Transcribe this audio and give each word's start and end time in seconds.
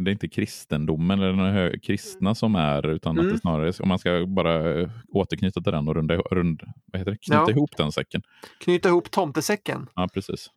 det 0.00 0.10
är 0.10 0.12
inte 0.12 0.28
kristendomen 0.28 1.20
eller 1.20 1.52
den 1.52 1.80
kristna 1.80 2.34
som 2.34 2.54
är, 2.54 2.86
utan 2.86 3.18
att 3.18 3.22
Mm. 3.22 3.32
det 3.32 3.40
snarare, 3.40 3.72
om 3.80 3.88
man 3.88 3.98
ska 3.98 4.24
bara 4.26 4.80
eh, 4.80 4.88
återknyta 5.08 5.60
till 5.60 5.72
den 5.72 5.88
och 5.88 5.94
runda, 5.94 6.16
rund, 6.16 6.62
vad 6.92 7.00
heter 7.00 7.10
det? 7.10 7.18
knyta 7.18 7.42
Ja. 7.46 7.50
ihop 7.50 7.76
den 7.76 7.92
säcken. 7.92 8.22
Knyta 8.60 8.88
ihop 8.88 9.10
tomtesäcken. 9.10 9.86
Ja, 9.94 10.08
precis. 10.14 10.50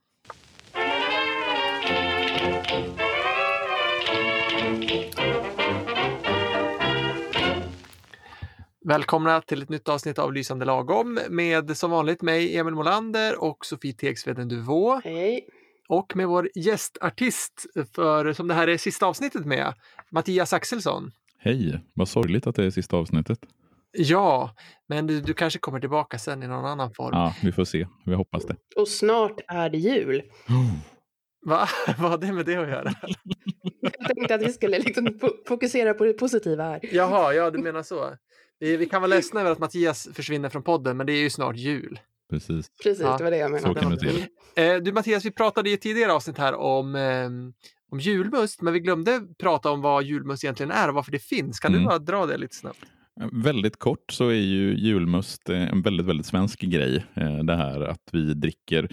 Välkomna 8.86 9.42
till 9.42 9.62
ett 9.62 9.70
nytt 9.70 9.90
avsnitt 9.90 10.20
av 10.20 10.34
Lysande 10.34 10.66
lagom 10.66 11.20
med 11.30 11.78
som 11.78 11.92
vanligt 11.92 12.22
mig, 12.22 12.58
Emil 12.58 12.74
Molander 12.76 13.44
och 13.44 13.66
Sofie 13.66 13.94
Tegsveden 13.94 14.48
Duvå. 14.48 15.02
Hej. 15.04 15.48
Och 15.90 16.16
med 16.16 16.28
vår 16.28 16.50
gästartist, 16.56 17.66
för, 17.96 18.34
som 18.34 18.48
det 18.48 18.54
här 18.54 18.68
är 18.68 18.78
sista 18.78 19.06
avsnittet 19.06 19.46
med, 19.46 19.74
Mattias 20.12 20.54
Axelsson. 20.54 21.12
Hej, 21.38 21.84
vad 21.94 22.08
sorgligt 22.10 22.48
att 22.48 22.56
det 22.56 22.64
är 22.66 22.70
sista 22.70 22.98
avsnittet. 22.98 23.40
Ja, 23.92 24.56
men 24.88 25.08
du, 25.08 25.22
du 25.22 25.34
kanske 25.34 25.60
kommer 25.60 25.80
tillbaka 25.80 26.20
sen 26.20 26.44
i 26.44 26.48
någon 26.48 26.66
annan 26.66 26.94
form. 26.94 27.10
Ja, 27.14 27.36
vi 27.44 27.52
får 27.52 27.66
se. 27.66 27.88
Vi 28.06 28.14
hoppas 28.16 28.46
det. 28.46 28.56
Och 28.76 28.88
snart 28.88 29.40
är 29.48 29.70
det 29.70 29.78
jul. 29.78 30.22
Va? 31.46 31.68
Vad 32.00 32.12
har 32.12 32.18
det 32.18 32.34
med 32.34 32.46
det 32.46 32.56
att 32.56 32.70
göra? 32.70 32.94
Jag 33.82 33.94
tänkte 34.16 34.36
att 34.36 34.42
vi 34.42 34.54
skulle 34.54 34.80
liksom 34.80 35.08
fo- 35.08 35.48
fokusera 35.48 35.94
på 35.94 36.04
det 36.06 36.14
positiva 36.14 36.64
här. 36.64 36.80
Jaha, 36.92 37.34
ja 37.34 37.52
du 37.52 37.58
menar 37.60 37.84
så. 37.84 38.16
Vi, 38.60 38.78
vi 38.78 38.86
kan 38.86 39.02
vara 39.02 39.10
ledsna 39.10 39.42
över 39.42 39.52
att 39.52 39.60
Mattias 39.60 40.10
försvinner 40.14 40.50
från 40.50 40.64
podden, 40.64 40.98
men 40.98 41.06
det 41.08 41.14
är 41.14 41.22
ju 41.22 41.30
snart 41.30 41.56
jul. 41.58 42.00
Precis. 42.30 42.72
Precis, 42.84 43.02
Ja, 43.04 43.18
det 43.18 43.24
var 43.24 43.32
det 43.32 43.38
jag 43.38 43.62
Så 43.62 43.68
menade. 43.68 43.80
kan 43.80 43.92
du 43.92 43.98
se. 44.56 44.64
Eh, 44.64 44.78
du 44.82 44.92
Mattias, 44.94 45.26
vi 45.26 45.32
pratade 45.32 45.70
i 45.70 45.74
ett 45.74 45.82
tidigare 45.82 46.14
avsnitt 46.14 46.38
här 46.38 46.56
om, 46.56 46.96
eh, 46.96 47.30
om 47.92 48.00
julmust, 48.00 48.62
men 48.62 48.74
vi 48.74 48.80
glömde 48.80 49.22
prata 49.40 49.72
om 49.72 49.82
vad 49.82 50.04
julmust 50.04 50.44
egentligen 50.44 50.72
är 50.72 50.88
och 50.88 50.94
varför 50.96 51.12
det 51.12 51.20
finns. 51.24 51.60
Kan 51.60 51.72
Mm. 51.72 51.82
du 51.84 51.88
bara 51.88 52.00
dra 52.00 52.26
det 52.26 52.38
lite 52.38 52.56
snabbt? 52.56 52.80
Väldigt 53.32 53.80
kort 53.80 54.12
så 54.12 54.28
är 54.28 54.34
ju 54.34 54.76
julmust 54.78 55.50
eh, 55.50 55.70
en 55.70 55.82
väldigt, 55.82 56.06
väldigt 56.06 56.26
svensk 56.26 56.62
grej. 56.62 57.06
Eh, 57.14 57.38
Det 57.44 57.56
här 57.56 57.82
att 57.82 58.10
vi 58.12 58.34
dricker 58.34 58.90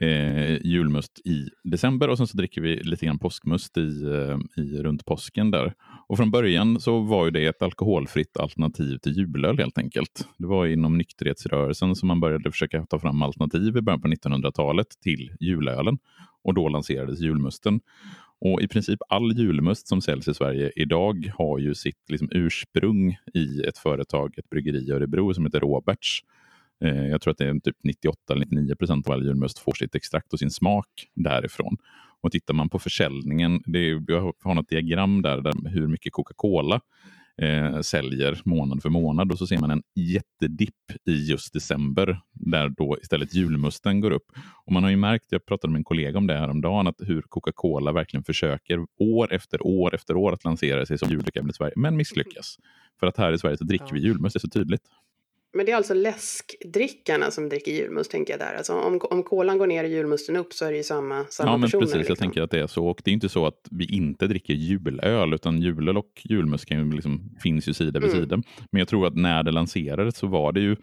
eh, 0.00 0.66
julmust 0.66 1.20
i 1.24 1.48
december 1.64 2.08
och 2.08 2.18
sen 2.18 2.26
så 2.26 2.36
dricker 2.36 2.60
vi 2.60 2.76
lite 2.76 3.06
grann 3.06 3.18
påskmust 3.18 3.78
i, 3.78 4.04
eh, 4.04 4.64
i 4.64 4.82
runt 4.82 5.04
påsken 5.04 5.50
där. 5.50 5.74
Och 6.08 6.16
från 6.16 6.30
början 6.30 6.80
så 6.80 7.00
var 7.00 7.24
ju 7.24 7.30
det 7.30 7.46
ett 7.46 7.62
alkoholfritt 7.62 8.36
alternativ 8.36 8.98
till 8.98 9.16
julöl 9.16 9.58
helt 9.58 9.78
enkelt. 9.78 10.28
Det 10.38 10.46
var 10.46 10.66
inom 10.66 10.98
nykterhetsrörelsen 10.98 11.96
som 11.96 12.08
man 12.08 12.20
började 12.20 12.50
försöka 12.50 12.86
ta 12.86 12.98
fram 12.98 13.22
alternativ 13.22 13.76
i 13.76 13.80
början 13.80 14.00
på 14.00 14.08
1900-talet 14.08 14.88
till 15.02 15.32
julölen 15.40 15.98
och 16.44 16.54
då 16.54 16.68
lanserades 16.68 17.20
julmusten. 17.20 17.80
Och 18.40 18.62
i 18.62 18.68
princip 18.68 19.00
all 19.08 19.38
julmust 19.38 19.88
som 19.88 20.00
säljs 20.00 20.28
i 20.28 20.34
Sverige 20.34 20.72
idag 20.76 21.32
har 21.38 21.58
ju 21.58 21.74
sitt 21.74 22.10
liksom 22.10 22.28
ursprung 22.32 23.16
i 23.34 23.62
ett 23.68 23.78
företag, 23.78 24.38
ett 24.38 24.50
bryggeri 24.50 24.88
i 24.88 24.92
Örebro 24.92 25.34
som 25.34 25.44
heter 25.44 25.60
Roberts. 25.60 26.20
Eh, 26.82 27.06
jag 27.06 27.20
tror 27.20 27.30
att 27.30 27.38
det 27.38 27.48
är 27.48 27.60
typ 27.60 27.76
98 27.84 28.32
eller 28.32 28.46
99 28.46 28.74
procent 28.74 29.06
av 29.06 29.12
all 29.12 29.24
julmust 29.24 29.58
får 29.58 29.72
sitt 29.72 29.94
extrakt 29.94 30.32
och 30.32 30.38
sin 30.38 30.50
smak 30.50 30.88
därifrån. 31.14 31.76
Och 32.20 32.32
tittar 32.32 32.54
man 32.54 32.68
på 32.68 32.78
försäljningen, 32.78 33.62
det 33.66 33.78
är, 33.78 34.04
jag 34.06 34.32
har 34.42 34.54
något 34.54 34.68
diagram 34.68 35.22
där, 35.22 35.40
där 35.40 35.68
hur 35.68 35.86
mycket 35.86 36.12
Coca-Cola 36.12 36.80
eh, 37.42 37.80
säljer 37.80 38.40
månad 38.44 38.82
för 38.82 38.88
månad 38.88 39.32
och 39.32 39.38
så 39.38 39.46
ser 39.46 39.58
man 39.58 39.70
en 39.70 39.82
jättedipp 39.94 41.08
i 41.08 41.12
just 41.12 41.52
december 41.52 42.20
där 42.32 42.68
då 42.68 42.98
istället 43.02 43.34
julmusten 43.34 44.00
går 44.00 44.10
upp. 44.10 44.26
Och 44.66 44.72
man 44.72 44.82
har 44.82 44.90
ju 44.90 44.96
märkt, 44.96 45.26
jag 45.28 45.46
pratade 45.46 45.72
med 45.72 45.78
en 45.78 45.84
kollega 45.84 46.18
om 46.18 46.26
det 46.26 46.34
här 46.34 46.48
om 46.48 46.60
dagen, 46.60 46.86
att 46.86 47.00
hur 47.00 47.22
Coca-Cola 47.22 47.92
verkligen 47.92 48.24
försöker 48.24 48.86
år 48.98 49.32
efter 49.32 49.66
år 49.66 49.94
efter 49.94 50.16
år 50.16 50.32
att 50.32 50.44
lansera 50.44 50.86
sig 50.86 50.98
som 50.98 51.10
juldricka 51.10 51.40
i 51.48 51.52
Sverige, 51.52 51.74
men 51.76 51.96
misslyckas. 51.96 52.56
För 53.00 53.06
att 53.06 53.16
här 53.16 53.32
i 53.32 53.38
Sverige 53.38 53.56
så 53.56 53.64
dricker 53.64 53.92
vi 53.92 54.00
julmust, 54.00 54.34
det 54.34 54.38
är 54.38 54.40
så 54.40 54.48
tydligt. 54.48 54.82
Men 55.54 55.66
det 55.66 55.72
är 55.72 55.76
alltså 55.76 55.94
läskdrickarna 55.94 57.30
som 57.30 57.48
dricker 57.48 57.72
julmust, 57.72 58.10
tänker 58.10 58.32
jag 58.32 58.40
där. 58.40 58.54
Alltså 58.54 58.72
om, 58.72 59.00
om 59.10 59.22
kolan 59.22 59.58
går 59.58 59.66
ner 59.66 59.84
och 59.84 59.90
julmusten 59.90 60.36
upp 60.36 60.52
så 60.52 60.64
är 60.64 60.70
det 60.70 60.76
ju 60.76 60.82
samma, 60.82 61.24
samma 61.24 61.50
ja, 61.50 61.56
men 61.56 61.66
personer. 61.66 61.80
precis. 61.80 61.94
Jag 61.94 61.98
liksom. 62.00 62.16
tänker 62.16 62.42
att 62.42 62.50
det 62.50 62.60
är 62.60 62.66
så. 62.66 62.86
Och 62.86 63.00
det 63.04 63.10
är 63.10 63.12
inte 63.12 63.28
så 63.28 63.46
att 63.46 63.68
vi 63.70 63.84
inte 63.84 64.26
dricker 64.26 64.54
julöl, 64.54 65.34
utan 65.34 65.62
julöl 65.62 65.96
och 65.96 66.22
julmust 66.24 66.66
kan 66.66 66.78
ju 66.78 66.92
liksom, 66.92 67.36
finns 67.42 67.68
ju 67.68 67.74
sida 67.74 68.00
vid 68.00 68.10
Mm. 68.10 68.22
sida. 68.22 68.36
Men 68.72 68.78
jag 68.78 68.88
tror 68.88 69.06
att 69.06 69.14
när 69.16 69.42
det 69.42 69.50
lanserades 69.52 70.16
så 70.16 70.26
var 70.26 70.52
det 70.52 70.60
ju 70.60 70.76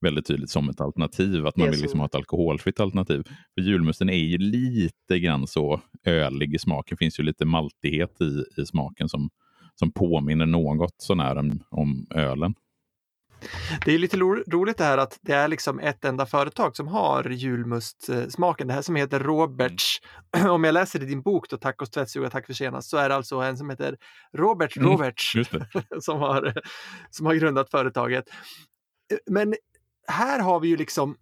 väldigt 0.00 0.26
tydligt 0.26 0.50
som 0.50 0.68
ett 0.68 0.80
alternativ, 0.80 1.46
att 1.46 1.56
man 1.56 1.70
vill 1.70 1.80
liksom 1.80 2.00
ha 2.00 2.06
ett 2.06 2.14
alkoholfritt 2.14 2.80
alternativ. 2.80 3.22
För 3.54 3.60
julmusten 3.62 4.08
är 4.10 4.16
ju 4.16 4.38
lite 4.38 5.18
grann 5.18 5.46
så 5.46 5.80
ölig 6.06 6.54
i 6.54 6.58
smaken. 6.58 6.96
Det 6.96 7.04
finns 7.04 7.20
ju 7.20 7.22
lite 7.24 7.44
maltighet 7.44 8.20
i, 8.20 8.60
i 8.60 8.66
smaken 8.66 9.08
som, 9.08 9.30
som 9.74 9.92
påminner 9.92 10.46
något 10.46 10.94
sånär 10.98 11.36
om, 11.36 11.60
om 11.70 12.06
ölen. 12.14 12.54
Det 13.84 13.94
är 13.94 13.98
lite 13.98 14.16
ro- 14.16 14.44
roligt 14.50 14.78
det 14.78 14.84
här 14.84 14.98
att 14.98 15.18
det 15.22 15.32
är 15.32 15.48
liksom 15.48 15.78
ett 15.80 16.04
enda 16.04 16.26
företag 16.26 16.76
som 16.76 16.88
har 16.88 17.24
julmustsmaken. 17.30 18.66
Det 18.66 18.74
här 18.74 18.82
som 18.82 18.96
heter 18.96 19.20
Roberts. 19.20 20.00
Om 20.48 20.64
jag 20.64 20.72
läser 20.72 21.02
i 21.02 21.06
din 21.06 21.22
bok 21.22 21.50
då, 21.50 21.56
Tacos 21.56 21.90
tvättstuga, 21.90 22.30
tack 22.30 22.46
för 22.46 22.52
senast, 22.52 22.90
så 22.90 22.96
är 22.96 23.08
det 23.08 23.14
alltså 23.14 23.36
en 23.36 23.56
som 23.56 23.70
heter 23.70 23.96
Robert 24.32 24.76
Mm, 24.76 24.88
Roberts 24.90 25.32
det. 25.34 26.00
som, 26.00 26.18
har, 26.18 26.54
som 27.10 27.26
har 27.26 27.34
grundat 27.34 27.70
företaget. 27.70 28.24
Men 29.30 29.54
här 30.08 30.40
har 30.40 30.60
vi 30.60 30.68
ju 30.68 30.76
liksom 30.76 31.16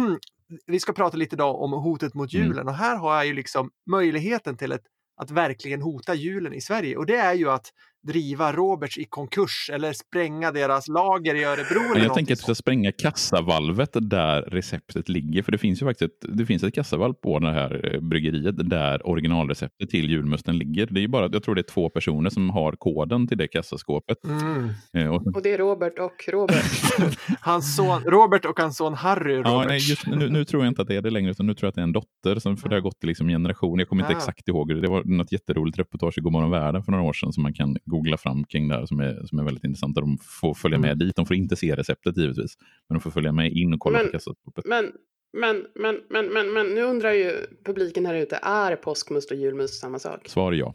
vi 0.66 0.80
ska 0.80 0.92
prata 0.92 1.16
lite 1.16 1.36
idag 1.36 1.62
om 1.62 1.72
hotet 1.72 2.14
mot 2.14 2.34
Mm. 2.34 2.46
julen 2.46 2.68
och 2.68 2.74
här 2.74 2.96
har 2.96 3.14
jag 3.16 3.26
ju 3.26 3.32
liksom 3.32 3.70
möjligheten 3.90 4.56
till 4.56 4.72
ett, 4.72 4.82
att 5.20 5.30
verkligen 5.30 5.82
hota 5.82 6.14
julen 6.14 6.54
i 6.54 6.60
Sverige 6.60 6.96
och 6.96 7.06
det 7.06 7.16
är 7.16 7.34
ju 7.34 7.50
att 7.50 7.66
driva 8.06 8.52
Roberts 8.52 8.98
i 8.98 9.04
konkurs 9.04 9.70
eller 9.72 9.92
spränga 9.92 10.52
deras 10.52 10.88
lager 10.88 11.34
i 11.34 11.44
Örebro. 11.44 11.80
eller 11.80 11.94
Men 11.94 12.02
jag 12.02 12.14
tänker 12.14 12.32
att 12.32 12.38
vi 12.38 12.42
ska 12.42 12.54
spränga 12.54 12.92
kassavalvet 12.92 13.90
där 14.00 14.42
receptet 14.42 15.08
ligger. 15.08 15.42
För 15.42 15.52
det 15.52 15.58
finns 15.58 15.82
ju 15.82 15.86
faktiskt 15.86 16.02
ett, 16.24 16.36
det 16.38 16.46
finns 16.46 16.62
ett 16.62 16.74
kassavalv 16.74 17.14
på 17.14 17.38
det 17.38 17.52
här 17.52 17.94
eh, 17.94 18.00
bryggeriet 18.00 18.70
där 18.70 19.06
originalreceptet 19.06 19.90
till 19.90 20.10
julmusten 20.10 20.58
ligger. 20.58 20.86
Det 20.86 21.00
är 21.00 21.02
ju 21.02 21.08
bara, 21.08 21.28
jag 21.32 21.42
tror 21.42 21.54
det 21.54 21.60
är 21.60 21.72
två 21.74 21.88
personer 21.90 22.30
som 22.30 22.50
har 22.50 22.72
koden 22.72 23.26
till 23.28 23.38
det 23.38 23.48
kassaskåpet. 23.48 24.18
Mm. 24.24 24.68
Eh, 24.96 25.08
och, 25.14 25.26
Och 25.26 25.42
det 25.42 25.52
är 25.52 25.58
Robert 25.58 25.98
och 25.98 26.24
Robert. 26.32 26.64
Hans 27.40 27.76
son 27.76 28.02
Robert 28.02 28.44
och 28.44 28.58
hans 28.60 28.76
son 28.76 28.94
Harry 28.94 29.32
ja, 29.34 29.38
Roberts. 29.40 29.68
nej, 29.68 29.90
just, 29.90 30.06
nu, 30.06 30.30
nu 30.30 30.44
tror 30.44 30.62
jag 30.64 30.70
inte 30.70 30.82
att 30.82 30.88
det 30.88 30.96
är 30.96 31.02
det 31.02 31.10
längre, 31.10 31.30
utan 31.30 31.46
nu 31.46 31.54
tror 31.54 31.66
jag 31.66 31.68
att 31.68 31.74
det 31.74 31.80
är 31.80 31.82
en 31.82 31.92
dotter. 31.92 32.40
Som, 32.40 32.56
för 32.56 32.68
det 32.68 32.76
har 32.76 32.80
gått 32.80 33.04
i 33.04 33.06
liksom 33.06 33.28
generation. 33.28 33.78
Jag 33.78 33.88
kommer 33.88 34.02
inte 34.02 34.14
Ah. 34.14 34.16
exakt 34.18 34.48
ihåg. 34.48 34.68
det. 34.68 34.80
Det 34.80 34.88
var 34.88 35.02
något 35.04 35.32
jätteroligt 35.32 35.78
reportage 35.78 36.18
i 36.18 36.20
Godmorgon 36.20 36.50
Världen 36.50 36.82
för 36.82 36.92
några 36.92 37.04
år 37.04 37.12
sedan 37.12 37.32
som 37.32 37.42
man 37.42 37.52
kan 37.54 37.76
googla 37.96 38.16
fram 38.16 38.44
kring 38.44 38.68
det 38.68 38.74
här 38.74 38.86
som 38.86 39.00
är, 39.00 39.26
som 39.26 39.38
är 39.38 39.44
väldigt 39.44 39.64
intressant. 39.64 39.94
Där 39.94 40.02
de 40.02 40.18
får 40.40 40.54
följa 40.54 40.78
med 40.78 40.90
Mm. 40.92 40.98
dit. 41.06 41.16
De 41.16 41.26
får 41.26 41.36
inte 41.36 41.56
se 41.56 41.76
receptet 41.76 42.16
givetvis, 42.16 42.56
men 42.88 42.98
de 42.98 43.00
får 43.00 43.10
följa 43.10 43.32
med 43.32 43.52
in 43.52 43.74
och 43.74 43.80
kolla 43.80 43.98
Men- 43.98 44.06
på 44.06 44.12
kassaskåpet. 44.12 44.64
Men, 44.64 44.92
men, 45.38 45.66
men, 45.74 46.00
men, 46.10 46.26
men, 46.32 46.52
men 46.52 46.66
nu 46.66 46.82
undrar 46.82 47.12
ju 47.12 47.32
publiken 47.64 48.06
här 48.06 48.14
ute, 48.14 48.36
är 48.42 48.76
påskmust 48.76 49.30
och 49.30 49.36
julmust 49.36 49.80
samma 49.80 49.98
sak? 49.98 50.28
Svar 50.28 50.52
ja. 50.52 50.74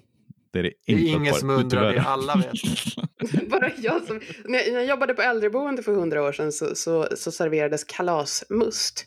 Det 0.54 0.60
är 0.60 0.64
det 0.64 0.74
Det 0.86 0.94
är 0.94 1.16
ingen 1.16 1.34
som 1.34 1.50
undrar 1.50 1.94
det, 1.94 2.02
alla 2.02 2.36
vet. 2.36 3.50
Bara 3.50 3.72
jag 3.78 4.02
som... 4.04 4.20
När 4.46 4.74
jag- 4.74 4.86
jobbade 4.86 5.14
på 5.14 5.22
äldreboende 5.22 5.84
för 5.84 5.94
hundra 5.96 6.24
år 6.24 6.32
sedan 6.32 6.52
så, 6.52 6.76
så, 6.76 7.08
så 7.16 7.32
serverades 7.32 7.84
kalasmust 7.84 9.06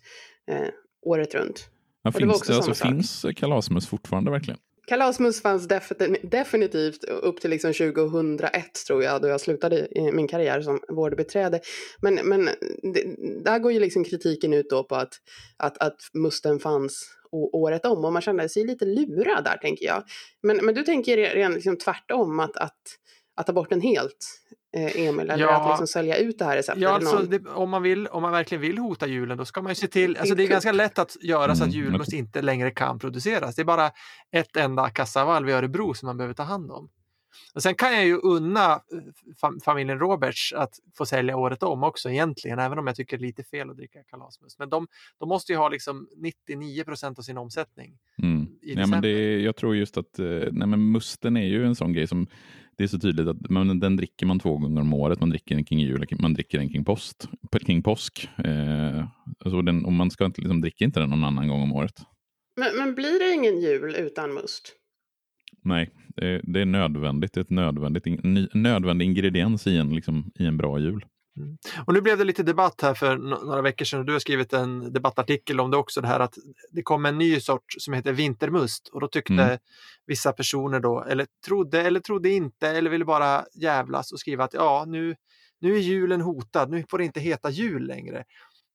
eh, 0.50 0.68
året 1.02 1.34
runt. 1.34 1.68
Ja, 2.02 2.10
det 2.10 2.14
var 2.14 2.20
finns 2.20 2.34
också 2.36 2.52
det, 2.52 2.56
alltså, 2.56 2.74
samma 2.74 3.02
sak. 3.02 3.22
finns 3.22 3.38
kalasmust 3.38 3.88
fortfarande 3.88 4.30
verkligen? 4.30 4.60
Kalasmus 4.86 5.42
fanns 5.42 5.68
definitivt 6.22 7.04
upp 7.04 7.40
till 7.40 7.50
liksom 7.50 7.72
2001 7.72 8.52
tror 8.86 9.02
jag, 9.02 9.22
då 9.22 9.28
jag 9.28 9.40
slutade 9.40 9.88
i 9.98 10.12
min 10.12 10.28
karriär 10.28 10.62
som 10.62 10.80
vårdbiträde. 10.88 11.60
Men, 12.02 12.14
men 12.14 12.44
det, 12.94 13.16
där 13.44 13.58
går 13.58 13.72
ju 13.72 13.80
liksom 13.80 14.04
kritiken 14.04 14.54
ut 14.54 14.70
då 14.70 14.84
på 14.84 14.94
att, 14.94 15.14
att, 15.56 15.78
att 15.78 15.96
musten 16.14 16.58
fanns 16.58 17.10
året 17.32 17.86
om 17.86 18.04
och 18.04 18.12
man 18.12 18.22
kände 18.22 18.48
sig 18.48 18.64
lite 18.64 18.84
lurad 18.84 19.44
där 19.44 19.56
tänker 19.56 19.86
jag. 19.86 20.02
Men, 20.42 20.56
men 20.56 20.74
du 20.74 20.82
tänker 20.82 21.16
redan 21.16 21.54
liksom 21.54 21.76
tvärtom 21.76 22.40
att, 22.40 22.56
att, 22.56 22.80
att 23.36 23.46
ta 23.46 23.52
bort 23.52 23.70
den 23.70 23.80
helt, 23.80 24.26
Emil, 24.74 25.30
eller 25.30 25.44
Ja. 25.44 25.60
att 25.60 25.68
liksom 25.68 25.86
sälja 25.86 26.16
ut 26.16 26.38
det 26.38 26.44
här 26.44 26.56
receptet? 26.56 26.82
Ja, 26.82 26.90
alltså, 26.90 27.16
det, 27.16 27.48
om, 27.48 27.70
man 27.70 27.82
vill, 27.82 28.06
om 28.06 28.22
man 28.22 28.32
verkligen 28.32 28.62
vill 28.62 28.78
hota 28.78 29.06
julen, 29.06 29.38
då 29.38 29.44
ska 29.44 29.62
man 29.62 29.70
ju 29.70 29.74
se 29.74 29.86
till... 29.86 30.16
Alltså, 30.16 30.34
det 30.34 30.42
är 30.42 30.48
ganska 30.48 30.72
lätt 30.72 30.98
att 30.98 31.16
göra 31.22 31.54
så 31.54 31.64
att 31.64 31.74
Mm, 31.74 31.84
julmust 31.84 32.12
inte 32.12 32.42
längre 32.42 32.70
kan 32.70 32.98
produceras. 32.98 33.54
Det 33.54 33.62
är 33.62 33.66
bara 33.66 33.90
ett 34.32 34.56
enda 34.56 34.90
kassavalv 34.90 35.48
i 35.48 35.52
Örebro 35.52 35.94
som 35.94 36.06
man 36.06 36.16
behöver 36.16 36.34
ta 36.34 36.42
hand 36.42 36.70
om. 36.70 36.88
Och 37.54 37.62
sen 37.62 37.74
kan 37.74 37.92
jag 37.92 38.06
ju 38.06 38.16
unna 38.16 38.72
eh, 38.72 38.80
fam- 39.42 39.60
familjen 39.64 39.98
Roberts 39.98 40.52
att 40.52 40.74
få 40.96 41.06
sälja 41.06 41.36
året 41.36 41.62
om 41.62 41.82
också 41.82 42.10
egentligen, 42.10 42.58
även 42.58 42.78
om 42.78 42.86
jag 42.86 42.96
tycker 42.96 43.18
det 43.18 43.24
är 43.24 43.26
lite 43.26 43.44
fel 43.44 43.70
att 43.70 43.76
dricka 43.76 44.02
kalasmust. 44.02 44.58
Men 44.58 44.68
de, 44.68 44.86
de 45.18 45.28
måste 45.28 45.52
ju 45.52 45.58
ha 45.58 45.68
liksom 45.68 46.08
99 46.16 46.84
procent 46.84 47.18
av 47.18 47.22
sin 47.22 47.38
omsättning. 47.38 47.98
Mm. 48.22 48.46
i 48.62 48.74
Ja, 48.74 48.86
men 48.86 49.02
det, 49.02 49.40
jag 49.40 49.56
tror 49.56 49.76
just 49.76 49.96
att 49.96 50.18
eh, 50.18 50.26
nej, 50.26 50.68
men 50.68 50.92
musten 50.92 51.36
är 51.36 51.46
ju 51.46 51.66
en 51.66 51.74
sån 51.74 51.92
grej 51.92 52.06
som 52.06 52.26
det 52.76 52.84
är 52.84 52.88
så 52.88 52.98
tydligt 52.98 53.28
att 53.28 53.50
man, 53.50 53.80
den 53.80 53.96
dricker 53.96 54.26
man 54.26 54.40
två 54.40 54.56
gånger 54.58 54.80
om 54.80 54.94
året. 54.94 55.20
Man 55.20 55.30
dricker 55.30 55.54
den 55.54 55.64
kring 55.64 55.80
jul, 55.80 56.06
man 56.18 56.34
dricker 56.34 56.58
den 56.58 56.68
kring, 56.68 56.84
post, 56.84 57.28
kring 57.66 57.82
påsk. 57.82 58.28
Eh, 58.44 59.04
alltså 59.44 59.62
den, 59.62 59.84
och 59.84 59.92
man 59.92 60.10
ska 60.10 60.24
inte, 60.24 60.40
liksom, 60.40 60.60
dricka 60.60 60.84
inte 60.84 61.00
den 61.00 61.10
någon 61.10 61.24
annan 61.24 61.48
gång 61.48 61.62
om 61.62 61.72
året. 61.72 61.94
men, 62.56 62.76
men 62.76 62.94
blir 62.94 63.18
det 63.18 63.34
ingen 63.34 63.60
jul 63.60 63.94
utan 63.94 64.34
must? 64.34 64.72
Nej, 65.64 65.90
det, 66.42 66.60
är 66.60 66.64
nödvändigt. 66.64 67.36
Ett 67.36 67.50
nödvändigt, 67.50 68.04
nödvändig 68.54 69.06
ingrediens 69.06 69.66
i 69.66 69.76
en, 69.76 69.94
liksom, 69.94 70.30
i 70.38 70.46
en 70.46 70.56
bra 70.56 70.78
jul. 70.78 71.04
Mm. 71.36 71.58
Och 71.86 71.94
nu 71.94 72.00
blev 72.00 72.18
det 72.18 72.24
lite 72.24 72.42
debatt 72.42 72.80
här 72.82 72.94
för 72.94 73.16
några 73.16 73.62
veckor 73.62 73.84
sedan 73.84 74.00
och 74.00 74.06
du 74.06 74.12
har 74.12 74.20
skrivit 74.20 74.52
en 74.52 74.92
debattartikel 74.92 75.60
om 75.60 75.70
det 75.70 75.76
också, 75.76 76.00
det 76.00 76.06
här 76.06 76.20
att 76.20 76.34
det 76.70 76.82
kom 76.82 77.06
en 77.06 77.18
ny 77.18 77.40
sort 77.40 77.64
som 77.78 77.94
heter 77.94 78.12
vintermust 78.12 78.88
och 78.88 79.00
då 79.00 79.08
tyckte 79.08 79.32
mm. 79.32 79.58
vissa 80.06 80.32
personer 80.32 80.80
då, 80.80 81.04
eller 81.04 81.26
trodde 81.46 81.82
eller 81.82 82.00
trodde 82.00 82.30
inte 82.30 82.68
eller 82.68 82.90
ville 82.90 83.04
bara 83.04 83.44
jävlas 83.54 84.12
och 84.12 84.20
skriva 84.20 84.44
att 84.44 84.54
ja, 84.54 84.84
nu, 84.88 85.16
nu 85.60 85.74
är 85.74 85.80
julen 85.80 86.20
hotad, 86.20 86.70
nu 86.70 86.84
får 86.90 86.98
det 86.98 87.04
inte 87.04 87.20
heta 87.20 87.50
jul 87.50 87.86
längre. 87.86 88.24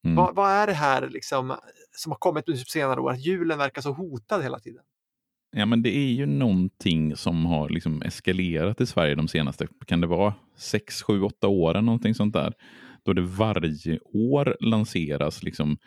Mm. 0.06 0.16
Vad, 0.16 0.36
vad, 0.36 0.52
är 0.52 0.68
det 0.68 0.74
här 0.74 1.10
liksom, 1.10 1.56
som 1.92 2.12
har 2.12 2.18
kommit 2.20 2.46
på 2.46 2.56
senare 2.56 3.02
år, 3.02 3.12
att 3.12 3.26
julen 3.26 3.58
verkar 3.58 3.82
så 3.82 3.92
hotad 3.92 4.44
hela 4.44 4.60
tiden? 4.60 4.84
Ja, 5.52 5.66
men 5.66 5.82
det 5.82 5.98
är 5.98 6.12
ju 6.12 6.26
någonting 6.26 7.16
som 7.16 7.46
har 7.46 7.70
liksom 7.70 8.02
eskalerat 8.02 8.82
i 8.82 8.86
Sverige 8.86 9.16
de 9.16 9.28
senaste, 9.28 9.68
kan 9.86 10.02
det 10.02 10.08
vara 10.08 10.34
6, 10.58 11.02
7, 11.04 11.22
8 11.22 11.48
åren, 11.48 11.86
någonting 11.86 12.16
sånt 12.16 12.34
där. 12.34 12.54
Då 13.06 13.14
det 13.14 13.22
varje 13.22 14.00
år 14.14 14.58
lanseras 14.60 15.44
liksom 15.44 15.78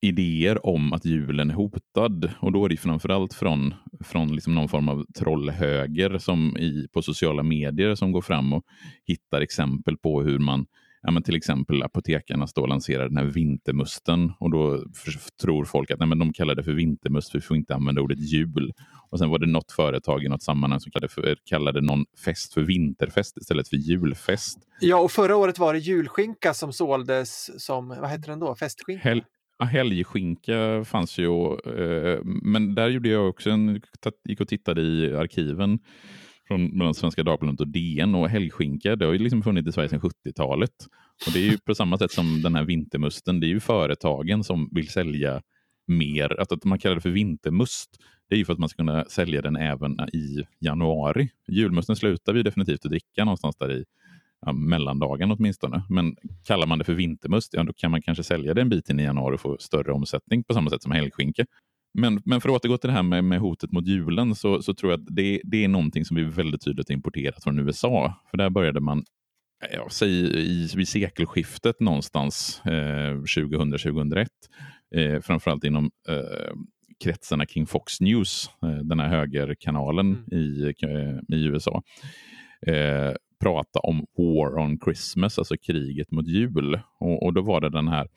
idéer 0.00 0.66
om 0.66 0.92
att 0.92 1.04
julen 1.04 1.50
är 1.50 1.54
hotad. 1.54 2.30
Och 2.40 2.52
då 2.52 2.64
är 2.64 2.68
det 2.68 2.76
framförallt 2.76 3.34
från, 3.34 3.74
från 4.04 4.34
liksom 4.34 4.54
någon 4.54 4.68
form 4.68 4.88
av 4.88 5.06
trollhöger 5.18 6.18
som 6.18 6.56
i, 6.56 6.88
på 6.92 7.02
sociala 7.02 7.42
medier 7.42 7.94
som 7.94 8.12
går 8.12 8.22
fram 8.22 8.52
och 8.52 8.64
hittar 9.04 9.40
exempel 9.40 9.96
på 9.96 10.22
hur 10.22 10.38
man 10.38 10.66
ja, 11.02 11.10
men 11.10 11.22
till 11.22 11.36
exempel 11.36 11.82
apotekarna 11.82 12.46
och 12.56 12.68
lanserar 12.68 13.08
den 13.08 13.16
här 13.16 13.24
vintermusten 13.24 14.32
och 14.40 14.50
då 14.50 14.84
tror 15.42 15.64
folk 15.64 15.90
att 15.90 15.98
nej, 15.98 16.08
men 16.08 16.18
de 16.18 16.32
kallar 16.32 16.54
det 16.54 16.62
för 16.62 16.72
vintermust 16.72 17.30
för 17.30 17.38
vi 17.38 17.42
får 17.42 17.56
inte 17.56 17.74
använda 17.74 18.00
ordet 18.00 18.18
jul. 18.18 18.72
Och 19.10 19.18
sen 19.18 19.30
var 19.30 19.38
det 19.38 19.46
något 19.46 19.72
företag 19.72 20.24
i 20.24 20.28
något 20.28 20.42
sammanhang 20.42 20.80
som 20.80 20.92
kallade, 20.92 21.08
för, 21.08 21.36
kallade 21.44 21.80
någon 21.80 22.04
fest 22.24 22.54
för 22.54 22.60
vinterfest 22.60 23.36
istället 23.36 23.68
för 23.68 23.76
julfest. 23.76 24.58
Ja, 24.80 25.00
och 25.00 25.12
förra 25.12 25.36
året 25.36 25.58
var 25.58 25.72
det 25.72 25.78
julskinka 25.78 26.54
som 26.54 26.72
såldes 26.72 27.62
som, 27.64 27.88
vad 27.88 28.10
heter 28.10 28.28
den 28.28 28.40
då, 28.40 28.54
festskinka? 28.54 29.08
Hel 29.08 29.22
Ja, 29.58 29.64
helgskinka 29.64 30.84
fanns 30.84 31.18
ju, 31.18 31.52
eh, 31.52 32.20
men 32.24 32.74
där 32.74 32.88
gjorde 32.88 33.08
jag 33.08 33.28
också 33.28 33.50
en, 33.50 33.82
gick 34.28 34.40
och 34.40 34.48
tittade 34.48 34.82
i 34.82 35.16
arkiven 35.16 35.78
från 36.48 36.78
mellan 36.78 36.94
Svenska 36.94 37.22
Dagbladet 37.22 37.60
och 37.60 37.68
DN 37.68 38.14
och 38.14 38.28
helgskinka, 38.28 38.96
det 38.96 39.04
har 39.04 39.12
ju 39.12 39.18
liksom 39.18 39.42
funnits 39.42 39.68
i 39.68 39.72
Sverige 39.72 39.88
sedan 39.88 40.00
70-talet. 40.00 40.70
Och 41.26 41.32
det 41.32 41.38
är 41.38 41.50
ju 41.50 41.58
på 41.58 41.74
samma 41.74 41.98
sätt 41.98 42.12
som 42.12 42.42
den 42.42 42.54
här 42.54 42.64
vintermusten, 42.64 43.40
det 43.40 43.46
är 43.46 43.48
ju 43.48 43.60
företagen 43.60 44.44
som 44.44 44.68
vill 44.72 44.88
sälja 44.88 45.42
mer, 45.86 46.40
att, 46.40 46.52
att 46.52 46.64
man 46.64 46.78
kallar 46.78 46.94
det 46.94 47.00
för 47.00 47.10
vintermust, 47.10 47.90
det 48.28 48.34
är 48.34 48.38
ju 48.38 48.44
för 48.44 48.52
att 48.52 48.58
man 48.58 48.68
ska 48.68 48.76
kunna 48.76 49.04
sälja 49.04 49.42
den 49.42 49.56
även 49.56 49.92
i 50.12 50.46
januari. 50.60 51.30
Julmusten 51.48 51.96
slutar 51.96 52.32
vi 52.32 52.42
definitivt 52.42 52.84
att 52.84 52.90
dricka 52.90 53.24
någonstans 53.24 53.56
där 53.56 53.72
i 53.72 53.84
ja, 54.46 54.52
mellandagen 54.52 55.32
åtminstone. 55.32 55.82
Men 55.88 56.16
kallar 56.44 56.66
man 56.66 56.78
det 56.78 56.84
för 56.84 56.94
vintermust, 56.94 57.54
ja, 57.54 57.64
då 57.64 57.72
kan 57.72 57.90
man 57.90 58.02
kanske 58.02 58.24
sälja 58.24 58.54
det 58.54 58.60
en 58.60 58.68
bit 58.68 58.90
in 58.90 59.00
i 59.00 59.02
januari 59.02 59.36
och 59.36 59.40
få 59.40 59.56
större 59.60 59.92
omsättning 59.92 60.44
på 60.44 60.54
samma 60.54 60.70
sätt 60.70 60.82
som 60.82 60.92
helgskinka. 60.92 61.46
Men, 61.98 62.22
men 62.24 62.40
för 62.40 62.48
att 62.48 62.54
återgå 62.54 62.78
till 62.78 62.88
det 62.88 62.94
här 62.94 63.02
med, 63.02 63.24
med 63.24 63.40
hotet 63.40 63.72
mot 63.72 63.86
julen 63.86 64.34
så, 64.34 64.62
så 64.62 64.74
tror 64.74 64.92
jag 64.92 65.00
att 65.00 65.06
det, 65.10 65.40
det 65.44 65.64
är 65.64 65.68
någonting 65.68 66.04
som 66.04 66.16
vi 66.16 66.24
väldigt 66.24 66.64
tydligt 66.64 66.90
importerat 66.90 67.42
från 67.42 67.58
USA. 67.58 68.14
För 68.30 68.38
där 68.38 68.50
började 68.50 68.80
man 68.80 69.04
ja, 69.72 69.88
säg 69.90 70.10
i, 70.10 70.68
vid 70.76 70.88
sekelskiftet 70.88 71.80
någonstans 71.80 72.62
eh, 72.64 73.14
2000-2001. 73.14 74.26
Eh, 74.94 75.20
framförallt 75.20 75.64
inom 75.64 75.90
eh, 76.08 76.56
kretsarna 77.04 77.46
kring 77.46 77.66
Fox 77.66 78.00
News, 78.00 78.50
eh, 78.62 78.68
den 78.68 79.00
här 79.00 79.08
högerkanalen 79.08 80.14
mm. 80.14 80.24
i, 80.32 80.72
eh, 80.82 81.36
i 81.36 81.44
USA. 81.44 81.82
Eh, 82.66 83.12
prata 83.40 83.80
om 83.80 84.06
War 84.16 84.58
on 84.58 84.78
Christmas, 84.84 85.38
alltså 85.38 85.54
kriget 85.56 86.10
mot 86.10 86.26
jul. 86.26 86.80
Och, 87.00 87.22
och, 87.22 87.34
då 87.34 87.42
var 87.42 87.60
det 87.60 87.70
den 87.70 87.88
här 87.88 88.08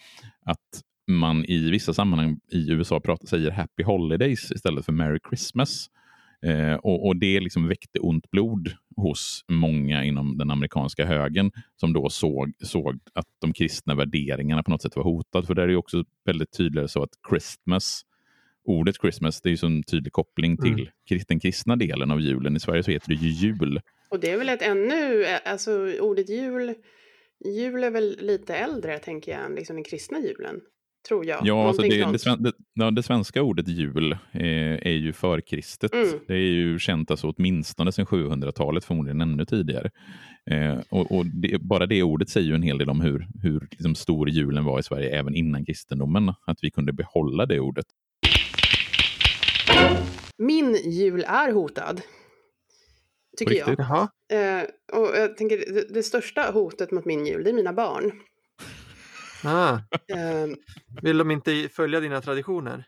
att 0.46 0.82
man 1.12 1.46
i 1.46 1.72
vissa 1.72 1.94
sammanhang 1.94 2.40
i 2.52 2.72
USA 2.72 3.00
pratar, 3.00 3.28
säger 3.28 3.52
Happy 3.52 3.84
Holidays 3.84 4.52
istället 4.52 4.86
för 4.86 4.92
Merry 4.92 5.20
Christmas. 5.30 5.90
Eh, 6.46 6.76
och, 6.76 7.08
och, 7.08 7.16
Det 7.16 7.40
liksom 7.40 7.68
väckte 7.68 8.00
ont 8.00 8.32
blod 8.32 8.74
hos 8.96 9.46
många 9.48 10.04
inom 10.04 10.38
den 10.38 10.52
amerikanska 10.52 11.06
högern 11.06 11.52
som 11.76 11.94
då 11.94 12.10
såg, 12.10 12.54
såg 12.64 13.00
att 13.14 13.26
de 13.40 13.54
kristna 13.54 13.96
värderingarna 13.96 14.64
på 14.64 14.72
något 14.72 14.82
sätt 14.82 14.96
var 14.96 15.04
hotade. 15.04 15.48
För 15.48 15.54
det 15.54 15.64
är 15.64 15.68
ju 15.68 15.76
också 15.76 16.04
väldigt 16.26 16.58
tydligt 16.58 16.92
så 16.92 17.04
att 17.04 17.10
Christmas, 17.30 18.02
ordet 18.64 18.96
Christmas, 19.02 19.42
det 19.42 19.50
är 19.50 19.64
ju 19.64 19.68
en 19.68 19.84
tydlig 19.84 20.14
koppling 20.14 20.58
till 20.58 20.90
mm. 21.10 21.24
den 21.28 21.40
kristna 21.40 21.76
delen 21.76 22.12
av 22.12 22.22
julen. 22.22 22.56
I 22.56 22.60
Sverige 22.60 22.84
så 22.84 22.92
heter 22.92 23.10
det 23.10 23.16
ju 23.16 23.30
jul. 23.30 23.82
Och 24.10 24.20
det 24.20 24.32
är 24.32 24.38
väl 24.38 24.50
ett 24.50 24.62
ännu, 24.62 25.26
alltså 25.46 26.00
ordet 26.00 26.30
jul, 26.30 26.76
jul 27.46 27.84
är 27.84 27.92
väl 27.92 28.18
lite 28.20 28.56
äldre 28.56 29.00
tänker 29.00 29.32
jag 29.32 29.46
än 29.46 29.56
liksom 29.56 29.76
den 29.76 29.84
kristna 29.84 30.20
julen 30.20 30.62
tror 31.08 31.26
jag. 31.26 31.40
Ja, 31.44 31.68
alltså 31.68 31.82
det, 31.82 31.90
det, 31.90 32.54
det, 32.76 32.92
det, 32.92 33.04
svenska 33.04 33.42
ordet 33.42 33.68
jul 33.68 34.18
är, 34.32 34.88
är 34.88 34.92
ju 34.92 35.14
förkristet. 35.14 35.94
Mm. 35.94 36.08
Det 36.28 36.34
är 36.34 36.38
ju 36.38 36.80
känt 36.80 37.12
alltså 37.12 37.34
åtminstone 37.38 37.92
sedan 37.92 38.06
700-talet, 38.06 38.86
förmodligen 38.86 39.22
ännu 39.22 39.46
tidigare. 39.46 39.90
Eh, 40.52 40.80
och, 40.90 41.12
och 41.12 41.26
bara 41.62 41.86
det 41.86 42.04
ordet 42.04 42.30
säger 42.30 42.48
ju 42.48 42.56
en 42.56 42.64
hel 42.64 42.78
del 42.78 42.90
om 42.90 43.02
hur, 43.02 43.28
hur 43.42 43.68
liksom 43.72 43.96
stor 43.96 44.30
julen 44.30 44.66
var 44.66 44.80
i 44.80 44.84
Sverige 44.84 45.20
även 45.20 45.36
innan 45.36 45.66
kristendomen. 45.66 46.34
Att 46.46 46.58
vi 46.62 46.72
kunde 46.72 46.94
behålla 46.94 47.46
det 47.46 47.60
ordet. 47.60 47.86
Min 50.38 50.76
jul 50.76 51.24
är 51.28 51.52
hotad. 51.52 52.02
Tycker 53.38 53.56
jag. 53.56 53.70
Eh, 53.70 54.64
och 54.94 55.18
jag 55.18 55.38
tänker, 55.38 55.58
det, 55.58 55.94
det 55.94 56.04
största 56.04 56.52
hotet 56.54 56.92
mot 56.92 57.06
min 57.06 57.26
jul, 57.26 57.44
det 57.44 57.50
är 57.50 57.54
mina 57.54 57.74
barn. 57.74 58.12
Ah. 59.44 59.80
Um, 60.44 60.56
Vill 61.02 61.18
de 61.18 61.32
inte 61.32 61.70
följa 61.70 62.00
dina 62.00 62.22
traditioner? 62.22 62.86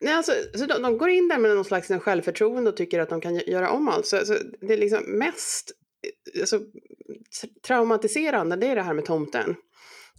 Nej, 0.00 0.14
alltså, 0.14 0.32
så 0.54 0.66
de, 0.66 0.82
de, 0.82 0.98
går 0.98 1.08
in 1.08 1.28
där 1.28 1.38
med 1.38 1.54
någon 1.54 1.64
slags 1.64 1.88
självförtroende 1.88 2.70
och 2.70 2.76
tycker 2.76 3.00
att 3.00 3.08
de 3.08 3.20
kan 3.20 3.34
göra 3.34 3.70
om 3.70 3.88
allt. 3.88 4.06
Så, 4.06 4.26
så 4.26 4.34
det 4.60 4.72
är 4.72 4.78
liksom 4.78 5.18
mest 5.18 5.72
alltså, 6.40 6.60
traumatiserande, 7.66 8.56
det 8.56 8.66
är 8.66 8.76
det 8.76 8.82
här 8.82 8.94
med 8.94 9.04
tomten. 9.04 9.56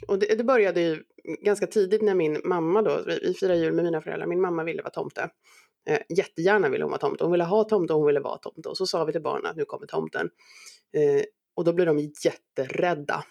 Och 0.07 0.19
det, 0.19 0.35
det, 0.35 0.43
började 0.43 0.81
ju 0.81 1.03
ganska 1.41 1.67
tidigt 1.67 2.01
när 2.01 2.15
min 2.15 2.41
mamma 2.43 2.81
då, 2.81 3.03
vi 3.07 3.33
firar 3.33 3.55
jul 3.55 3.73
med 3.73 3.85
mina 3.85 4.01
föräldrar, 4.01 4.27
min 4.27 4.41
mamma 4.41 4.63
ville 4.63 4.81
vara 4.81 4.91
tomte. 4.91 5.29
Eh, 5.89 5.99
jättegärna 6.09 6.69
ville 6.69 6.83
hon 6.83 6.91
vara 6.91 6.99
tomte, 6.99 7.23
hon 7.23 7.31
ville 7.31 7.43
ha 7.43 7.63
tomte 7.63 7.93
och 7.93 7.99
hon 7.99 8.07
ville 8.07 8.19
vara 8.19 8.37
tomte. 8.37 8.69
Och 8.69 8.77
så 8.77 8.85
sa 8.85 9.05
vi 9.05 9.11
till 9.11 9.21
barnen 9.21 9.45
att 9.45 9.55
nu 9.55 9.65
kommer 9.65 9.87
tomten. 9.87 10.29
Eh, 10.93 11.23
och 11.55 11.63
då 11.63 11.73
blev 11.73 11.87
de 11.87 11.99
jätterädda. 11.99 13.23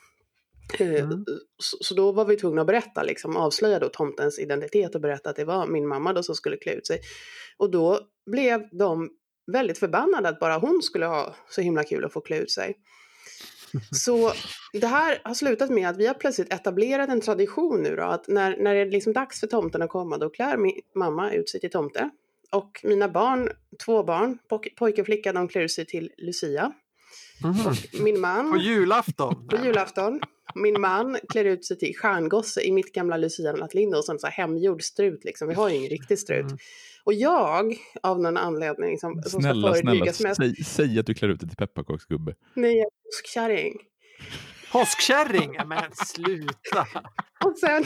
Eh, 0.75 1.05
mm. 1.05 1.25
Så, 1.59 1.77
så, 1.81 1.95
då 1.95 2.13
var 2.13 2.25
vi 2.25 2.37
tvungna 2.37 2.61
att 2.61 2.67
berätta, 2.67 3.03
liksom, 3.03 3.37
avslöja 3.37 3.79
då 3.79 3.89
tomtens 3.89 4.39
identitet 4.39 4.95
och 4.95 5.01
berätta 5.01 5.31
att 5.31 5.37
det 5.37 5.45
var 5.45 5.67
min 5.67 5.89
mamma 5.89 6.13
då 6.13 6.23
som 6.23 6.35
skulle 6.35 6.57
klä 6.57 6.73
ut 6.73 6.87
sig. 6.87 7.01
Och 7.57 7.71
då 7.71 8.01
blev 8.31 8.69
de 8.79 9.11
väldigt 9.53 9.79
förbannade 9.79 10.29
att 10.29 10.41
bara 10.41 10.59
hon 10.59 10.83
skulle 10.83 11.07
ha 11.07 11.35
så 11.49 11.61
himla 11.61 11.85
kul 11.85 12.05
att 12.05 12.13
få 12.13 12.21
klä 12.21 12.39
ut 12.39 12.51
sig. 12.51 12.77
Så 13.91 14.33
det 14.73 14.87
här 14.87 15.21
har 15.25 15.35
slutat 15.35 15.71
med 15.71 15.89
att 15.89 15.97
vi 15.97 16.07
har 16.07 16.15
plötsligt 16.15 16.53
etablerat 16.53 17.09
en 17.09 17.21
tradition 17.21 17.83
nu 17.83 17.97
då, 17.97 18.03
att 18.03 18.29
när, 18.29 18.57
när 18.57 18.75
det 18.75 18.81
är 18.81 18.91
liksom 18.91 19.13
dags 19.13 19.41
för 19.41 19.47
tomten 19.47 19.83
att 19.83 19.91
komma, 19.91 20.19
då 20.19 20.31
klär 20.31 20.57
min 20.57 20.81
mamma 20.95 21.33
ut 21.33 21.49
sig 21.49 21.61
till 21.61 21.71
tomte. 21.71 22.11
Och 22.51 22.81
mina 22.85 23.09
barn, 23.09 23.51
två 23.85 24.03
barn, 24.03 24.39
pojke 24.79 25.01
och 25.01 25.07
flicka, 25.07 25.33
de 25.33 25.49
klär 25.49 25.63
ut 25.63 25.73
sig 25.73 25.87
till 25.87 26.13
Lucia. 26.17 26.73
Mm. 27.45 27.75
min 28.05 28.21
man... 28.21 28.51
På 28.51 28.57
julafton? 28.57 29.47
På 29.51 29.57
julafton. 29.65 30.21
Min 30.55 30.81
man 30.81 31.19
klär 31.29 31.45
ut 31.45 31.65
sig 31.65 31.79
till 31.79 31.97
stjärngosse 31.97 32.61
i 32.61 32.73
mitt 32.73 32.93
gamla 32.93 33.17
Lucia-nattlinde 33.17 33.97
och 33.97 34.05
sån 34.05 34.19
så 34.19 34.27
här 34.27 34.35
hemgjord 34.35 34.83
strut 34.83 35.25
liksom. 35.25 35.49
Vi 35.49 35.55
har 35.55 35.69
ju 35.69 35.77
ingen 35.77 35.91
riktig 35.91 36.19
strut. 36.19 36.45
Mm. 36.45 36.59
Och 37.05 37.15
jag, 37.15 37.77
av 38.03 38.21
någon 38.21 38.37
anledning 38.37 38.99
som, 38.99 39.23
som 39.23 39.41
snälla, 39.41 39.75
ska 39.75 39.81
snälla, 39.81 40.05
mest... 40.05 40.37
säg, 40.37 40.65
säg 40.65 40.99
att 40.99 41.07
du 41.07 41.15
klär 41.15 41.29
ut 41.29 41.41
dig 41.41 41.49
till 41.49 41.57
pepparkaksgubbe. 41.57 42.35
Nej, 42.55 42.77
jag 42.77 42.87
är 42.87 42.91
påskkärring. 43.05 43.79
Påskkärring? 44.73 45.57
Men 45.67 45.93
sluta! 45.93 46.87
Och 47.45 47.59
sen... 47.59 47.85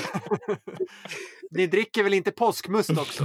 Ni 1.50 1.66
dricker 1.66 2.02
väl 2.02 2.14
inte 2.14 2.30
påskmust 2.30 2.90
också? 2.90 3.24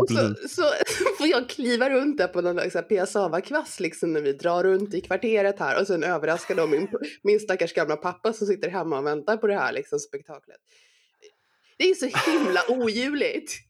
och 0.00 0.08
så, 0.08 0.34
så 0.48 0.62
får 1.18 1.26
jag 1.26 1.48
kliva 1.48 1.90
runt 1.90 2.18
där 2.18 2.28
på 2.28 2.40
någon 2.40 2.58
piassava-kvass 2.88 3.80
liksom 3.80 4.12
när 4.12 4.20
vi 4.20 4.32
drar 4.32 4.64
runt 4.64 4.94
i 4.94 5.00
kvarteret 5.00 5.58
här 5.58 5.80
och 5.80 5.86
sen 5.86 6.02
överraskar 6.04 6.54
de 6.54 6.70
min, 6.70 6.88
min 7.22 7.40
stackars 7.40 7.72
gamla 7.72 7.96
pappa 7.96 8.32
som 8.32 8.46
sitter 8.46 8.70
hemma 8.70 8.98
och 8.98 9.06
väntar 9.06 9.36
på 9.36 9.46
det 9.46 9.54
här 9.54 9.72
liksom 9.72 9.98
spektaklet. 9.98 10.60
Det 11.78 11.84
är 11.84 11.94
så 11.94 12.30
himla 12.30 12.60
ojuligt. 12.84 13.60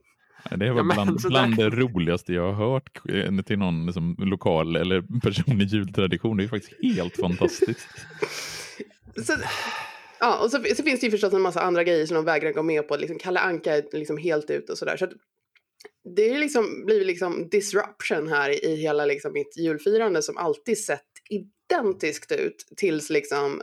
Det 0.51 0.71
var 0.71 0.77
ja, 0.77 0.83
bland, 0.95 1.21
bland 1.29 1.57
det 1.57 1.71
roligaste 1.71 2.33
jag 2.33 2.53
har 2.53 2.71
hört 2.71 3.01
eh, 3.09 3.43
till 3.43 3.59
någon 3.59 3.87
liksom, 3.87 4.17
lokal 4.19 4.77
eller 4.77 5.21
personlig 5.21 5.69
jultradition. 5.69 6.37
Det 6.37 6.45
är 6.45 6.49
faktiskt 6.49 6.83
helt 6.83 7.17
fantastiskt. 7.17 7.89
Så, 9.23 9.33
ja, 10.21 10.39
och 10.45 10.51
så, 10.51 10.65
så, 10.77 10.83
finns 10.83 11.01
det 11.01 11.07
ju 11.07 11.11
förstås 11.11 11.35
en 11.35 11.43
massa 11.43 11.61
andra 11.61 11.85
grejer 11.85 12.07
som 12.07 12.15
de 12.15 12.25
vägrar 12.25 12.53
gå 12.53 12.63
med 12.63 12.89
på. 12.89 12.97
Liksom, 12.97 13.19
Kalle 13.19 13.41
Anka 13.41 13.77
är 13.77 13.85
liksom 13.93 14.19
helt 14.19 14.51
ute 14.51 14.73
och 14.73 14.79
sådär. 14.79 14.97
Så 14.97 15.07
det 16.17 16.31
är 16.31 16.39
liksom 16.39 16.85
blivit 16.87 17.07
liksom 17.07 17.49
disruption 17.49 18.29
här 18.29 18.65
i 18.65 18.77
hela 18.77 19.05
liksom 19.05 19.33
mitt 19.33 19.57
julfirande 19.57 20.23
som 20.23 20.37
alltid 20.37 20.79
sett 20.79 21.01
identiskt 21.31 22.33
ut 22.33 22.57
tills 22.77 23.11
liksom 23.11 23.63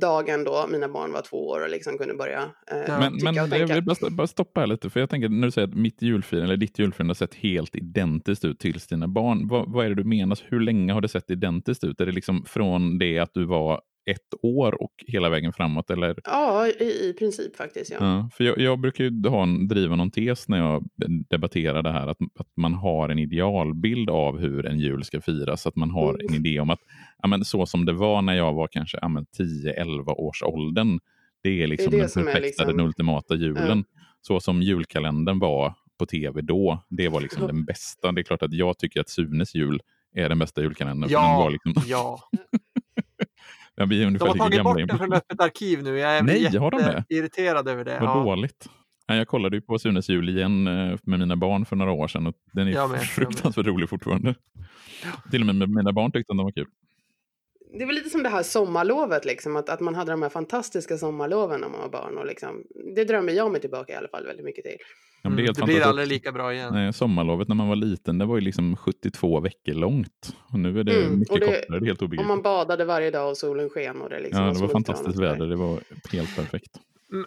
dagen 0.00 0.44
då 0.44 0.66
mina 0.72 0.88
barn 0.88 1.12
var 1.12 1.22
två 1.22 1.48
år 1.48 1.62
och 1.62 1.70
liksom 1.70 1.98
kunde 1.98 2.14
börja 2.14 2.42
eh, 2.70 2.76
Men, 2.88 3.12
tycka 3.12 3.24
men 3.24 3.28
och 3.28 3.34
jag 3.34 3.50
tänka. 3.50 3.74
vill 3.74 3.84
bara, 3.84 4.10
bara 4.10 4.26
stoppa 4.26 4.60
här 4.60 4.66
lite, 4.66 4.90
för 4.90 5.00
jag 5.00 5.10
tänker 5.10 5.28
när 5.28 5.46
du 5.46 5.50
säger 5.50 5.68
att 5.68 5.74
mitt 5.74 6.02
julfirande, 6.02 6.46
eller 6.46 6.56
ditt 6.56 6.78
julfirande 6.78 7.10
har 7.10 7.14
sett 7.14 7.34
helt 7.34 7.76
identiskt 7.76 8.44
ut 8.44 8.58
tills 8.58 8.86
dina 8.86 9.08
barn. 9.08 9.48
Vad, 9.48 9.72
vad 9.72 9.84
är 9.84 9.88
det 9.88 9.94
du 9.94 10.04
menar? 10.04 10.38
Hur 10.44 10.60
länge 10.60 10.92
har 10.92 11.00
det 11.00 11.08
sett 11.08 11.30
identiskt 11.30 11.84
ut? 11.84 12.00
Är 12.00 12.06
det 12.06 12.12
liksom 12.12 12.44
från 12.44 12.98
det 12.98 13.18
att 13.18 13.34
du 13.34 13.44
var 13.44 13.80
ett 14.10 14.34
år 14.42 14.82
och 14.82 14.92
hela 15.06 15.28
vägen 15.28 15.52
framåt? 15.52 15.90
Eller? 15.90 16.14
Ja, 16.24 16.66
i, 16.66 17.08
i 17.08 17.14
princip 17.18 17.56
faktiskt 17.56 17.90
ja. 17.90 17.96
Ja, 18.00 18.30
för 18.34 18.44
jag, 18.44 18.58
jag 18.58 18.78
brukar 18.80 19.04
ju 19.04 19.28
ha 19.28 19.42
en, 19.42 19.68
driva 19.68 19.96
någon 19.96 20.10
tes 20.10 20.48
när 20.48 20.58
jag 20.58 20.88
debatterar 21.30 21.82
det 21.82 21.92
här, 21.92 22.06
att, 22.06 22.18
att 22.38 22.48
man 22.56 22.74
har 22.74 23.08
en 23.08 23.18
idealbild 23.18 24.10
av 24.10 24.38
hur 24.38 24.66
en 24.66 24.78
jul 24.78 25.04
ska 25.04 25.20
firas. 25.20 25.66
Att 25.66 25.76
man 25.76 25.90
har 25.90 26.14
en 26.14 26.20
Mm. 26.20 26.34
idé 26.46 26.60
om 26.60 26.70
att 26.70 26.80
ja, 27.22 27.28
men 27.28 27.44
så 27.44 27.66
som 27.66 27.84
det 27.84 27.92
var 27.92 28.22
när 28.22 28.34
jag 28.34 28.52
var 28.54 28.66
kanske 28.68 28.98
ja, 29.02 29.08
men 29.08 29.24
10-11 29.38 30.10
års 30.10 30.42
åldern. 30.42 31.00
Det 31.42 31.62
är 31.62 31.66
liksom 31.66 31.90
det 31.90 31.98
den 32.00 32.08
som 32.08 32.22
är 32.22 32.26
perfekta, 32.26 32.46
liksom- 32.64 32.76
den 32.76 32.86
ultimata 32.86 33.34
julen. 33.34 33.84
Så 34.20 34.40
som 34.40 34.62
julkalendern 34.62 35.38
var 35.38 35.74
på 35.98 36.06
tv 36.06 36.40
då, 36.40 36.84
det 36.88 37.08
var 37.08 37.20
liksom 37.20 37.42
Ja. 37.42 37.46
den 37.46 37.64
bästa. 37.64 38.12
Det 38.12 38.20
är 38.20 38.22
klart 38.22 38.42
att 38.42 38.52
jag 38.52 38.78
tycker 38.78 39.00
att 39.00 39.08
Sunes 39.08 39.54
jul 39.54 39.80
är 40.14 40.28
den 40.28 40.38
bästa 40.38 40.62
julkalendern. 40.62 41.08
för 41.08 41.14
Ja, 41.14 41.28
den 41.28 41.36
var 41.38 41.50
liksom, 41.50 41.72
ja. 41.86 42.18
ja, 43.80 43.86
vi 43.86 43.96
är 43.96 44.00
De 44.00 44.06
ungefär 44.06 44.26
har 44.26 44.34
lika 44.34 44.48
tagit 44.48 44.64
bort 44.64 44.88
den 44.88 44.98
från 44.98 45.12
öppet 45.12 45.40
arkiv 45.40 45.82
nu. 45.82 45.98
Jag 45.98 46.16
är 46.16 46.22
Nej, 46.22 46.56
har 46.56 46.70
de 46.70 46.76
det? 46.76 47.04
irriterad 47.08 47.68
över 47.68 47.84
det. 47.84 47.98
Vad 48.00 48.08
Ja. 48.08 48.24
dåligt. 48.24 48.66
Jag 49.06 49.28
kollade 49.28 49.56
ju 49.56 49.62
på 49.62 49.78
Sunes 49.78 50.08
jul 50.08 50.28
igen 50.28 50.66
eh, 50.66 50.98
med 51.02 51.18
mina 51.18 51.36
barn 51.36 51.64
för 51.66 51.76
några 51.76 51.92
år 51.92 52.08
sedan 52.08 52.26
och 52.26 52.34
den 52.52 52.68
är 52.68 52.72
Jag 52.72 52.90
med, 52.90 53.00
fruktansvärt 53.02 53.66
rolig 53.66 53.88
fortfarande. 53.88 54.34
Till 55.30 55.48
och 55.48 55.54
med 55.54 55.68
mina 55.70 55.92
barn 55.92 56.12
tyckte 56.12 56.32
att 56.32 56.36
den 56.38 56.44
var 56.44 56.52
kul. 56.52 56.66
Det 57.78 57.84
var 57.84 57.92
lite 57.92 58.10
som 58.10 58.22
det 58.22 58.28
här 58.28 58.42
sommarlovet, 58.42 59.24
liksom, 59.24 59.56
att, 59.56 59.68
att 59.68 59.80
man 59.80 59.94
hade 59.94 60.10
de 60.10 60.22
här 60.22 60.28
fantastiska 60.28 60.98
sommarloven 60.98 61.60
när 61.60 61.68
man 61.68 61.80
var 61.80 61.88
barn. 61.88 62.18
Och 62.18 62.26
liksom, 62.26 62.62
det 62.96 63.04
drömmer 63.04 63.32
jag 63.32 63.52
mig 63.52 63.60
tillbaka 63.60 63.92
i 63.92 63.96
alla 63.96 64.08
fall 64.08 64.26
väldigt 64.26 64.44
mycket 64.44 64.64
till. 64.64 64.76
Ja, 65.22 65.30
men 65.30 65.36
det 65.36 65.42
är 65.42 65.44
Mm, 65.44 65.54
det 65.56 65.64
blir 65.64 65.82
aldrig 65.82 66.08
lika 66.08 66.32
bra 66.32 66.54
igen. 66.54 66.72
Nej, 66.74 66.92
sommarlovet 66.92 67.48
när 67.48 67.54
man 67.54 67.68
var 67.68 67.76
liten, 67.76 68.18
det 68.18 68.24
var 68.26 68.34
ju 68.34 68.40
liksom 68.40 68.76
72 68.76 69.40
veckor 69.40 69.72
långt. 69.74 70.36
Och 70.52 70.58
nu 70.58 70.80
är 70.80 70.84
det 70.84 71.04
Mm, 71.04 71.18
mycket 71.18 71.32
och 71.32 71.40
det- 71.40 71.46
kortare, 71.46 71.78
det 71.80 71.84
är 71.84 71.86
helt 71.86 72.02
Om 72.02 72.06
obegripligt. 72.06 72.28
man 72.28 72.42
badade 72.42 72.84
varje 72.84 73.10
dag 73.10 73.30
och 73.30 73.36
solen 73.36 73.70
sken. 73.70 74.00
Och 74.00 74.08
det, 74.10 74.20
liksom 74.20 74.40
Ja, 74.40 74.46
var 74.46 74.54
det 74.54 74.58
var 74.60 74.66
och 74.66 74.72
fantastiskt 74.72 75.18
väder, 75.18 75.46
det 75.46 75.56
var 75.56 75.80
helt 76.12 76.36
perfekt. 76.36 76.70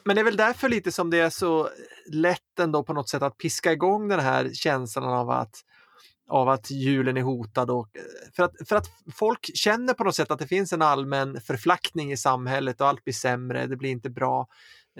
Men 0.06 0.16
det 0.16 0.22
är 0.22 0.26
väl 0.26 0.38
därför 0.38 0.70
lite 0.70 0.92
som 0.92 1.10
det 1.10 1.18
är 1.20 1.30
så 1.30 1.70
lätt 2.12 2.60
ändå 2.60 2.84
på 2.84 2.94
något 2.94 3.10
sätt 3.10 3.22
att 3.22 3.38
piska 3.38 3.72
igång 3.72 4.08
den 4.08 4.20
här 4.20 4.50
känslan 4.54 5.04
av 5.14 5.30
att, 5.30 5.56
av 6.30 6.50
att 6.50 6.72
julen 6.72 7.18
är 7.18 7.22
hotad. 7.22 7.70
Och, 7.72 7.90
för, 8.36 8.44
att, 8.44 8.54
för 8.68 8.76
att 8.76 8.86
folk 9.16 9.50
känner 9.56 9.94
på 9.94 10.04
något 10.04 10.16
sätt 10.16 10.32
att 10.32 10.40
det 10.40 10.48
finns 10.48 10.74
en 10.74 10.82
allmän 10.82 11.42
förflackning 11.42 12.12
i 12.12 12.18
samhället 12.18 12.82
och 12.82 12.88
allt 12.88 13.04
blir 13.04 13.14
sämre, 13.14 13.68
det 13.68 13.76
blir 13.78 13.90
inte 13.90 14.10
bra, 14.10 14.48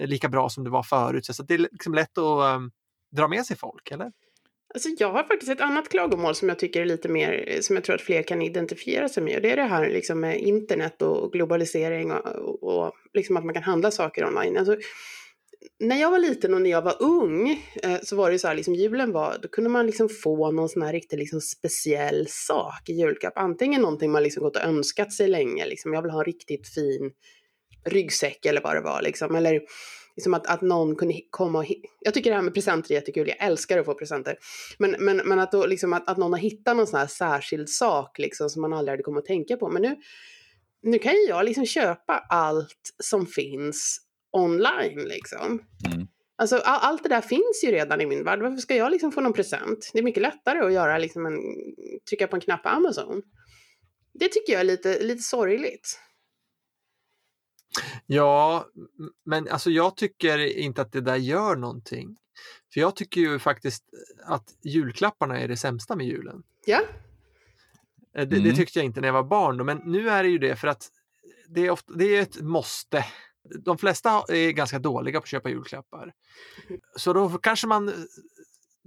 lika 0.00 0.28
bra 0.28 0.48
som 0.48 0.64
det 0.64 0.70
var 0.70 0.82
förut. 0.82 1.24
Så 1.26 1.42
det 1.42 1.54
är 1.54 1.58
liksom 1.58 1.94
lätt 1.94 2.18
att 2.18 2.56
um, 2.56 2.70
dra 3.16 3.28
med 3.28 3.46
sig 3.46 3.56
folk, 3.56 3.90
eller? 3.90 4.10
Alltså 4.74 4.88
jag 4.98 5.12
har 5.12 5.24
faktiskt 5.24 5.52
ett 5.52 5.60
annat 5.60 5.88
klagomål 5.88 6.34
som 6.34 6.48
jag 6.48 6.58
tycker 6.58 6.80
är 6.80 6.84
lite 6.84 7.08
mer, 7.08 7.44
eh, 7.46 7.60
som 7.60 7.76
jag 7.76 7.84
tror 7.84 7.94
att 7.94 8.02
fler 8.02 8.22
kan 8.22 8.42
identifiera 8.42 9.08
sig 9.08 9.22
med. 9.22 9.36
Och 9.36 9.42
det 9.42 9.50
är 9.50 9.56
det 9.56 9.62
här 9.62 9.88
liksom 9.88 10.20
med 10.20 10.40
internet 10.40 11.02
och 11.02 11.32
globalisering 11.32 12.12
och, 12.12 12.26
och, 12.26 12.62
och 12.62 12.92
liksom 13.12 13.36
att 13.36 13.44
man 13.44 13.54
kan 13.54 13.62
handla 13.62 13.90
saker 13.90 14.24
online. 14.24 14.56
Alltså, 14.56 14.76
när 15.80 15.96
jag 15.96 16.10
var 16.10 16.18
liten 16.18 16.54
och 16.54 16.62
när 16.62 16.70
jag 16.70 16.82
var 16.82 17.02
ung 17.02 17.62
eh, 17.82 18.00
så 18.02 18.16
var 18.16 18.30
det 18.30 18.38
så 18.38 18.48
här, 18.48 18.54
liksom 18.54 18.74
julen 18.74 19.12
var, 19.12 19.38
då 19.42 19.48
kunde 19.48 19.70
man 19.70 19.86
liksom 19.86 20.08
få 20.08 20.50
någon 20.50 20.68
sån 20.68 20.82
här 20.82 20.92
riktigt 20.92 21.18
liksom 21.18 21.40
speciell 21.40 22.26
sak 22.28 22.88
i 22.88 22.92
julklapp. 22.92 23.38
Antingen 23.38 23.82
någonting 23.82 24.10
man 24.10 24.22
liksom 24.22 24.42
gått 24.42 24.56
och 24.56 24.62
önskat 24.62 25.12
sig 25.12 25.28
länge, 25.28 25.66
liksom 25.66 25.92
jag 25.92 26.02
vill 26.02 26.10
ha 26.10 26.18
en 26.18 26.24
riktigt 26.24 26.68
fin 26.68 27.12
ryggsäck 27.84 28.46
eller 28.46 28.60
vad 28.60 28.76
det 28.76 28.80
var 28.80 29.02
liksom. 29.02 29.34
Eller 29.34 29.60
liksom 30.16 30.34
att, 30.34 30.46
att 30.46 30.62
någon 30.62 30.96
kunde 30.96 31.20
komma 31.30 31.58
och... 31.58 31.66
Jag 32.00 32.14
tycker 32.14 32.30
det 32.30 32.36
här 32.36 32.42
med 32.42 32.54
presenter 32.54 32.90
är 32.90 32.94
jättekul, 32.94 33.28
jag 33.28 33.46
älskar 33.48 33.78
att 33.78 33.86
få 33.86 33.94
presenter. 33.94 34.36
Men, 34.78 34.96
men, 34.98 35.16
men 35.16 35.38
att, 35.38 35.52
då, 35.52 35.66
liksom, 35.66 35.92
att, 35.92 36.08
att 36.08 36.16
någon 36.16 36.32
har 36.32 36.40
hittat 36.40 36.76
någon 36.76 36.86
sån 36.86 37.00
här 37.00 37.06
särskild 37.06 37.68
sak 37.68 38.18
liksom, 38.18 38.50
som 38.50 38.62
man 38.62 38.72
aldrig 38.72 38.92
hade 38.92 39.02
kommit 39.02 39.22
att 39.22 39.26
tänka 39.26 39.56
på. 39.56 39.68
Men 39.68 39.82
nu, 39.82 39.96
nu 40.82 40.98
kan 40.98 41.12
ju 41.12 41.20
jag 41.28 41.44
liksom 41.44 41.66
köpa 41.66 42.26
allt 42.28 42.94
som 43.02 43.26
finns 43.26 44.00
online 44.32 45.04
liksom. 45.04 45.62
Mm. 45.94 46.06
Alltså 46.36 46.56
all, 46.56 46.78
allt 46.82 47.02
det 47.02 47.08
där 47.08 47.20
finns 47.20 47.64
ju 47.64 47.70
redan 47.70 48.00
i 48.00 48.06
min 48.06 48.24
värld. 48.24 48.42
Varför 48.42 48.56
ska 48.56 48.76
jag 48.76 48.92
liksom 48.92 49.12
få 49.12 49.20
någon 49.20 49.32
present? 49.32 49.90
Det 49.92 49.98
är 49.98 50.02
mycket 50.02 50.22
lättare 50.22 50.58
att 50.58 50.72
göra 50.72 50.98
liksom 50.98 51.26
en, 51.26 51.38
trycka 52.08 52.26
på 52.26 52.36
en 52.36 52.40
knapp 52.40 52.62
på 52.62 52.68
Amazon. 52.68 53.22
Det 54.14 54.28
tycker 54.28 54.52
jag 54.52 54.60
är 54.60 54.64
lite, 54.64 55.02
lite 55.02 55.22
sorgligt. 55.22 55.98
Ja, 58.06 58.66
men 59.24 59.48
alltså 59.48 59.70
jag 59.70 59.96
tycker 59.96 60.38
inte 60.58 60.82
att 60.82 60.92
det 60.92 61.00
där 61.00 61.16
gör 61.16 61.56
någonting. 61.56 62.16
För 62.74 62.80
jag 62.80 62.96
tycker 62.96 63.20
ju 63.20 63.38
faktiskt 63.38 63.84
att 64.26 64.44
julklapparna 64.64 65.38
är 65.40 65.48
det 65.48 65.56
sämsta 65.56 65.96
med 65.96 66.06
julen. 66.06 66.42
Ja, 66.66 66.80
Eh, 68.16 68.26
Det, 68.28 68.36
Mm. 68.36 68.48
det 68.48 68.56
tyckte 68.56 68.78
jag 68.78 68.84
inte 68.86 69.00
när 69.00 69.08
jag 69.08 69.12
var 69.12 69.22
barn, 69.22 69.56
då, 69.56 69.64
men 69.64 69.78
nu 69.84 70.08
är 70.10 70.22
det 70.22 70.28
ju 70.28 70.38
det 70.38 70.56
för 70.56 70.68
att 70.68 70.88
det 71.48 71.66
är, 71.66 71.70
ofta, 71.70 71.92
det 71.92 72.04
är 72.16 72.22
ett 72.22 72.40
måste. 72.40 73.04
De 73.64 73.78
flesta 73.78 74.10
är 74.28 74.50
ganska 74.50 74.78
dåliga 74.78 75.20
på 75.20 75.24
att 75.24 75.28
köpa 75.28 75.48
julklappar. 75.48 76.12
Så 76.96 77.12
då 77.12 77.28
kanske 77.28 77.66
man, 77.66 77.86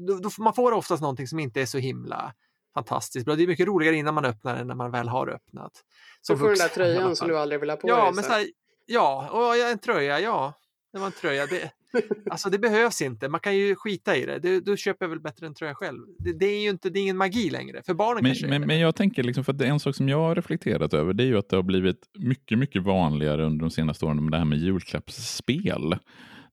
då, 0.08 0.14
då, 0.18 0.30
får- 0.30 0.44
man 0.44 0.54
får 0.54 0.72
oftast 0.72 1.02
någonting 1.02 1.28
som 1.28 1.40
inte 1.40 1.62
är 1.62 1.66
så 1.66 1.78
himla 1.78 2.34
fantastiskt 2.74 3.26
bra. 3.26 3.36
Det 3.36 3.44
är 3.44 3.48
mycket 3.48 3.68
roligare 3.68 3.96
innan 3.96 4.14
man 4.14 4.26
öppnar 4.26 4.56
än 4.56 4.68
när 4.68 4.76
man 4.76 4.92
väl 4.92 5.08
har 5.08 5.28
öppnat. 5.30 5.72
så 5.76 5.82
Som 6.22 6.40
får 6.40 6.46
du 6.50 6.54
den 6.56 6.58
där 6.60 6.66
vuxen 6.66 6.76
tröjan 6.84 7.16
som 7.16 7.28
du 7.28 7.38
aldrig 7.40 7.60
vill 7.60 7.70
ha 7.70 7.78
på 7.78 7.88
Ja, 7.90 8.04
dig. 8.04 8.14
men 8.16 8.24
så. 8.24 8.30
så 8.30 8.34
här, 8.36 8.48
ja, 8.88 9.30
och 9.32 9.72
en 9.72 9.80
tröja, 9.80 10.20
ja. 10.20 10.54
Det 10.94 11.00
var 11.00 11.06
en 11.06 11.12
tröja. 11.12 11.46
Det, 11.46 11.72
alltså 12.32 12.50
det 12.50 12.60
behövs 12.60 13.02
inte. 13.02 13.30
Man 13.30 13.40
kan 13.40 13.56
ju 13.58 13.76
skita 13.76 14.16
i 14.18 14.26
det. 14.26 14.40
det 14.40 14.60
då 14.60 14.76
köper 14.76 15.08
väl 15.08 15.20
bättre 15.20 15.46
en 15.48 15.54
tröja 15.54 15.76
själv. 15.76 16.00
Det, 16.20 16.34
det 16.40 16.46
är 16.46 16.62
ju 16.62 16.70
inte, 16.70 16.90
det 16.90 17.00
är 17.00 17.02
ingen 17.02 17.18
magi 17.18 17.50
längre. 17.50 17.82
För 17.86 17.94
barnen 17.94 18.24
Men, 18.24 18.32
kanske 18.32 18.48
men, 18.48 18.62
men 18.68 18.80
jag 18.80 18.96
tänker, 18.96 19.24
liksom, 19.24 19.44
för 19.44 19.54
det 19.54 19.66
är 19.66 19.70
en 19.70 19.80
sak 19.80 19.96
som 19.96 20.10
jag 20.10 20.18
har 20.18 20.36
reflekterat 20.36 20.94
över, 20.94 21.14
det 21.14 21.24
är 21.24 21.28
ju 21.28 21.38
att 21.38 21.50
det 21.50 21.56
har 21.56 21.64
blivit 21.64 22.00
mycket, 22.20 22.58
mycket 22.60 22.84
vanligare 22.84 23.46
under 23.46 23.60
de 23.66 23.72
senaste 23.72 24.06
åren 24.06 24.24
med 24.24 24.32
det 24.32 24.38
här 24.38 24.46
med 24.46 24.58
julklappsspel. 24.60 25.90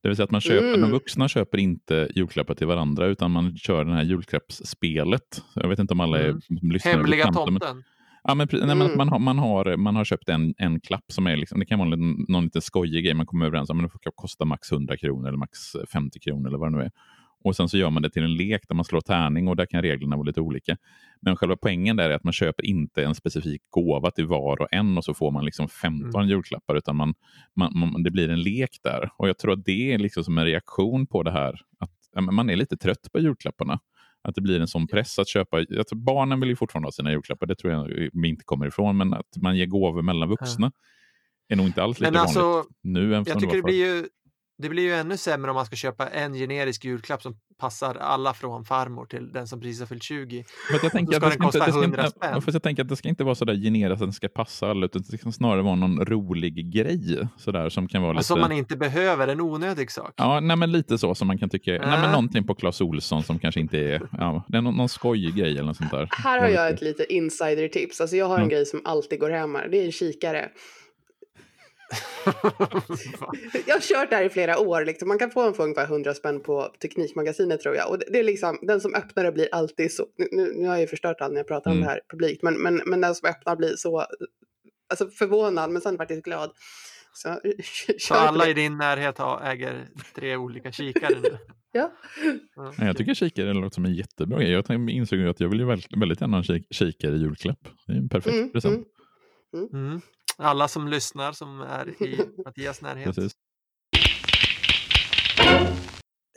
Det 0.02 0.08
vill 0.08 0.16
säga 0.16 0.24
att 0.24 0.30
man 0.30 0.40
köper, 0.40 0.68
Mm. 0.68 0.80
de 0.80 0.90
vuxna 0.90 1.28
köper 1.28 1.58
inte 1.58 2.08
julklappar 2.14 2.54
till 2.54 2.66
varandra, 2.66 3.06
utan 3.06 3.30
man 3.30 3.56
kör 3.56 3.84
det 3.84 3.92
här 3.94 4.02
julklappsspelet. 4.02 5.42
Jag 5.54 5.68
vet 5.68 5.78
inte 5.78 5.94
om 5.94 6.00
alla 6.00 6.18
är, 6.18 6.28
Mm. 6.28 6.40
som 6.40 6.56
lyssnar 6.72 6.92
är 6.92 6.96
Hemliga 6.96 7.16
bekanta, 7.24 7.50
men- 7.50 7.60
tomten. 7.60 7.84
Ja, 8.24 8.34
men, 8.34 8.48
nej, 8.52 8.60
men 8.66 8.82
att 8.82 8.86
Mm. 8.86 8.96
man, 8.96 9.08
har, 9.08 9.18
man, 9.18 9.38
har, 9.38 9.76
man 9.76 9.96
har 9.96 10.04
köpt 10.04 10.28
en, 10.28 10.54
en 10.58 10.80
klapp 10.80 11.04
som 11.12 11.26
är, 11.26 11.36
liksom, 11.36 11.60
det 11.60 11.66
kan 11.66 11.78
vara 11.78 11.92
en, 11.92 12.24
någon 12.28 12.44
lite 12.44 12.60
skojig 12.60 13.04
grej, 13.04 13.14
man 13.14 13.26
kommer 13.26 13.46
överens 13.46 13.70
om, 13.70 13.76
men 13.76 13.84
det 13.86 13.90
får 13.90 14.00
kosta 14.14 14.44
max 14.44 14.72
100 14.72 14.96
kronor 14.96 15.28
eller 15.28 15.38
max 15.38 15.58
50 15.92 16.20
kronor 16.20 16.48
eller 16.48 16.58
vad 16.58 16.72
det 16.72 16.78
nu 16.78 16.84
är. 16.84 16.90
Och 17.44 17.56
sen 17.56 17.68
så 17.68 17.78
gör 17.78 17.90
man 17.90 18.02
det 18.02 18.10
till 18.10 18.22
en 18.22 18.34
lek 18.36 18.62
där 18.68 18.74
man 18.74 18.84
slår 18.84 19.00
tärning 19.00 19.48
och 19.48 19.56
där 19.56 19.66
kan 19.66 19.82
reglerna 19.82 20.16
vara 20.16 20.26
lite 20.26 20.40
olika. 20.40 20.76
Men 21.20 21.36
själva 21.36 21.56
poängen 21.56 21.96
där 21.96 22.10
är 22.10 22.14
att 22.14 22.24
man 22.24 22.32
köper 22.32 22.66
inte 22.66 23.04
en 23.04 23.14
specifik 23.14 23.62
gåva 23.70 24.10
till 24.10 24.26
var 24.26 24.60
och 24.60 24.68
en 24.72 24.98
och 24.98 25.04
så 25.04 25.14
får 25.14 25.30
man 25.30 25.44
liksom 25.44 25.68
15 25.68 26.20
Mm. 26.20 26.28
julklappar, 26.30 26.74
utan 26.76 26.96
man, 26.96 27.14
man, 27.56 27.78
man, 27.78 28.02
det 28.02 28.10
blir 28.10 28.28
en 28.30 28.42
lek 28.42 28.70
där. 28.84 29.10
Och 29.16 29.28
jag 29.28 29.38
tror 29.38 29.52
att 29.52 29.64
det 29.64 29.92
är 29.92 29.98
liksom 29.98 30.24
som 30.24 30.38
en 30.38 30.44
reaktion 30.44 31.06
på 31.06 31.22
det 31.22 31.30
här, 31.32 31.60
att 31.78 32.24
man 32.34 32.50
är 32.50 32.56
lite 32.56 32.76
trött 32.76 33.08
på 33.12 33.20
julklapparna. 33.20 33.78
Att 34.28 34.34
det 34.34 34.40
blir 34.40 34.60
en 34.60 34.68
sån 34.68 34.86
press 34.86 35.18
att 35.18 35.28
köpa. 35.28 35.56
Alltså 35.56 35.94
barnen 35.94 36.40
vill 36.40 36.48
ju 36.48 36.56
fortfarande 36.56 36.86
ha 36.86 36.92
sina 36.92 37.10
julklappar, 37.10 37.46
det 37.46 37.54
tror 37.54 37.72
jag 37.72 38.10
vi 38.12 38.28
inte 38.28 38.44
kommer 38.44 38.66
ifrån. 38.66 38.96
Men 38.96 39.14
att 39.14 39.36
man 39.42 39.56
ger 39.56 39.66
gåvor 39.66 40.02
mellan 40.02 40.28
vuxna 40.28 40.72
är 41.48 41.56
nog 41.56 41.66
inte 41.66 41.82
alls 41.82 42.00
lika 42.00 42.10
Men 42.10 42.20
alltså, 42.20 42.40
vanligt 42.40 42.68
nu 42.82 43.04
än 43.04 43.10
jag 43.10 43.24
det 43.24 43.40
tycker 43.40 43.46
det 43.46 43.52
förr. 43.52 43.62
blir 43.62 43.86
ju 43.86 44.08
det 44.58 44.68
blir 44.68 44.82
ju 44.82 44.94
ännu 44.94 45.16
sämre 45.16 45.50
om 45.50 45.54
man 45.54 45.66
ska 45.66 45.76
köpa 45.76 46.08
en 46.08 46.34
generisk 46.34 46.84
julklapp 46.84 47.22
som 47.22 47.36
passar 47.58 47.94
alla 47.94 48.34
från 48.34 48.64
farmor 48.64 49.06
till 49.06 49.32
den 49.32 49.46
som 49.48 49.60
precis 49.60 49.80
har 49.80 49.86
fyllt 49.86 50.02
20. 50.02 50.44
För 50.68 50.76
att 50.76 50.82
jag 50.82 50.92
tänker 50.92 51.16
att 51.16 51.22
ska 51.22 51.28
det 51.28 51.30
den 51.30 51.38
ska 51.38 51.44
inte, 51.46 51.58
kosta 51.58 51.66
det 51.66 51.72
ska 51.72 51.80
100 51.82 52.04
inte, 52.06 52.16
spänn. 52.16 52.54
jag 52.54 52.62
tänker 52.62 52.82
att 52.82 52.88
det 52.88 52.96
ska 52.96 53.08
inte 53.08 53.24
vara 53.24 53.34
så 53.34 53.44
där 53.44 53.54
generiskt 53.54 53.92
att 53.92 53.98
den 54.06 54.12
ska 54.12 54.28
passa 54.28 54.70
alla, 54.70 54.86
utan 54.86 55.02
det 55.10 55.18
ska 55.18 55.32
snarare 55.32 55.62
vara 55.62 55.74
någon 55.74 56.04
rolig 56.06 56.72
grej 56.72 57.28
så 57.38 57.50
där, 57.50 57.68
som 57.68 57.88
kan 57.88 58.02
vara 58.02 58.12
lite... 58.12 58.18
Alltså 58.18 58.34
om 58.34 58.40
man 58.40 58.52
inte 58.52 58.76
behöver 58.76 59.28
en 59.28 59.40
onödig 59.40 59.90
sak. 59.90 60.12
Ja, 60.16 60.40
nej, 60.40 60.56
men 60.56 60.72
lite 60.72 60.98
så 60.98 61.14
som 61.14 61.26
man 61.26 61.38
kan 61.38 61.48
tycka. 61.50 61.70
Nej, 61.70 61.80
men 61.80 62.04
Äh. 62.04 62.10
någonting 62.10 62.46
på 62.46 62.54
Clas 62.54 62.80
Olsson 62.80 63.22
som 63.22 63.38
kanske 63.38 63.60
inte 63.60 63.78
är... 63.78 64.02
Ja, 64.12 64.44
det 64.48 64.56
är 64.56 64.60
någon, 64.62 64.76
någon 64.76 64.88
skojig 64.88 65.34
grej 65.34 65.50
eller 65.52 65.62
något 65.64 65.76
sånt 65.76 65.90
där. 65.90 66.08
Här 66.10 66.40
har 66.40 66.48
jag 66.48 66.70
ett 66.70 66.82
litet 66.82 67.10
insider-tips. 67.10 68.00
Alltså 68.00 68.16
jag 68.16 68.26
har 68.26 68.34
en 68.34 68.40
Mm. 68.44 68.48
grej 68.50 68.66
som 68.66 68.80
alltid 68.84 69.20
går 69.20 69.30
hem 69.30 69.54
här. 69.54 69.68
Det 69.68 69.80
är 69.80 69.84
en 69.84 69.92
kikare. 69.92 70.48
Jag 73.66 73.74
har 73.74 73.80
kört 73.80 74.10
det 74.10 74.16
här 74.16 74.22
i 74.24 74.28
flera 74.30 74.58
år. 74.58 74.84
Liksom. 74.84 75.08
Man 75.08 75.18
kan 75.18 75.30
få 75.30 75.42
en 75.42 75.54
för 75.54 75.62
ungefär 75.62 75.84
100 75.84 76.14
spänn 76.14 76.40
på 76.40 76.68
Teknikmagasinet 76.82 77.60
tror 77.60 77.74
jag. 77.76 77.90
Och 77.90 77.98
det 77.98 78.04
det 78.12 78.18
är 78.18 78.24
liksom, 78.24 78.58
den 78.62 78.80
som 78.80 78.94
öppnar 78.94 79.24
det 79.24 79.32
blir 79.32 79.48
alltid 79.52 79.92
så... 79.92 80.06
Nu, 80.16 80.52
nu 80.56 80.66
har 80.66 80.74
jag 80.74 80.80
ju 80.80 80.86
förstört 80.86 81.20
allt 81.20 81.32
när 81.32 81.40
jag 81.40 81.48
pratar 81.48 81.70
om 81.70 81.76
Mm. 81.76 81.86
det 81.86 81.90
här 81.92 82.00
publikt. 82.10 82.42
Men, 82.42 82.54
men, 82.62 82.80
men 82.86 83.00
den 83.00 83.14
som 83.14 83.28
öppnar 83.28 83.56
blir 83.56 83.76
så 83.76 84.06
alltså 84.90 85.08
förvånad 85.08 85.70
men 85.70 85.82
sen 85.82 85.96
faktiskt 85.96 86.22
glad. 86.24 86.50
Så, 87.12 87.40
Så 87.98 88.14
alla 88.14 88.44
det. 88.44 88.50
i 88.50 88.54
din 88.54 88.76
närhet 88.78 89.16
äger 89.44 89.88
tre 90.14 90.36
olika 90.36 90.72
kikare 90.72 91.14
nu. 91.22 91.38
Ja. 91.76 91.92
Ja, 92.56 92.72
jag 92.78 92.96
tycker 92.96 93.14
kikare 93.14 93.52
låter 93.52 93.74
som 93.74 93.84
en 93.84 93.94
jättebra 93.94 94.38
grej. 94.38 94.50
Jag 94.50 94.90
insåg 94.90 95.20
att 95.26 95.40
jag 95.40 95.48
vill 95.48 95.60
ju 95.60 95.66
väldigt, 95.66 95.96
väldigt 95.96 96.20
gärna 96.20 96.36
ha 96.36 96.38
en 96.38 96.44
kik 96.44 96.66
kikare 96.70 97.14
i 97.16 97.18
julklapp. 97.18 97.58
Det 97.86 97.92
är 97.92 97.96
en 97.96 98.08
perfekt 98.08 98.34
Mm, 98.36 98.52
present. 98.52 98.86
mm. 99.72 100.00
Mm. 100.38 100.48
Alla 100.50 100.68
som 100.68 100.88
lyssnar 100.88 101.32
som 101.32 101.60
är 101.60 102.02
i 102.02 102.20
Mattias 102.44 102.82
närhet. 102.82 103.04
Precis. 103.04 103.32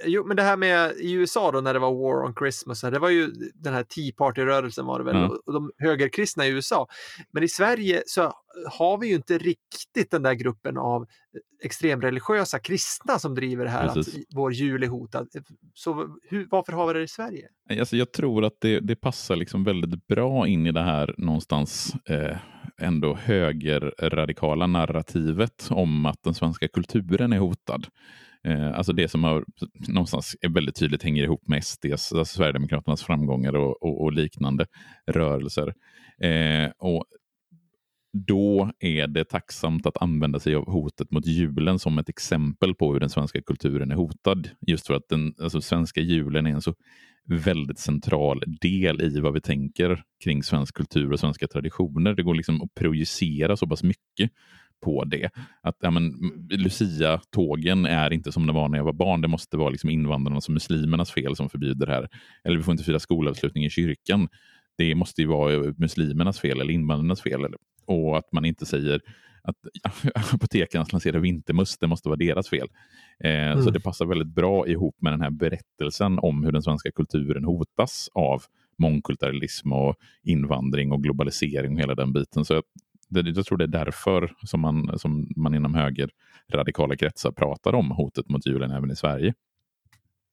Jo, 0.05 0.23
men 0.27 0.37
det 0.37 0.43
här 0.43 0.57
med 0.57 0.91
i 0.91 1.11
USA 1.13 1.51
då 1.51 1.61
när 1.61 1.73
det 1.73 1.79
var 1.79 1.91
War 1.91 2.25
on 2.25 2.35
Christmas, 2.35 2.81
det 2.81 2.99
var 2.99 3.09
ju 3.09 3.27
den 3.53 3.73
här 3.73 3.83
Tea 3.83 4.11
Party-rörelsen 4.17 4.85
var 4.85 4.99
det 4.99 5.05
väl, 5.05 5.15
Ja. 5.15 5.37
och 5.45 5.53
de 5.53 5.71
högerkristna 5.77 6.45
i 6.47 6.49
USA. 6.49 6.87
Men 7.31 7.43
i 7.43 7.47
Sverige 7.47 8.03
så 8.05 8.33
har 8.71 8.97
vi 8.97 9.07
ju 9.07 9.15
inte 9.15 9.37
riktigt 9.37 10.11
den 10.11 10.23
där 10.23 10.33
gruppen 10.33 10.77
av 10.77 11.05
extremreligiösa 11.63 12.59
kristna 12.59 13.19
som 13.19 13.35
driver 13.35 13.63
det 13.65 13.71
här 13.71 13.93
Precis. 13.93 14.15
att 14.15 14.21
vår 14.35 14.53
jul 14.53 14.83
är 14.83 14.87
hotad. 14.87 15.27
Så 15.73 16.17
hur, 16.29 16.47
varför 16.51 16.73
har 16.73 16.87
vi 16.87 16.93
det 16.93 17.01
i 17.03 17.07
Sverige? 17.07 17.47
Alltså 17.79 17.97
jag 17.97 18.11
tror 18.11 18.45
att 18.45 18.55
det, 18.61 18.79
det 18.79 18.95
passar 18.95 19.35
liksom 19.35 19.63
väldigt 19.63 20.07
bra 20.07 20.47
in 20.47 20.67
i 20.67 20.71
det 20.71 20.83
här 20.83 21.15
någonstans 21.17 21.93
eh, 22.09 22.37
ändå 22.81 23.15
högerradikala 23.15 24.67
narrativet 24.67 25.67
om 25.69 26.05
att 26.05 26.23
den 26.23 26.33
svenska 26.33 26.67
kulturen 26.67 27.33
är 27.33 27.37
hotad. 27.37 27.87
Eh, 28.43 28.77
alltså 28.77 28.93
det 28.93 29.07
som 29.07 29.23
har, 29.23 29.45
någonstans 29.87 30.35
är 30.41 30.49
väldigt 30.49 30.75
tydligt 30.75 31.03
hänger 31.03 31.23
ihop 31.23 31.47
med 31.47 31.63
SDs, 31.63 31.91
alltså 31.91 32.25
Sverigedemokraternas 32.25 33.03
framgångar 33.03 33.55
och, 33.55 33.83
och, 33.83 34.01
och 34.01 34.13
liknande 34.13 34.65
rörelser. 35.07 35.73
Eh, 36.21 36.71
och 36.77 37.05
då 38.13 38.71
är 38.79 39.07
det 39.07 39.23
tacksamt 39.23 39.85
att 39.85 40.01
använda 40.01 40.39
sig 40.39 40.55
av 40.55 40.71
hotet 40.71 41.11
mot 41.11 41.25
julen 41.25 41.79
som 41.79 41.97
ett 41.97 42.09
exempel 42.09 42.75
på 42.75 42.93
hur 42.93 42.99
den 42.99 43.09
svenska 43.09 43.41
kulturen 43.41 43.91
är 43.91 43.95
hotad. 43.95 44.49
Just 44.67 44.87
för 44.87 44.93
att 44.93 45.09
den 45.09 45.33
alltså, 45.41 45.61
svenska 45.61 46.01
julen 46.01 46.47
är 46.47 46.51
en 46.51 46.61
så 46.61 46.73
väldigt 47.27 47.79
central 47.79 48.43
del 48.61 49.01
i 49.01 49.19
vad 49.19 49.33
vi 49.33 49.41
tänker 49.41 50.03
kring 50.23 50.43
svensk 50.43 50.75
kultur 50.75 51.11
och 51.11 51.19
svenska 51.19 51.47
traditioner. 51.47 52.13
Det 52.13 52.23
går 52.23 52.35
liksom 52.35 52.61
att 52.61 52.73
projicera 52.73 53.57
så 53.57 53.67
pass 53.67 53.83
mycket 53.83 54.31
på 54.83 55.03
det. 55.03 55.29
Att 55.61 55.77
ja, 55.79 55.91
men, 55.91 56.13
Lucia-tågen 56.49 57.85
är 57.85 58.13
inte 58.13 58.31
som 58.31 58.47
det 58.47 58.53
var 58.53 58.69
när 58.69 58.77
jag 58.77 58.85
var 58.85 58.93
barn. 58.93 59.21
Det 59.21 59.27
måste 59.27 59.57
vara 59.57 59.69
liksom 59.69 59.89
invandrarnas 59.89 60.47
och 60.47 60.53
muslimernas 60.53 61.11
fel 61.11 61.35
som 61.35 61.49
förbjuder 61.49 61.85
det 61.85 61.93
här. 61.93 62.07
Eller 62.43 62.57
vi 62.57 62.63
får 62.63 62.71
inte 62.71 62.83
fira 62.83 62.99
skolavslutning 62.99 63.65
i 63.65 63.69
kyrkan. 63.69 64.27
Det 64.77 64.95
måste 64.95 65.21
ju 65.21 65.27
vara 65.27 65.73
muslimernas 65.77 66.39
fel 66.39 66.61
eller 66.61 66.73
invandrarnas 66.73 67.21
fel. 67.21 67.45
Eller, 67.45 67.57
och 67.85 68.17
att 68.17 68.31
man 68.31 68.45
inte 68.45 68.65
säger 68.65 69.01
att 69.47 69.55
apoteken 70.33 70.85
lanserar 70.91 71.19
vintermust, 71.19 71.79
det 71.79 71.87
måste 71.87 72.09
vara 72.09 72.17
deras 72.17 72.49
fel. 72.49 72.67
Eh, 73.23 73.61
Så 73.63 73.69
det 73.69 73.79
passar 73.79 74.05
väldigt 74.05 74.35
bra 74.35 74.67
ihop 74.67 74.95
med 75.01 75.13
den 75.13 75.21
här 75.21 75.29
berättelsen 75.29 76.19
om 76.19 76.43
hur 76.43 76.51
den 76.51 76.61
svenska 76.61 76.91
kulturen 76.91 77.43
hotas 77.43 78.09
av 78.13 78.43
mångkulturalism 78.77 79.73
och 79.73 79.95
invandring 80.23 80.91
och 80.91 81.03
globalisering 81.03 81.73
och 81.73 81.79
hela 81.79 81.95
den 81.95 82.13
biten. 82.13 82.45
Så 82.45 82.53
jag, 82.53 82.63
det, 83.09 83.29
jag 83.29 83.45
tror 83.45 83.57
det 83.57 83.63
är 83.63 83.85
därför 83.85 84.33
som 84.45 84.59
man, 84.59 84.99
som 84.99 85.27
man 85.35 85.55
inom 85.55 85.75
höger 85.75 86.09
radikala 86.53 86.95
kretsar 86.95 87.31
pratar 87.31 87.75
om 87.75 87.91
hotet 87.91 88.29
mot 88.29 88.45
julen 88.45 88.71
även 88.71 88.91
i 88.91 88.95
Sverige. 88.95 89.33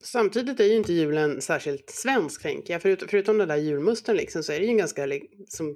Samtidigt 0.03 0.59
är 0.59 0.63
ju 0.63 0.75
inte 0.75 0.93
julen 0.93 1.41
särskilt 1.41 1.89
svensk, 1.89 2.41
tänker 2.41 2.73
jag. 2.73 2.81
Förut, 2.81 3.03
förutom 3.09 3.37
den 3.37 3.47
där 3.47 3.57
julmusten 3.57 4.15
liksom, 4.15 4.43
så 4.43 4.51
är 4.51 4.59
det 4.59 4.65
ju 4.65 4.71
en 4.71 4.77
ganska 4.77 5.05
liksom, 5.05 5.75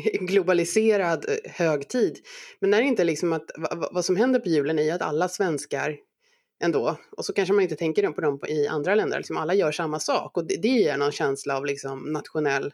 globaliserad 0.20 1.24
eh, 1.28 1.52
högtid. 1.52 2.18
Men 2.60 2.74
är 2.74 2.78
det 2.78 2.88
inte 2.88 3.04
liksom 3.04 3.32
att 3.32 3.50
vad, 3.92 4.04
som 4.04 4.16
händer 4.16 4.40
på 4.40 4.48
julen 4.48 4.78
är 4.78 4.82
ju 4.82 4.90
att 4.90 5.02
alla 5.02 5.28
svenskar 5.28 5.96
ändå, 6.64 6.96
och 7.16 7.24
så 7.24 7.32
kanske 7.32 7.52
man 7.52 7.62
inte 7.62 7.76
tänker 7.76 8.10
på 8.10 8.20
dem 8.20 8.40
i 8.48 8.66
andra 8.66 8.94
länder, 8.94 9.16
liksom 9.16 9.36
alla 9.36 9.54
gör 9.54 9.72
samma 9.72 10.00
sak. 10.00 10.36
Och 10.36 10.46
det, 10.46 10.56
det 10.62 10.68
ger 10.68 10.96
någon 10.96 11.12
känsla 11.12 11.56
av 11.56 11.66
liksom 11.66 12.12
nationell 12.12 12.72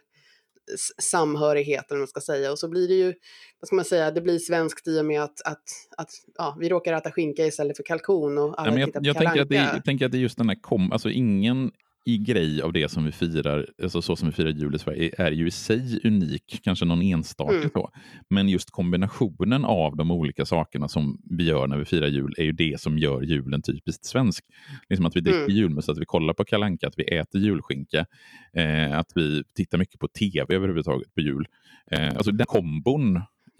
samhörighet 1.01 1.91
eller 1.91 1.99
man 1.99 2.07
ska 2.07 2.21
säga. 2.21 2.51
Och 2.51 2.59
så 2.59 2.69
blir 2.69 2.87
det 2.87 2.93
ju, 2.93 3.13
vad 3.59 3.67
ska 3.67 3.75
man 3.75 3.85
säga, 3.85 4.11
det 4.11 4.21
blir 4.21 4.39
svenskt 4.39 4.87
i 4.87 4.99
och 4.99 5.05
med 5.05 5.23
att, 5.23 5.41
att, 5.45 5.63
att 5.97 6.09
ja, 6.37 6.57
vi 6.59 6.69
råkar 6.69 6.93
äta 6.93 7.11
skinka 7.11 7.45
istället 7.45 7.77
för 7.77 7.83
kalkon 7.83 8.37
och 8.37 8.61
alla 8.61 8.67
Ja, 8.67 8.71
men 8.71 8.79
jag 8.79 8.87
tittar 8.87 8.99
på 8.99 9.07
jag 9.07 9.17
tänker, 9.17 9.41
att 9.41 9.49
det, 9.49 9.55
jag 9.55 9.85
tänker 9.85 10.05
att 10.05 10.11
det 10.11 10.17
är 10.17 10.19
just 10.19 10.37
den 10.37 10.49
här 10.49 10.61
kom, 10.61 10.91
alltså 10.91 11.09
ingen 11.09 11.71
i 12.07 12.17
grej 12.17 12.61
av 12.61 12.73
det 12.73 12.91
som 12.91 13.05
vi 13.05 13.11
firar, 13.11 13.65
alltså 13.83 14.01
så 14.01 14.15
som 14.15 14.27
vi 14.27 14.31
firar 14.33 14.49
jul 14.49 14.75
i 14.75 14.79
Sverige, 14.79 15.11
är 15.17 15.31
ju 15.31 15.47
i 15.47 15.51
sig 15.51 15.99
unik, 16.03 16.59
kanske 16.63 16.85
någon 16.85 17.01
enstaka 17.01 17.55
Mm. 17.55 17.69
så. 17.73 17.89
Men 18.29 18.49
just 18.49 18.71
kombinationen 18.71 19.65
av 19.65 19.95
de 19.95 20.11
olika 20.11 20.45
sakerna 20.45 20.87
som 20.87 21.21
vi 21.29 21.43
gör 21.43 21.67
när 21.67 21.77
vi 21.77 21.85
firar 21.85 22.07
jul 22.07 22.33
är 22.37 22.43
ju 22.43 22.51
det 22.51 22.81
som 22.81 22.97
gör 22.97 23.21
julen 23.21 23.61
typiskt 23.61 24.05
svensk. 24.05 24.45
Liksom 24.89 25.05
att 25.05 25.15
vi 25.15 25.21
dricker 25.21 25.39
Mm. 25.39 25.55
julmust, 25.55 25.89
att 25.89 25.97
vi 25.97 26.05
kollar 26.05 26.33
på 26.33 26.45
Kalle 26.45 26.65
Anka, 26.65 26.87
att 26.87 26.93
vi 26.97 27.03
äter 27.03 27.41
julskinka, 27.41 28.05
eh, 28.53 28.97
att 28.99 29.11
vi 29.15 29.43
tittar 29.55 29.77
mycket 29.77 29.99
på 29.99 30.07
tv 30.07 30.55
överhuvudtaget 30.55 31.13
på 31.15 31.21
jul. 31.21 31.47
Eh, 31.91 32.07
alltså 32.09 32.31
den 32.31 32.45
kombon 32.45 33.15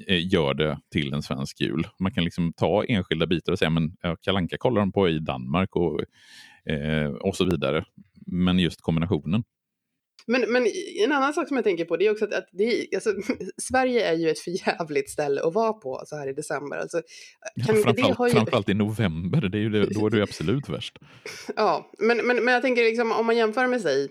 eh, 0.08 0.28
gör 0.34 0.54
det 0.54 0.80
till 0.92 1.14
en 1.14 1.22
svensk 1.22 1.62
jul. 1.62 1.88
Man 2.00 2.12
kan 2.12 2.24
liksom 2.24 2.54
ta 2.54 2.84
enskilda 2.84 3.28
bitar 3.28 3.52
och 3.52 3.60
säga 3.60 3.70
men 3.70 3.96
ja, 4.02 4.16
Kalle 4.22 4.38
Anka 4.38 4.58
kollar 4.58 4.80
de 4.82 4.92
på 4.92 5.10
i 5.10 5.20
Danmark 5.20 5.76
och, 5.76 6.02
eh, 6.74 7.10
och 7.10 7.36
så 7.36 7.46
vidare. 7.46 7.86
Men 8.32 8.60
just 8.60 8.82
kombinationen. 8.82 9.44
Men, 10.30 10.52
men 10.52 10.68
en 11.04 11.12
annan 11.12 11.34
sak 11.34 11.48
som 11.48 11.58
jag 11.58 11.64
tänker 11.64 11.86
på 11.86 11.98
det 11.98 12.08
är 12.08 12.12
också 12.12 12.26
att, 12.26 12.34
att 12.34 12.50
det 12.52 12.88
alltså, 12.96 13.14
Sverige 13.58 14.08
är 14.08 14.14
ju 14.14 14.30
ett 14.30 14.40
förjävligt 14.40 15.10
ställe 15.10 15.42
att 15.42 15.54
vara 15.54 15.74
på 15.74 16.04
så 16.06 16.16
här 16.16 16.30
i 16.30 16.34
december. 16.34 16.78
Alltså, 16.78 17.02
kan 17.66 17.76
det 17.76 17.82
framförallt, 17.82 18.18
ha 18.18 18.28
ju, 18.28 18.34
framförallt 18.34 18.70
i 18.70 18.74
november, 18.74 19.42
det 19.42 19.58
är 19.58 19.62
ju 19.62 19.70
det, 19.70 19.86
då 19.86 20.06
är 20.06 20.10
det 20.10 20.24
absolut 20.24 20.70
värst. 20.70 21.00
ja, 21.56 21.92
men, 22.00 22.18
men, 22.18 22.46
men 22.46 22.54
jag 22.54 22.62
tänker 22.64 22.84
liksom, 22.84 23.12
om 23.12 23.26
man 23.26 23.38
jämför 23.38 23.68
med 23.68 23.82
sig, 23.82 24.08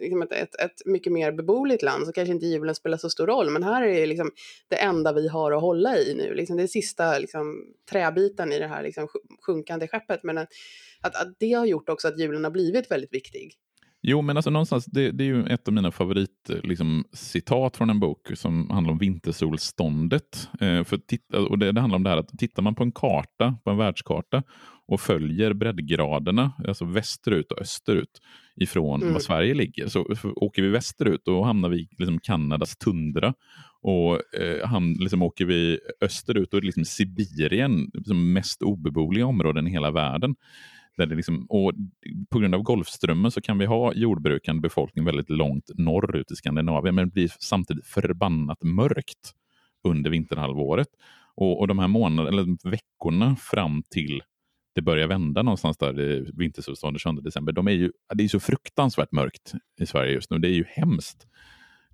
liksom 0.00 0.22
ett, 0.22 0.32
ett, 0.32 0.60
ett 0.60 0.86
mycket 0.86 1.12
mer 1.12 1.32
beboeligt 1.32 1.82
land 1.82 2.06
så 2.06 2.12
kanske 2.12 2.32
inte 2.32 2.46
julen 2.46 2.74
spelar 2.74 2.98
så 2.98 3.10
stor 3.10 3.26
roll. 3.26 3.50
Men 3.50 3.62
här 3.62 3.82
är 3.82 4.00
det 4.00 4.06
liksom 4.06 4.30
det 4.68 4.76
enda 4.76 5.12
vi 5.12 5.28
har 5.28 5.52
att 5.52 5.60
hålla 5.60 5.98
i 5.98 6.14
nu. 6.14 6.34
Liksom 6.34 6.56
det 6.56 6.62
är 6.62 6.66
sista 6.66 7.18
liksom, 7.18 7.64
träbiten 7.90 8.52
i 8.52 8.58
det 8.58 8.66
här 8.66 8.82
liksom, 8.82 9.04
sj- 9.04 9.36
sjunkande 9.46 9.88
skeppet. 9.88 10.22
Men 10.22 10.38
att, 10.38 10.48
att, 11.00 11.22
att 11.22 11.34
det 11.38 11.52
har 11.52 11.66
gjort 11.66 11.88
också 11.88 12.08
att 12.08 12.20
julen 12.20 12.44
har 12.44 12.50
blivit 12.50 12.90
väldigt 12.90 13.14
viktig. 13.14 13.52
Jo, 14.02 14.22
men 14.22 14.36
alltså 14.36 14.50
någonstans, 14.50 14.84
det, 14.84 15.10
det 15.10 15.24
är 15.24 15.26
ju 15.26 15.46
ett 15.46 15.68
av 15.68 15.74
mina 15.74 15.90
favoritcitat 15.90 16.64
liksom, 16.64 17.04
citat 17.12 17.76
från 17.76 17.90
en 17.90 18.00
bok 18.00 18.30
som 18.34 18.70
handlar 18.70 18.92
om 18.92 18.98
vintersolståndet. 18.98 20.48
Eh, 20.60 20.84
för 20.84 20.98
titta, 20.98 21.40
och 21.40 21.58
det, 21.58 21.72
det 21.72 21.80
handlar 21.80 21.96
om 21.96 22.02
det 22.02 22.10
här 22.10 22.16
att 22.16 22.38
tittar 22.38 22.62
man 22.62 22.74
på 22.74 22.82
en 22.82 22.92
karta, 22.92 23.58
på 23.64 23.70
en 23.70 23.76
världskarta 23.76 24.42
och 24.88 25.00
följer 25.00 25.52
breddgraderna, 25.52 26.52
alltså 26.68 26.84
västerut 26.84 27.52
och 27.52 27.60
österut 27.60 28.20
ifrån 28.56 29.02
Mm. 29.02 29.12
var 29.12 29.20
Sverige 29.20 29.54
ligger. 29.54 29.88
Så 29.88 30.14
åker 30.36 30.62
vi 30.62 30.68
västerut 30.68 31.24
då 31.24 31.42
hamnar 31.42 31.68
vi 31.68 31.80
i 31.80 31.88
liksom 31.98 32.18
Kanadas 32.18 32.76
tundra. 32.76 33.34
Och 33.82 34.34
eh, 34.34 34.68
ham, 34.68 34.96
liksom, 34.98 35.22
åker 35.22 35.44
vi 35.44 35.78
österut 36.00 36.50
det 36.50 36.60
liksom 36.60 36.84
Sibirien, 36.84 37.90
liksom 37.94 38.32
mest 38.32 38.62
obeboeliga 38.62 39.26
områden 39.26 39.66
i 39.66 39.70
hela 39.70 39.90
världen. 39.90 40.34
Där 40.96 41.06
det 41.06 41.14
liksom, 41.14 41.46
och 41.48 41.72
på 42.30 42.38
grund 42.38 42.54
av 42.54 42.62
Golfströmmen 42.62 43.30
så 43.30 43.40
kan 43.40 43.58
vi 43.58 43.66
ha 43.66 43.92
jordbrukande 43.94 44.60
befolkning 44.60 45.04
väldigt 45.04 45.30
långt 45.30 45.70
norrut 45.74 46.30
i 46.30 46.36
Skandinavien, 46.36 46.94
men 46.94 47.08
det 47.08 47.12
blir 47.12 47.32
samtidigt 47.38 47.86
förbannat 47.86 48.62
mörkt 48.62 49.34
under 49.84 50.10
vinterhalvåret. 50.10 50.88
Och, 51.34 51.60
och 51.60 51.68
de 51.68 51.78
här 51.78 51.88
månaderna, 51.88 52.28
eller 52.28 52.70
veckorna 52.70 53.36
fram 53.36 53.82
till 53.90 54.22
det 54.74 54.82
börjar 54.82 55.08
vända 55.08 55.42
någonstans 55.42 55.76
där 55.76 56.00
i 56.00 56.30
vintersolståndet 56.36 57.02
22 57.02 57.20
december, 57.20 57.52
de 57.52 57.66
är 57.66 57.72
ju, 57.72 57.92
det 58.14 58.24
är 58.24 58.28
så 58.28 58.40
fruktansvärt 58.40 59.12
mörkt 59.12 59.52
i 59.80 59.86
Sverige 59.86 60.12
just 60.12 60.30
nu. 60.30 60.38
Det 60.38 60.48
är 60.48 60.52
ju 60.52 60.64
hemskt. 60.68 61.26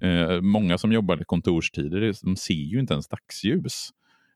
Eh, 0.00 0.40
många 0.40 0.78
som 0.78 0.92
jobbar 0.92 1.16
kontorstider, 1.16 2.14
de 2.22 2.36
ser 2.36 2.54
ju 2.54 2.80
inte 2.80 2.92
ens 2.92 3.08
dagsljus. 3.08 3.90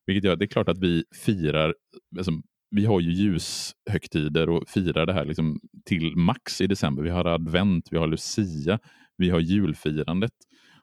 Vilket 0.07 0.25
gör, 0.25 0.33
att 0.33 0.39
det 0.39 0.45
är 0.45 0.47
klart 0.49 0.69
att 0.69 0.79
vi 0.79 1.05
firar, 1.25 1.75
alltså, 2.17 2.33
vi 2.77 2.85
har 2.85 3.01
ju 3.01 3.13
ljushögtider 3.13 4.49
och 4.49 4.69
firar 4.69 5.07
det 5.07 5.13
här 5.13 5.25
liksom 5.25 5.61
till 5.85 6.17
max 6.17 6.61
i 6.61 6.67
december. 6.67 7.03
Vi 7.03 7.11
har 7.11 7.25
advent, 7.25 7.89
vi 7.91 7.99
har 7.99 8.07
lucia, 8.07 8.79
vi 9.17 9.31
har 9.31 9.41
julfirandet. 9.41 10.33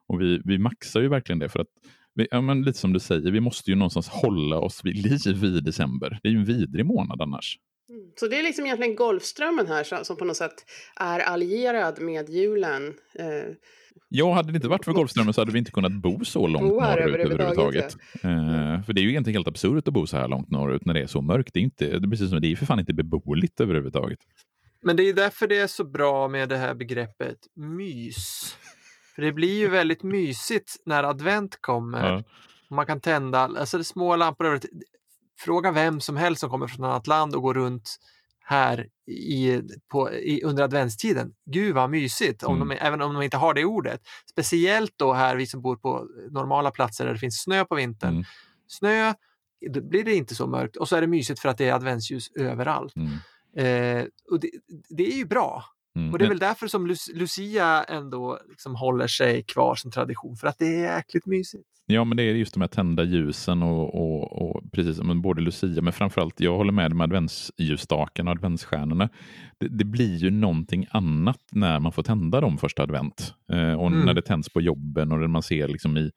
Och 0.08 0.22
vi, 0.22 0.42
vi 0.46 0.58
maxar 0.58 1.02
ju 1.02 1.08
verkligen 1.08 1.40
det 1.40 1.50
för 1.50 1.60
att, 1.60 1.68
vi, 2.16 2.28
ja, 2.32 2.42
men 2.42 2.62
lite 2.62 2.80
som 2.80 2.94
du 2.94 3.00
säger, 3.00 3.32
vi 3.32 3.40
måste 3.40 3.72
ju 3.72 3.76
någonstans 3.76 4.10
hålla 4.10 4.60
oss 4.60 4.82
vid 4.84 4.98
liv 4.98 5.44
i 5.44 5.60
december. 5.60 6.20
Det 6.24 6.30
är 6.30 6.32
ju 6.32 6.40
en 6.40 6.46
vidrig 6.46 6.86
månad 6.86 7.22
annars. 7.22 7.58
Så 8.16 8.28
det 8.28 8.40
är 8.40 8.44
liksom 8.44 8.66
egentligen 8.66 8.96
Golfströmmen 8.96 9.68
här 9.68 10.04
som, 10.04 10.18
på 10.18 10.26
något 10.26 10.38
sätt 10.38 10.66
är 10.96 11.20
allierad 11.20 12.02
med 12.02 12.30
julen. 12.30 12.94
Eh, 13.20 13.56
Ja, 14.16 14.34
hade 14.34 14.52
det 14.52 14.56
inte 14.56 14.68
varit 14.68 14.86
för 14.86 14.92
Golfströmmen 14.92 15.34
så 15.34 15.42
hade 15.42 15.52
vi 15.52 15.60
inte 15.60 15.72
kunnat 15.72 15.92
bo 15.92 16.26
så 16.26 16.48
långt 16.48 16.70
Bo 16.70 16.80
här 16.80 17.00
norrut 17.00 17.16
överhuvudtaget, 17.16 17.98
överhuvudtaget. 18.24 18.80
Eh, 18.80 18.86
för 18.86 18.94
det 18.94 19.02
är 19.02 19.04
ju 19.04 19.10
egentligen 19.10 19.38
helt 19.38 19.48
absurt 19.48 19.88
att 19.88 19.94
bo 19.94 20.08
så 20.08 20.18
här 20.18 20.28
långt 20.28 20.52
norrut 20.52 20.86
när 20.86 20.94
det 20.94 21.02
är 21.02 21.08
så 21.08 21.22
mörkt. 21.22 21.54
Det 21.54 21.60
är, 21.60 21.64
inte, 21.64 21.86
det 21.86 22.08
är 22.08 22.10
precis 22.10 22.30
som 22.30 22.42
det 22.42 22.52
är 22.52 22.56
för 22.56 22.66
fan 22.66 22.80
inte 22.80 22.94
beboeligt 22.94 23.62
överhuvudtaget. 23.62 24.20
Men 24.82 24.96
det 24.96 25.04
är 25.04 25.14
därför 25.14 25.48
det 25.48 25.58
är 25.58 25.68
så 25.68 25.84
bra 25.84 26.28
med 26.28 26.50
det 26.50 26.58
här 26.58 26.74
begreppet 26.74 27.38
mys. 27.56 28.56
För 29.16 29.22
det 29.22 29.32
blir 29.32 29.60
ju 29.60 29.70
väldigt 29.70 30.04
mysigt 30.04 30.76
när 30.86 31.04
advent 31.04 31.58
kommer. 31.62 32.14
Ja. 32.14 32.24
Man 32.70 32.86
kan 32.86 33.02
tända 33.02 33.40
alltså 33.40 33.78
det 33.78 33.84
små 33.84 34.16
lampor 34.16 34.46
över. 34.48 34.60
Fråga 35.40 35.72
vem 35.72 36.02
som 36.02 36.18
helst 36.18 36.40
som 36.40 36.50
kommer 36.50 36.68
från 36.68 36.86
ett 36.86 36.90
annat 36.90 37.08
land 37.08 37.36
och 37.36 37.42
går 37.42 37.54
runt 37.54 38.00
här 38.46 38.88
i, 39.12 39.62
på, 39.92 40.12
i, 40.12 40.44
under 40.44 40.64
adventstiden. 40.64 41.34
Gud 41.46 41.76
vad 41.76 41.90
mysigt, 41.90 42.44
om 42.44 42.56
Mm. 42.56 42.68
de, 42.70 42.76
även 42.76 43.02
om 43.02 43.14
de 43.14 43.24
inte 43.24 43.38
har 43.38 43.54
det 43.54 43.66
ordet. 43.66 44.02
Speciellt 44.32 44.94
då 44.96 45.14
här 45.14 45.36
vi 45.36 45.46
som 45.48 45.62
bor 45.62 45.76
på 45.76 46.08
normala 46.32 46.72
platser 46.72 47.06
där 47.06 47.14
det 47.14 47.20
finns 47.20 47.42
snö 47.44 47.66
på 47.66 47.76
vintern. 47.76 48.10
Mm. 48.14 48.24
Snö, 48.68 49.14
då 49.70 49.82
blir 49.82 50.04
det 50.04 50.16
inte 50.16 50.36
så 50.36 50.48
mörkt 50.48 50.76
och 50.76 50.90
så 50.90 50.96
är 50.96 51.02
det 51.02 51.08
mysigt 51.08 51.40
för 51.40 51.50
att 51.50 51.58
det 51.58 51.70
är 51.70 51.74
adventsljus 51.74 52.32
överallt. 52.36 52.94
Mm. 52.96 53.12
Eh, 53.58 54.06
och 54.32 54.40
det, 54.40 54.50
det 54.90 55.12
är 55.14 55.18
ju 55.18 55.26
bra. 55.26 55.64
Mm. 55.96 56.12
Och 56.14 56.20
det 56.20 56.26
är 56.26 56.30
väl 56.30 56.40
därför 56.40 56.68
som 56.68 56.88
Lu- 56.88 57.14
Lucia 57.16 57.84
ändå 57.84 58.40
liksom 58.50 58.76
håller 58.76 59.08
sig 59.08 59.44
kvar 59.44 59.76
som 59.76 59.92
tradition, 59.92 60.36
för 60.36 60.48
att 60.48 60.60
det 60.60 60.66
är 60.86 60.96
jäkligt 60.96 61.26
mysigt. 61.26 61.64
Ja, 61.86 62.04
men 62.04 62.18
det 62.18 62.24
är 62.24 62.34
just 62.34 62.54
de 62.54 62.62
här 62.62 62.68
tända 62.68 63.04
ljusen 63.04 63.64
och, 63.64 63.96
och, 63.96 64.42
och 64.42 64.72
precis 64.72 64.98
som 64.98 65.22
både 65.22 65.42
Lucia, 65.42 65.82
men 65.82 65.94
framförallt, 65.94 66.40
jag 66.40 66.58
håller 66.58 66.72
med 66.72 66.96
med 66.96 67.04
adventsljusstaken 67.04 68.28
och 68.28 68.32
adventsstjärnorna. 68.32 69.10
Det, 69.58 69.68
det 69.68 69.84
blir 69.86 70.16
ju 70.18 70.32
någonting 70.32 70.86
annat 70.92 71.40
när 71.52 71.80
man 71.80 71.92
får 71.92 72.04
tända 72.04 72.42
dem 72.42 72.58
första 72.58 72.84
advent. 72.84 73.34
Eh, 73.52 73.74
och 73.74 73.88
Mm. 73.88 74.06
när 74.06 74.14
det 74.14 74.22
tänds 74.22 74.50
på 74.50 74.62
jobben 74.62 75.12
och 75.12 75.30
man 75.30 75.44
ser 75.44 75.68
liksom 75.68 75.98
i, 75.98 76.12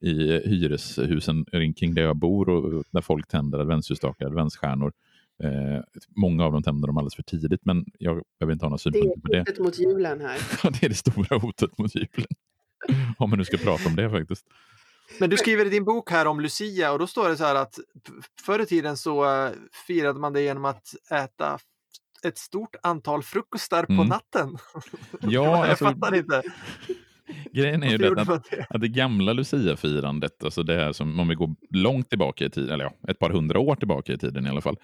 i 0.00 0.40
hyreshusen 0.48 1.44
kring 1.76 1.94
där 1.94 2.02
jag 2.02 2.16
bor 2.16 2.48
och 2.48 2.84
där 2.92 3.00
folk 3.00 3.28
tänder 3.28 3.58
adventsljusstakar, 3.58 4.26
adventsstjärnor. 4.26 4.92
Eh, 5.42 5.80
många 6.16 6.44
av 6.44 6.52
dem 6.52 6.62
tänder 6.62 6.86
dem 6.86 6.96
alldeles 6.98 7.14
för 7.14 7.22
tidigt, 7.22 7.60
men 7.64 7.84
jag 7.98 8.22
behöver 8.38 8.52
inte 8.52 8.64
ha 8.64 8.70
några 8.70 8.76
Det 8.76 8.82
synpunkter 8.82 9.20
på 9.20 9.28
är 9.28 9.32
det. 9.32 9.38
hotet 9.40 9.58
mot 9.58 9.78
julen 9.78 10.20
här. 10.20 10.38
Ja, 10.64 10.70
det 10.70 10.86
är 10.86 10.88
det 10.88 10.94
stora 10.94 11.38
hotet 11.38 11.78
mot 11.78 11.94
julen. 11.94 12.26
Om 13.18 13.30
man 13.30 13.38
nu 13.38 13.44
ska 13.44 13.56
prata 13.56 13.88
om 13.88 13.96
det 13.96 14.10
faktiskt. 14.10 14.46
Men 15.20 15.30
du 15.30 15.36
skriver 15.36 15.66
i 15.66 15.68
din 15.68 15.84
bok 15.84 16.10
här 16.10 16.26
om 16.26 16.40
Lucia 16.40 16.92
och 16.92 16.98
då 16.98 17.06
står 17.06 17.28
det 17.28 17.36
så 17.36 17.44
här 17.44 17.54
att 17.54 17.78
förr 18.44 18.58
i 18.62 18.66
tiden 18.66 18.96
så 18.96 19.24
eh, 19.44 19.50
firade 19.86 20.20
man 20.20 20.32
det 20.32 20.40
genom 20.42 20.64
att 20.64 20.94
äta 21.10 21.58
ett 22.24 22.38
stort 22.38 22.76
antal 22.82 23.22
frukostar 23.22 23.84
på 23.86 23.92
Mm. 23.92 24.06
natten. 24.06 24.58
Ja, 25.20 25.28
jag 25.30 25.44
alltså, 25.54 25.84
fattar 25.84 26.14
inte. 26.14 26.42
grejen 27.52 27.82
är 27.82 27.90
ju 27.90 27.98
det 27.98 28.20
att, 28.20 28.50
det? 28.50 28.66
att 28.70 28.80
det 28.80 28.88
gamla 28.88 29.32
Lucia-firandet, 29.32 30.44
alltså 30.44 30.62
det 30.62 30.74
här 30.74 30.92
som 30.92 31.20
om 31.20 31.28
vi 31.28 31.34
går 31.34 31.54
långt 31.70 32.08
tillbaka 32.08 32.44
i 32.44 32.50
tiden, 32.50 32.74
eller 32.74 32.84
ja, 32.84 33.10
ett 33.10 33.18
par 33.18 33.30
hundra 33.30 33.58
år 33.58 33.76
tillbaka 33.76 34.12
i 34.12 34.18
tiden 34.18 34.46
i 34.46 34.48
alla 34.48 34.60
fall, 34.60 34.76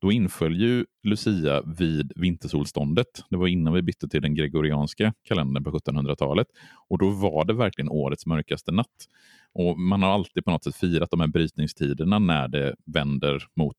då 0.00 0.12
inföll 0.12 0.56
ju 0.56 0.84
Lucia 1.02 1.62
vid 1.78 2.12
vintersolståndet. 2.16 3.24
Det 3.30 3.36
var 3.36 3.46
innan 3.46 3.72
vi 3.72 3.82
bytte 3.82 4.08
till 4.08 4.22
den 4.22 4.34
gregorianska 4.34 5.12
kalendern 5.28 5.64
på 5.64 5.70
1700-talet. 5.70 6.46
Och 6.88 6.98
då 6.98 7.10
var 7.10 7.44
det 7.44 7.54
verkligen 7.54 7.88
årets 7.88 8.26
mörkaste 8.26 8.72
natt. 8.72 9.06
Och 9.54 9.78
man 9.78 10.02
har 10.02 10.10
alltid 10.10 10.44
på 10.44 10.50
något 10.50 10.64
sätt 10.64 10.76
firat 10.76 11.10
de 11.10 11.20
här 11.20 11.26
brytningstiderna 11.26 12.18
när 12.18 12.48
det 12.48 12.74
vänder 12.86 13.42
mot 13.56 13.76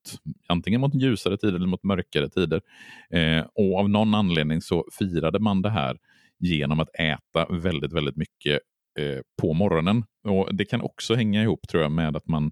antingen 0.47 0.81
mot 0.81 0.95
ljusare 0.95 1.37
tider 1.37 1.55
eller 1.55 1.67
mot 1.67 1.83
mörkare 1.83 2.29
tider. 2.29 2.61
Eh, 3.09 3.45
och 3.55 3.79
av 3.79 3.89
någon 3.89 4.15
anledning 4.15 4.61
så 4.61 4.85
firade 4.99 5.39
man 5.39 5.61
det 5.61 5.69
här 5.69 5.97
genom 6.39 6.79
att 6.79 6.89
äta 6.99 7.45
väldigt, 7.55 7.93
väldigt 7.93 8.15
mycket 8.15 8.59
eh, 8.99 9.19
på 9.41 9.53
morgonen. 9.53 10.03
Och 10.27 10.55
Det 10.55 10.65
kan 10.65 10.81
också 10.81 11.15
hänga 11.15 11.43
ihop 11.43 11.59
tror 11.69 11.83
jag 11.83 11.91
med 11.91 12.15
att 12.15 12.27
man 12.27 12.51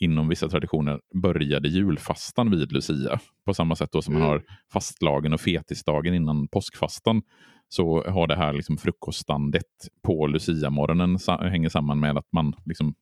inom 0.00 0.28
vissa 0.28 0.48
traditioner 0.48 1.00
började 1.22 1.68
julfastan 1.68 2.50
vid 2.50 2.72
Lucia. 2.72 3.20
På 3.44 3.54
samma 3.54 3.76
sätt 3.76 3.92
då 3.92 4.02
som 4.02 4.14
man 4.14 4.22
Mm. 4.22 4.30
har 4.32 4.42
fastlagen 4.72 5.32
och 5.32 5.40
fetisdagen 5.40 6.14
innan 6.14 6.48
påskfastan 6.48 7.22
så 7.68 8.02
har 8.10 8.26
det 8.26 8.36
här 8.36 8.52
liksom 8.52 8.76
frukoststandet 8.78 9.64
på 10.02 10.26
Lucia-morgonen 10.26 11.18
hänger 11.50 11.68
samman 11.68 12.00
med 12.00 12.18
att 12.18 12.32
man 12.32 12.54
liksom 12.64 12.94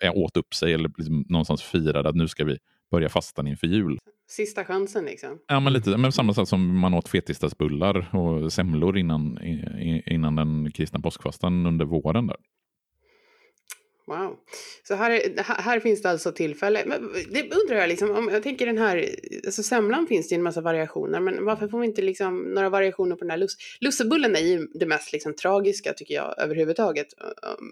är 0.00 0.16
åt 0.18 0.36
upp 0.36 0.54
sig 0.54 0.72
eller 0.74 0.90
liksom 0.98 1.24
någonstans 1.28 1.62
firade 1.62 2.08
att 2.08 2.14
nu 2.14 2.28
ska 2.28 2.44
vi 2.44 2.58
börja 2.94 3.08
fastan 3.08 3.46
inför 3.46 3.66
jul. 3.66 3.98
Sista 4.28 4.64
chansen 4.64 5.04
liksom. 5.04 5.38
Ja, 5.48 5.60
men 5.60 5.72
lite 5.72 5.96
men 5.96 6.12
samma 6.12 6.34
sätt 6.34 6.48
som 6.48 6.78
man 6.78 6.94
åt 6.94 7.08
fetisdagsbullar 7.08 8.14
och 8.16 8.52
semlor 8.52 8.98
innan, 8.98 9.38
innan 10.06 10.36
den 10.36 10.70
kristna 10.72 11.00
påskfastan 11.00 11.66
under 11.66 11.84
våren. 11.84 12.26
Där. 12.26 12.36
Wow. 14.06 14.36
Så 14.88 14.94
här, 14.94 15.10
är- 15.10 15.62
här, 15.62 15.80
finns 15.80 16.02
det 16.02 16.10
alltså 16.10 16.32
tillfälle. 16.32 16.82
Men 16.86 17.02
det 17.30 17.42
undrar 17.42 17.76
jag 17.76 17.88
liksom, 17.88 18.10
om 18.10 18.28
jag 18.32 18.42
tänker 18.42 18.66
den 18.66 18.78
här, 18.78 19.08
alltså 19.46 19.62
semlan 19.62 20.06
finns 20.06 20.28
det 20.28 20.34
ju 20.34 20.36
en 20.36 20.42
massa 20.42 20.60
variationer, 20.60 21.20
men 21.20 21.44
varför 21.44 21.68
får 21.68 21.80
vi 21.80 21.86
inte 21.86 22.02
liksom 22.02 22.42
några 22.42 22.68
variationer 22.70 23.16
på 23.16 23.20
den 23.20 23.30
här 23.30 23.38
lus, 23.38 23.56
lussebullen 23.80 24.36
är 24.36 24.40
ju 24.40 24.66
det 24.74 24.86
mest 24.86 25.12
liksom 25.12 25.34
tragiska 25.34 25.92
tycker 25.92 26.14
jag 26.14 26.38
överhuvudtaget 26.38 27.06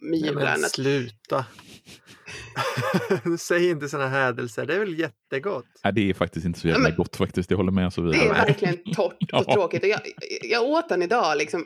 med 0.03 0.37
Att- 0.39 0.71
sluta. 0.71 1.45
Säg 3.39 3.71
inte 3.71 3.89
sådana 3.89 4.09
hädelser, 4.09 4.67
det 4.67 4.75
är 4.75 4.79
väl 4.79 4.99
jättegott. 4.99 5.65
Nej, 5.85 5.93
det 5.93 6.11
är 6.11 6.15
faktiskt 6.15 6.47
inte 6.47 6.61
så 6.61 6.69
jävla 6.69 6.83
men- 6.89 6.97
gott 6.97 7.17
faktiskt. 7.17 7.51
Jag 7.51 7.57
håller 7.59 7.73
med 7.73 7.93
Sofia. 7.93 8.11
Det 8.11 8.19
är 8.29 8.35
verkligen 8.47 8.77
torrt 8.95 9.17
och 9.33 9.45
Ja. 9.47 9.55
tråkigt. 9.55 9.83
Och 9.83 9.89
jag, 9.89 10.01
jag 10.51 10.63
åt 10.63 10.89
den 10.89 11.03
idag, 11.03 11.39
liksom, 11.39 11.65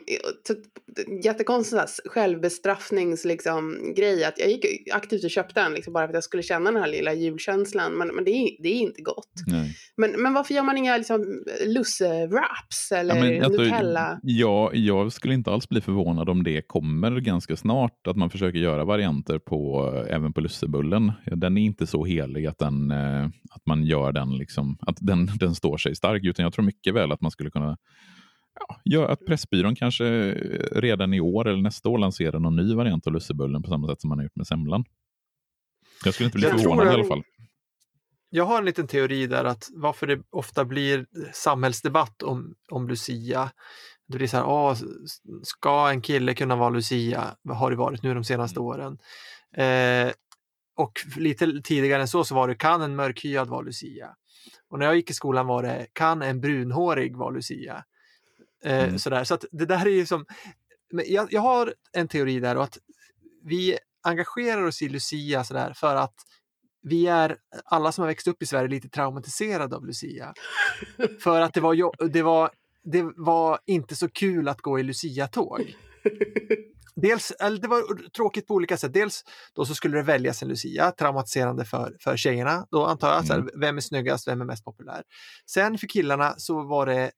jättekonstig 1.23 1.71
så 1.71 1.77
här 1.77 1.87
självbestraffnings 2.09 3.25
liksom, 3.25 3.93
grej. 3.95 4.23
Att 4.23 4.39
jag 4.39 4.49
gick 4.49 4.65
aktivt 4.93 5.23
och 5.23 5.29
köpte 5.29 5.61
den 5.63 5.73
liksom, 5.73 5.93
bara 5.93 6.03
för 6.07 6.09
att 6.09 6.13
jag 6.15 6.23
skulle 6.23 6.43
känna 6.43 6.71
den 6.71 6.81
här 6.81 6.89
lilla 6.89 7.13
julkänslan. 7.13 7.91
Men, 7.93 8.07
men 8.07 8.23
det, 8.23 8.31
är, 8.31 8.63
det 8.63 8.69
är 8.69 8.79
inte 8.79 9.01
gott. 9.01 9.31
Nej. 9.47 9.75
Men, 9.97 10.11
men 10.11 10.33
varför 10.33 10.53
gör 10.53 10.63
man 10.63 10.77
inga 10.77 10.97
liksom, 10.97 11.43
lusse-wraps 11.65 12.91
eller 12.95 13.15
Ja, 13.15 13.21
men 13.21 13.43
alltså, 13.43 13.61
Nutella? 13.61 14.19
ja, 14.23 14.71
jag 14.73 15.13
skulle 15.13 15.33
inte 15.33 15.51
alls 15.51 15.69
bli 15.69 15.81
förvånad 15.81 16.29
om 16.29 16.43
det 16.43 16.61
kommer 16.67 17.19
ganska 17.19 17.55
snart. 17.55 18.07
Att 18.07 18.17
man 18.17 18.29
försöker 18.29 18.59
göra 18.59 18.85
varianter 18.85 19.39
på, 19.39 19.85
även 20.09 20.33
på 20.33 20.41
lussebullen. 20.83 21.11
Den 21.39 21.57
är 21.57 21.61
inte 21.61 21.87
så 21.87 22.05
helig 22.05 22.45
att, 22.45 22.57
den, 22.57 22.91
eh, 22.91 23.25
att 23.51 23.65
man 23.65 23.83
gör 23.83 24.11
den, 24.11 24.37
liksom, 24.37 24.77
att 24.81 24.97
den, 25.01 25.25
den 25.39 25.55
står 25.55 25.77
sig 25.77 25.95
stark. 25.95 26.23
Utan 26.23 26.43
jag 26.43 26.53
tror 26.53 26.65
mycket 26.65 26.93
väl 26.93 27.11
att 27.11 27.21
man 27.21 27.31
skulle 27.31 27.49
kunna 27.51 27.77
ja, 28.59 28.81
göra 28.85 29.11
att 29.11 29.25
Pressbyrån 29.25 29.75
kanske 29.75 30.05
eh, 30.07 30.79
redan 30.81 31.13
i 31.13 31.19
år 31.21 31.47
eller 31.47 31.61
nästa 31.61 31.89
år 31.89 31.97
lanserar 31.97 32.39
någon 32.39 32.55
ny 32.55 32.75
variant 32.75 33.07
av 33.07 33.13
lussebullen 33.13 33.63
på 33.63 33.69
samma 33.69 33.87
sätt 33.87 34.01
som 34.01 34.09
man 34.09 34.17
har 34.19 34.23
gjort 34.23 34.35
med 34.35 34.47
semlan. 34.47 34.85
Jag 36.05 36.13
skulle 36.13 36.25
inte 36.27 36.37
bli 36.37 36.47
Jag 36.47 36.59
förvånad 36.61 36.85
i 36.85 36.89
att- 36.89 36.93
alla 36.95 37.03
fall. 37.03 37.23
Jag 38.29 38.45
har 38.45 38.59
en 38.59 38.65
liten 38.65 38.87
teori 38.87 39.27
där 39.27 39.43
att 39.45 39.67
varför 39.73 40.07
det 40.07 40.19
ofta 40.29 40.65
blir 40.65 41.05
samhällsdebatt 41.33 42.23
om, 42.23 42.55
om 42.71 42.87
Lucia. 42.87 43.49
Det 44.07 44.17
blir 44.17 44.27
så 44.27 44.37
här, 44.37 44.45
"Åh, 44.45 44.75
ska 45.43 45.89
en 45.89 46.01
kille 46.01 46.33
kunna 46.33 46.55
vara 46.55 46.69
Lucia? 46.69 47.23
Vad 47.41 47.57
har 47.57 47.71
det 47.71 47.77
varit 47.77 48.03
nu 48.03 48.13
de 48.13 48.23
senaste 48.23 48.59
åren? 48.59 48.97
Eh, 49.57 50.11
och 50.77 50.91
lite 51.17 51.61
tidigare 51.63 52.01
än 52.01 52.07
så 52.07 52.23
så 52.23 52.35
var 52.35 52.47
det, 52.47 52.55
kan 52.55 52.81
en 52.81 52.95
mörkhyad 52.95 53.47
vara 53.49 53.61
Lucia? 53.61 54.09
Och 54.69 54.79
när 54.79 54.85
jag 54.85 54.95
gick 54.95 55.09
i 55.09 55.13
skolan 55.13 55.47
var 55.47 55.63
det, 55.63 55.87
kan 55.93 56.21
en 56.21 56.41
brunhårig 56.41 57.15
vara 57.17 57.29
Lucia? 57.29 57.83
Eh, 58.63 58.83
Mm. 58.83 58.99
sådär. 58.99 59.23
Så 59.23 59.37
det 59.51 59.65
där 59.65 59.85
är 59.85 59.91
ju 59.91 60.05
som, 60.05 60.25
men 60.91 61.05
jag, 61.07 61.33
jag 61.33 61.41
har 61.41 61.73
en 61.93 62.07
teori 62.07 62.39
där 62.39 62.57
och 62.57 62.63
att 62.63 62.77
vi 63.43 63.77
engagerar 64.03 64.63
oss 64.63 64.81
i 64.81 64.89
Lucia 64.89 65.43
sådär 65.43 65.73
för 65.75 65.95
att 65.95 66.13
vi 66.81 67.07
är, 67.07 67.37
alla 67.65 67.91
som 67.91 68.01
har 68.01 68.07
växt 68.07 68.27
upp 68.27 68.41
i 68.41 68.45
Sverige, 68.45 68.67
lite 68.67 68.89
traumatiserade 68.89 69.75
av 69.75 69.85
Lucia. 69.85 70.33
För 71.23 71.41
att 71.41 71.53
det 71.53 71.61
var, 71.61 72.07
det 72.09 72.21
var, 72.21 72.51
det 72.83 73.05
var 73.15 73.59
inte 73.65 73.95
så 73.95 74.09
kul 74.09 74.47
att 74.47 74.61
gå 74.61 74.79
i 74.79 74.83
Lucia-tåg. 74.83 75.75
Dels, 77.01 77.33
det 77.61 77.67
var 77.67 78.09
tråkigt 78.09 78.47
på 78.47 78.53
olika 78.53 78.77
sätt. 78.77 78.93
Dels 78.93 79.23
då 79.55 79.65
så 79.65 79.75
skulle 79.75 79.97
det 79.97 80.03
väljas 80.03 80.41
en 80.43 80.49
Lucia, 80.49 80.91
traumatiserande 80.91 81.65
för, 81.65 81.97
för 81.99 82.17
tjejerna. 82.17 82.65
Då 82.71 82.85
antar 82.85 83.13
jag, 83.13 83.27
så 83.27 83.33
här, 83.33 83.49
vem 83.59 83.77
är 83.77 83.81
snyggast, 83.81 84.27
vem 84.27 84.41
är 84.41 84.45
mest 84.45 84.65
populär? 84.65 85.03
Sen 85.49 85.77
för 85.77 85.87
killarna 85.87 86.33
så 86.37 86.61
var 86.63 86.85
det 86.85 87.01
eh, 87.03 87.09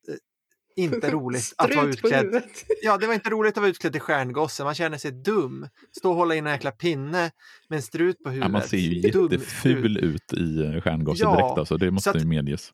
inte 0.76 1.12
roligt 1.12 1.54
att 1.58 1.76
vara 1.76 1.86
utklädd. 1.88 2.44
Ja, 2.82 2.98
det 2.98 3.08
var 3.08 3.14
inte 3.14 3.30
roligt 3.30 3.52
att 3.58 3.62
vara 3.62 3.70
utklädd 3.70 3.94
till 3.94 4.02
stjärngosse. 4.02 4.64
Man 4.64 4.76
känner 4.76 4.98
sig 4.98 5.12
dum. 5.12 5.68
Stå 5.98 6.10
och 6.10 6.16
hålla 6.16 6.36
i 6.36 6.38
en 6.38 6.46
jäkla 6.46 6.72
pinne 6.72 7.32
med 7.70 7.78
en 7.78 7.84
strut 7.84 8.24
på 8.24 8.30
Ja, 8.30 8.32
huvudet. 8.34 8.52
man 8.52 8.62
ser 8.62 8.78
ju 8.78 9.00
jätteful 9.00 9.98
ut 9.98 10.34
i 10.34 10.62
eh, 10.64 10.82
stjärngosse 10.82 11.24
Ja, 11.24 11.36
direkt. 11.36 11.58
Alltså. 11.60 11.78
Det 11.78 11.92
måste 11.92 12.18
ju 12.18 12.26
medges. 12.26 12.72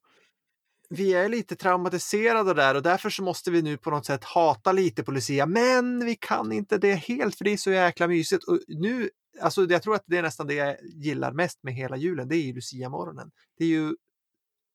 Vi 0.89 1.13
är 1.13 1.30
lite 1.30 1.56
traumatiserade 1.56 2.54
där 2.54 2.76
och 2.76 2.82
därför 2.82 3.10
så 3.10 3.24
måste 3.24 3.52
vi 3.52 3.62
nu 3.62 3.78
på 3.78 3.89
något 3.89 4.06
sätt 4.06 4.24
hata 4.24 4.71
lite 4.71 5.04
på 5.04 5.12
Lucia. 5.12 5.45
Men 5.45 6.06
vi 6.06 6.15
kan 6.15 6.52
inte 6.52 6.78
det 6.78 6.93
helt 6.95 7.36
för 7.36 7.43
det 7.45 7.54
är 7.54 7.58
så 7.58 7.71
jäkla 7.71 8.08
mysigt. 8.08 8.43
Och 8.43 8.60
nu, 8.67 9.10
alltså 9.41 9.65
jag 9.69 9.82
tror 9.84 9.95
att 9.95 10.04
det 10.08 10.17
är 10.17 10.21
nästan 10.21 10.48
det 10.48 10.54
jag 10.54 10.76
gillar 11.04 11.32
mest 11.32 11.63
med 11.63 11.74
hela 11.74 11.98
julen. 11.98 12.28
Det 12.28 12.36
är 12.36 12.41
ju 12.41 12.54
Lucia-morgonen. 12.54 13.32
Det 13.58 13.63
är 13.63 13.67
ju 13.67 13.95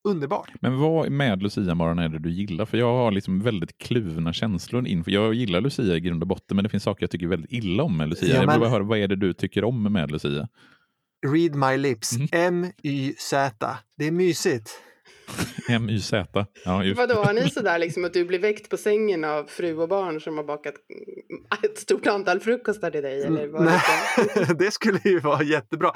underbart. 0.08 0.50
Men 0.60 0.78
vad 0.78 1.10
med 1.10 1.42
Lucia-morgon 1.42 1.98
är 1.98 2.08
det 2.08 2.18
du 2.18 2.30
gillar? 2.32 2.66
För 2.66 2.78
jag 2.78 2.92
har 2.92 3.10
liksom 3.10 3.40
väldigt 3.42 3.78
kluvna 3.78 4.32
känslor 4.32 4.86
inför. 4.86 5.10
Jag 5.10 5.34
gillar 5.34 5.60
Lucia 5.60 5.96
i 5.96 6.00
grund 6.00 6.22
och 6.22 6.28
botten, 6.28 6.54
men 6.56 6.62
det 6.64 6.68
finns 6.68 6.82
saker 6.82 7.02
jag 7.02 7.10
tycker 7.10 7.26
väldigt 7.26 7.52
illa 7.52 7.82
om 7.82 7.96
med 7.96 8.08
Lucia. 8.08 8.28
Ja, 8.28 8.34
Jag 8.34 8.40
vill 8.40 8.46
men- 8.46 8.60
bara 8.60 8.70
höra, 8.70 8.82
vad 8.82 8.98
är 8.98 9.08
det 9.08 9.16
du 9.16 9.32
tycker 9.32 9.64
om 9.64 9.92
med 9.92 10.10
Lucia? 10.10 10.48
Read 11.26 11.54
my 11.54 11.76
lips. 11.76 12.18
Mhm. 12.18 12.28
M-Y-Z. 12.32 13.76
Det 13.96 14.06
är 14.06 14.10
mysigt. 14.12 14.70
MYZ. 15.80 16.12
Ja, 16.64 16.84
just. 16.84 16.98
Vadå, 16.98 17.14
har 17.14 17.32
ni 17.32 17.50
sådär 17.50 17.78
liksom 17.78 18.04
att 18.04 18.12
du 18.12 18.24
blir 18.24 18.38
väckt 18.38 18.68
på 18.70 18.76
sängen 18.76 19.24
av 19.24 19.44
fru 19.44 19.76
och 19.76 19.88
barn 19.88 20.20
som 20.20 20.36
har 20.36 20.44
bakat 20.44 20.74
ett 21.62 21.78
stort 21.78 22.06
antal 22.06 22.40
frukostar 22.40 22.90
till 22.90 23.02
dig? 23.02 23.22
Eller 23.22 23.46
vad 23.46 23.64
Nej, 23.64 23.80
det 24.58 24.70
skulle 24.70 25.00
ju 25.04 25.20
vara 25.20 25.42
jättebra. 25.42 25.92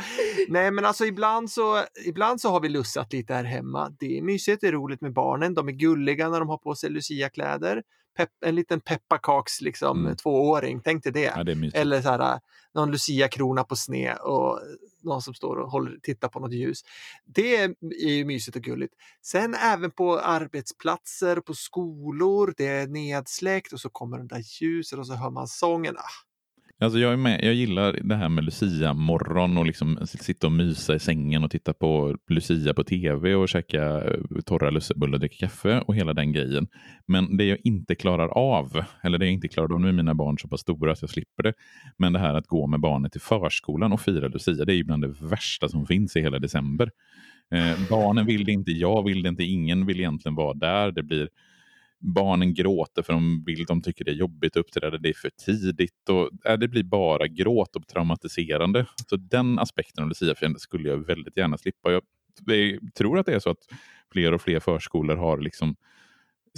Nej, 0.49 0.71
men 0.71 0.85
alltså 0.85 1.05
ibland 1.05 1.51
så, 1.51 1.83
ibland 2.07 2.41
så 2.41 2.49
har 2.49 2.61
vi 2.61 2.69
lussat 2.69 3.13
lite 3.13 3.35
här 3.35 3.45
hemma. 3.45 3.97
Det 4.01 4.19
är 4.19 4.23
mysigt, 4.23 4.61
det 4.61 4.69
är 4.69 4.73
roligt 4.73 5.01
med 5.01 5.13
barnen. 5.13 5.55
De 5.55 5.69
är 5.69 5.73
gulliga 5.73 6.29
när 6.29 6.39
de 6.39 6.49
har 6.49 6.59
på 6.59 6.75
sig 6.75 6.91
Lucia-kläder. 6.91 7.83
Pepp, 8.17 8.31
en 8.47 8.55
liten 8.55 8.81
pepparkaks 8.81 9.61
liksom, 9.61 10.01
Mm. 10.05 10.17
tvååring, 10.17 10.81
tänk 10.85 11.03
dig 11.05 11.13
det. 11.13 11.33
Ja, 11.37 11.45
det. 11.45 11.71
Eller 11.75 12.03
så 12.03 12.09
här, 12.09 12.41
någon 12.75 12.91
Lucia-krona 12.91 13.65
på 13.65 13.77
sned 13.77 14.17
och 14.17 14.61
någon 15.05 15.23
som 15.23 15.35
står 15.35 15.57
och 15.57 15.71
håller, 15.71 15.99
tittar 16.03 16.29
på 16.29 16.41
något 16.41 16.53
ljus. 16.53 16.81
Det 17.25 17.57
är 17.57 17.75
ju 18.09 18.25
mysigt 18.25 18.57
och 18.57 18.63
gulligt. 18.63 18.95
Sen 19.23 19.55
även 19.55 19.91
på 19.91 20.19
arbetsplatser, 20.19 21.41
på 21.41 21.55
skolor, 21.55 22.55
det 22.57 22.67
är 22.67 22.87
nedsläckt 22.87 23.73
och 23.73 23.81
så 23.81 23.91
kommer 23.91 24.19
den 24.19 24.29
där 24.29 24.43
ljuset 24.61 24.99
och 24.99 25.07
så 25.07 25.15
hör 25.15 25.31
man 25.31 25.49
sången. 25.49 25.97
Ah, 25.97 26.34
Alltså 26.81 26.99
jag, 26.99 27.13
är 27.13 27.17
med, 27.17 27.45
jag 27.45 27.55
gillar 27.55 27.99
det 28.03 28.17
här 28.17 28.29
med 28.29 28.45
Lucia-morgon 28.45 29.59
och 29.59 29.67
liksom 29.67 29.99
sitta 30.07 30.47
och 30.47 30.53
mysa 30.53 30.95
i 30.95 30.99
sängen 30.99 31.45
och 31.45 31.51
titta 31.51 31.73
på 31.73 32.17
Lucia 32.29 32.75
på 32.75 32.85
tv 32.85 33.35
och 33.35 33.49
käka 33.49 34.05
eh, 34.05 34.21
torra 34.45 34.71
lussebullar 34.71 35.15
och 35.15 35.21
dricka 35.21 35.47
kaffe 35.47 35.81
och 35.81 35.95
hela 35.95 36.15
den 36.15 36.33
grejen. 36.33 36.67
Men 37.07 37.37
det 37.37 37.45
jag 37.45 37.59
inte 37.65 37.95
klarar 37.95 38.29
av, 38.29 38.85
eller 39.03 39.19
det 39.19 39.25
jag 39.25 39.33
inte 39.33 39.49
klarar 39.49 39.75
av, 39.75 39.81
nu 39.81 39.89
är 39.89 39.93
mina 39.93 40.15
barn 40.15 40.39
så 40.39 40.49
pass 40.49 40.61
stora 40.61 40.93
att 40.93 41.03
jag 41.03 41.11
slipper 41.11 41.43
det, 41.43 41.53
men 41.99 42.13
det 42.13 42.19
här 42.19 42.35
att 42.35 42.47
gå 42.47 42.67
med 42.67 42.81
barnet 42.81 43.13
till 43.13 43.21
förskolan 43.21 43.93
och 43.93 44.01
fira 44.01 44.29
Lucia, 44.29 44.65
det 44.65 44.73
är 44.73 44.77
ju 44.77 44.85
bland 44.85 45.03
det 45.03 45.15
värsta 45.21 45.69
som 45.69 45.87
finns 45.87 46.17
i 46.17 46.21
hela 46.21 46.39
december. 46.39 46.91
Eh, 47.55 47.89
barnen 47.91 48.27
vill 48.27 48.45
det 48.45 48.53
inte, 48.53 48.71
jag 48.71 49.05
vill 49.05 49.23
det 49.23 49.29
inte, 49.29 49.45
ingen 49.45 49.87
vill 49.87 50.01
egentligen 50.01 50.35
vara 50.35 50.55
där. 50.55 50.93
Det 50.93 51.03
blir 51.03 51.29
Barnen 52.05 52.55
gråter 52.55 53.03
för 53.03 53.13
de, 53.13 53.45
vill, 53.47 53.65
de 53.65 53.83
tycker 53.83 54.05
det 54.05 54.11
är 54.11 54.15
jobbigt 54.15 54.57
att 54.57 54.61
uppträda, 54.61 54.99
det 54.99 55.09
är 55.09 55.15
för 55.15 55.31
tidigt. 55.31 56.09
Och, 56.09 56.31
äh, 56.51 56.59
det 56.59 56.69
blir 56.69 56.83
bara 56.83 57.27
gråt 57.27 57.77
och 57.77 57.87
traumatiserande. 57.89 58.87
Så 59.11 59.17
den 59.17 59.59
aspekten 59.59 60.05
av 60.05 60.09
Luciafirandet 60.09 60.61
skulle 60.61 60.89
jag 60.89 61.07
väldigt 61.07 61.37
gärna 61.37 61.59
slippa. 61.59 61.93
Jag, 61.93 62.03
jag 62.47 62.95
tror 62.95 63.19
att 63.19 63.27
det 63.27 63.35
är 63.35 63.39
så 63.39 63.51
att 63.51 63.67
fler 64.13 64.35
och 64.35 64.43
fler 64.43 64.61
förskolor 64.61 65.17
har 65.17 65.39
liksom 65.39 65.77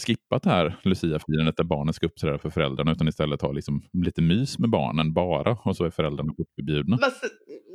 skippat 0.07 0.43
det 0.43 0.51
här 0.51 0.77
luciafirandet 0.83 1.57
där 1.57 1.65
barnen 1.65 1.95
ska 1.95 2.07
uppträda 2.07 2.39
för 2.39 2.51
föräldrarna 2.51 2.93
utan 2.93 3.09
istället 3.09 3.43
ha 3.43 3.53
liksom 3.53 3.83
lite 3.93 4.23
mys 4.23 4.59
med 4.59 4.71
barnen 4.71 5.13
bara 5.13 5.59
och 5.65 5.77
så 5.77 5.85
är 5.85 5.91
föräldrarna 5.91 6.33
uppbjudna. 6.39 6.99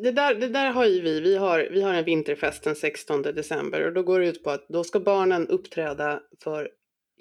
Det, 0.03 0.11
där, 0.11 0.35
det 0.35 0.47
där 0.47 0.71
har 0.71 0.85
ju 0.85 1.01
vi. 1.01 1.21
Vi 1.21 1.37
har, 1.37 1.67
vi 1.71 1.81
har 1.81 1.93
en 1.93 2.05
vinterfest 2.05 2.63
den 2.63 2.75
16 2.75 3.21
december 3.21 3.87
och 3.87 3.93
då 3.93 4.03
går 4.03 4.19
det 4.19 4.27
ut 4.27 4.43
på 4.43 4.49
att 4.49 4.65
då 4.69 4.83
ska 4.83 4.99
barnen 4.99 5.47
uppträda 5.47 6.19
för 6.43 6.69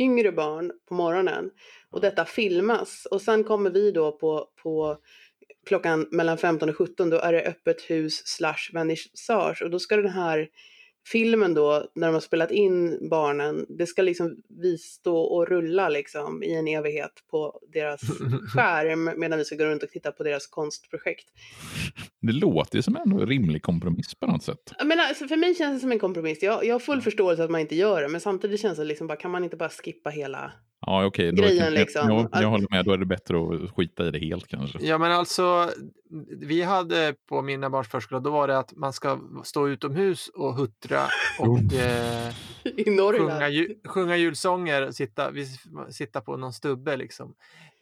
yngre 0.01 0.33
barn 0.33 0.73
på 0.89 0.95
morgonen 0.95 1.51
och 1.91 2.01
detta 2.01 2.25
filmas. 2.25 3.07
Och 3.11 3.23
sen 3.23 3.45
kommer 3.45 3.71
vi 3.71 3.91
då 3.91 4.13
på, 4.13 4.49
på 4.63 4.97
klockan 5.67 6.09
mellan 6.11 6.39
15 6.39 6.69
och 6.69 6.77
17 6.77 7.11
då 7.11 7.17
är 7.17 7.33
det 7.33 7.43
öppet 7.43 7.91
hus 7.91 8.23
slash 8.27 8.71
vernissage 8.73 9.63
och 9.63 9.71
då 9.71 9.79
ska 9.79 9.97
den 9.97 10.13
här 10.13 10.49
filmen 11.13 11.55
då 11.55 11.91
när 11.95 12.07
de 12.07 12.13
har 12.13 12.21
spelat 12.21 12.51
in 12.51 13.09
barnen 13.11 13.67
det 13.69 13.87
ska 13.87 14.03
liksom 14.03 14.37
vi 14.63 14.79
stå 14.79 15.17
och 15.17 15.49
rulla 15.49 15.89
liksom 15.89 16.43
i 16.43 16.55
en 16.55 16.69
evighet 16.69 17.13
på 17.31 17.61
deras 17.73 18.01
skärm 18.55 19.11
medan 19.17 19.39
vi 19.39 19.45
ska 19.45 19.57
gå 19.57 19.65
runt 19.65 19.83
och 19.83 19.89
titta 19.89 20.13
på 20.13 20.23
deras 20.23 20.47
konstprojekt. 20.47 21.27
Det 22.21 22.33
låter 22.33 22.77
ju 22.77 22.83
som 22.83 22.97
en 22.97 23.27
rimlig 23.27 23.63
kompromiss 23.63 24.15
på 24.15 24.27
något 24.27 24.43
sätt. 24.43 24.73
Menar, 24.85 25.05
alltså 25.05 25.29
för 25.29 25.37
mig 25.37 25.55
känns 25.55 25.77
det 25.77 25.81
som 25.81 25.93
en 25.93 25.99
kompromiss. 25.99 26.43
Jag, 26.43 26.65
jag 26.65 26.75
har 26.75 26.81
full 26.81 27.01
förståelse 27.01 27.45
att 27.45 27.51
man 27.51 27.61
inte 27.61 27.75
gör 27.75 28.03
det, 28.03 28.09
men 28.09 28.21
samtidigt 28.21 28.61
känns 28.61 28.79
det 28.79 28.85
liksom 28.85 29.07
bara, 29.07 29.17
kan 29.17 29.31
man 29.31 29.45
inte 29.45 29.57
bara 29.57 29.69
skippa 29.69 30.11
hela... 30.11 30.53
Ja, 30.87 31.05
okej. 31.07 31.33
då 31.33 31.43
Grejen 31.43 31.65
kan- 31.65 31.75
liksom, 31.75 32.09
Jag, 32.11 32.19
jag 32.33 32.35
att- 32.45 32.45
håller 32.51 32.67
med, 32.71 32.85
då 32.85 32.93
är 32.93 32.97
det 32.99 33.07
bättre 33.07 33.37
att 33.65 33.71
skita 33.77 34.07
i 34.09 34.11
det 34.11 34.19
helt 34.19 34.49
kanske. 34.49 34.79
Ja, 34.83 34.99
men 34.99 35.13
alltså, 35.13 35.71
vi 36.41 36.63
hade 36.63 37.15
på 37.29 37.43
mina 37.43 37.71
barns 37.71 37.89
förskola, 37.89 38.21
då 38.21 38.31
var 38.31 38.49
det 38.49 38.59
att 38.59 38.73
man 38.77 38.93
ska 38.93 39.19
stå 39.45 39.69
utomhus 39.69 40.29
och 40.29 40.55
huttra 40.55 41.03
och 41.39 41.75
eh, 41.75 42.33
sjunga, 43.19 43.49
ju, 43.49 43.75
sjunga 43.85 44.17
julsånger 44.17 44.87
och 44.87 44.95
sitta, 44.95 45.31
vi, 45.31 45.47
sitta 45.91 46.21
på 46.21 46.37
någon 46.37 46.53
stubbe 46.53 46.97
liksom. 46.97 47.35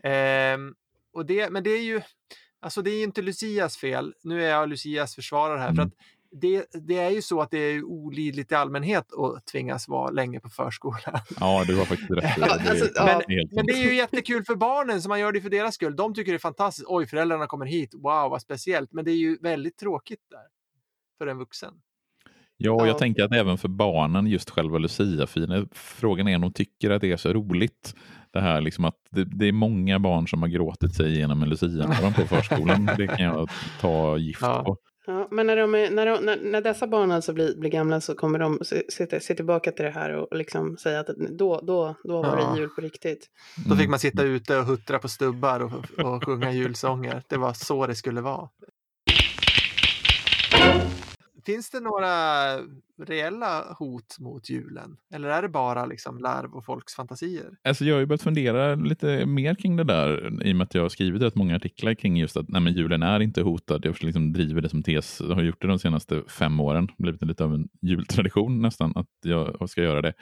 Ehm, 0.02 0.74
och 1.12 1.26
det, 1.26 1.50
men 1.50 1.62
det 1.64 1.70
är 1.70 1.82
ju, 1.82 2.00
alltså 2.60 2.82
det 2.82 2.90
är 2.90 2.96
ju 2.96 3.02
inte 3.04 3.22
Lucias 3.22 3.76
fel. 3.76 4.14
Nu 4.22 4.44
är 4.44 4.48
jag 4.50 4.68
Lucias 4.68 5.14
försvarare 5.14 5.58
här. 5.58 5.66
För 5.68 5.72
Mm. 5.72 5.86
att 5.86 5.94
det, 6.30 6.66
det 6.88 6.98
är 6.98 7.10
ju 7.10 7.22
så 7.22 7.40
att 7.40 7.50
det 7.50 7.58
är 7.58 7.84
olidligt 7.84 8.52
i 8.52 8.54
allmänhet 8.54 9.12
att 9.12 9.46
tvingas 9.46 9.88
vara 9.88 10.10
länge 10.10 10.40
på 10.40 10.48
förskolan. 10.48 11.00
Ja, 11.40 11.64
du 11.66 11.76
har 11.76 11.84
faktiskt 11.84 12.10
rätt. 12.10 12.22
det. 12.36 12.42
Är- 12.42 12.50
alltså, 12.70 12.84
det 12.84 12.92
ja. 12.94 13.22
helt 13.28 13.52
Men 13.52 13.66
det 13.66 13.72
är 13.72 13.82
ju 13.90 13.94
jättekul 13.94 14.44
för 14.44 14.54
barnen, 14.56 15.02
så 15.02 15.08
man 15.08 15.20
gör 15.20 15.32
det 15.32 15.40
för 15.40 15.50
deras 15.50 15.74
skull. 15.74 15.96
De 15.96 16.14
tycker 16.14 16.32
det 16.32 16.36
är 16.36 16.38
fantastiskt. 16.38 16.86
Oj, 16.88 17.06
föräldrarna 17.06 17.46
kommer 17.46 17.66
hit. 17.66 17.94
Wow, 17.94 18.30
vad 18.30 18.42
speciellt. 18.42 18.92
Men 18.92 19.04
det 19.04 19.10
är 19.10 19.16
ju 19.16 19.38
väldigt 19.42 19.76
tråkigt 19.78 20.20
där 20.30 20.42
för 21.18 21.26
en 21.26 21.38
vuxen. 21.38 21.74
Ja, 22.56 22.72
och 22.72 22.80
jag 22.80 22.88
Ja. 22.94 22.98
tänker 22.98 23.22
att 23.24 23.32
även 23.32 23.58
för 23.58 23.68
barnen, 23.68 24.26
just 24.26 24.50
själva 24.50 24.78
Lucia-firandet, 24.78 25.68
frågan 25.72 26.28
är 26.28 26.34
om 26.36 26.40
de 26.42 26.52
tycker 26.52 26.90
att 26.90 27.00
det 27.00 27.12
är 27.12 27.16
så 27.16 27.32
roligt. 27.32 27.94
Det 28.30 28.40
här 28.40 28.60
liksom 28.60 28.84
att 28.84 28.94
det, 29.10 29.24
det 29.24 29.46
är 29.48 29.52
många 29.52 29.98
barn 29.98 30.28
som 30.28 30.42
har 30.42 30.48
gråtit 30.48 30.94
sig 30.94 31.14
igenom 31.14 31.42
en 31.42 31.48
Lucia-morgon 31.48 32.12
på 32.14 32.22
förskolan. 32.26 32.90
Det 32.96 33.06
kan 33.06 33.24
jag 33.24 33.50
ta 33.80 34.16
gift 34.16 34.40
Ja. 34.42 34.62
på. 34.64 34.76
Men 35.30 35.46
när, 35.46 35.56
de 35.56 35.74
är, 35.74 35.90
när, 35.90 36.06
de, 36.06 36.24
när, 36.24 36.36
när 36.42 36.60
dessa 36.60 36.86
barn 36.86 37.10
alltså 37.12 37.32
blir, 37.32 37.56
blir 37.56 37.70
gamla 37.70 38.00
så 38.00 38.14
kommer 38.14 38.38
de 38.38 38.58
se, 38.62 38.82
se, 38.88 39.20
se 39.20 39.34
tillbaka 39.34 39.72
till 39.72 39.84
det 39.84 39.90
här 39.90 40.12
och 40.12 40.36
liksom 40.36 40.76
säga 40.76 41.00
att 41.00 41.06
då, 41.38 41.60
då, 41.60 41.94
då 42.04 42.22
var 42.22 42.38
Ja. 42.38 42.52
det 42.54 42.60
jul 42.60 42.68
på 42.68 42.80
riktigt. 42.80 43.26
Då 43.56 43.70
fick 43.74 43.80
Mm. 43.80 43.90
man 43.90 43.98
sitta 44.00 44.22
ute 44.22 44.56
och 44.58 44.64
huttra 44.64 44.98
på 44.98 45.08
stubbar 45.08 45.60
och, 45.60 46.04
och 46.14 46.24
sjunga 46.24 46.52
julsånger. 46.52 47.22
Det 47.28 47.36
var 47.36 47.52
så 47.52 47.86
det 47.86 47.94
skulle 47.94 48.20
vara. 48.20 48.48
Finns 51.48 51.70
det 51.70 51.80
några 51.80 52.08
reella 53.06 53.76
hot 53.78 54.16
mot 54.18 54.50
julen? 54.50 54.96
Eller 55.14 55.28
är 55.28 55.42
det 55.42 55.48
bara 55.48 55.86
liksom 55.86 56.18
larv 56.18 56.54
och 56.54 56.64
folks 56.64 56.94
fantasier? 56.94 57.50
Alltså 57.64 57.84
jag 57.84 57.94
har 57.94 58.00
ju 58.00 58.06
börjat 58.06 58.22
fundera 58.22 58.74
lite 58.74 59.26
mer 59.26 59.54
kring 59.54 59.76
det 59.76 59.84
där 59.84 60.42
i 60.46 60.52
och 60.52 60.56
med 60.56 60.64
att 60.64 60.74
jag 60.74 60.82
har 60.82 60.88
skrivit 60.88 61.22
rätt 61.22 61.34
många 61.34 61.56
artiklar 61.56 61.94
kring 61.94 62.16
just 62.16 62.36
att 62.36 62.48
nej, 62.48 62.60
men 62.60 62.72
julen 62.72 63.02
är 63.02 63.20
inte 63.20 63.42
hotad. 63.42 63.84
Jag 63.84 64.02
liksom 64.02 64.32
driver 64.32 64.60
det 64.60 64.68
som 64.68 64.82
tes, 64.82 65.20
jag 65.20 65.34
har 65.34 65.42
gjort 65.42 65.62
det 65.62 65.68
de 65.68 65.78
senaste 65.78 66.22
fem 66.28 66.60
åren. 66.60 66.88
blivit 66.98 67.22
lite 67.22 67.44
av 67.44 67.54
en 67.54 67.68
jultradition 67.82 68.62
nästan 68.62 68.92
att 68.96 69.10
jag 69.22 69.70
ska 69.70 69.82
göra 69.82 70.02
det. 70.02 70.12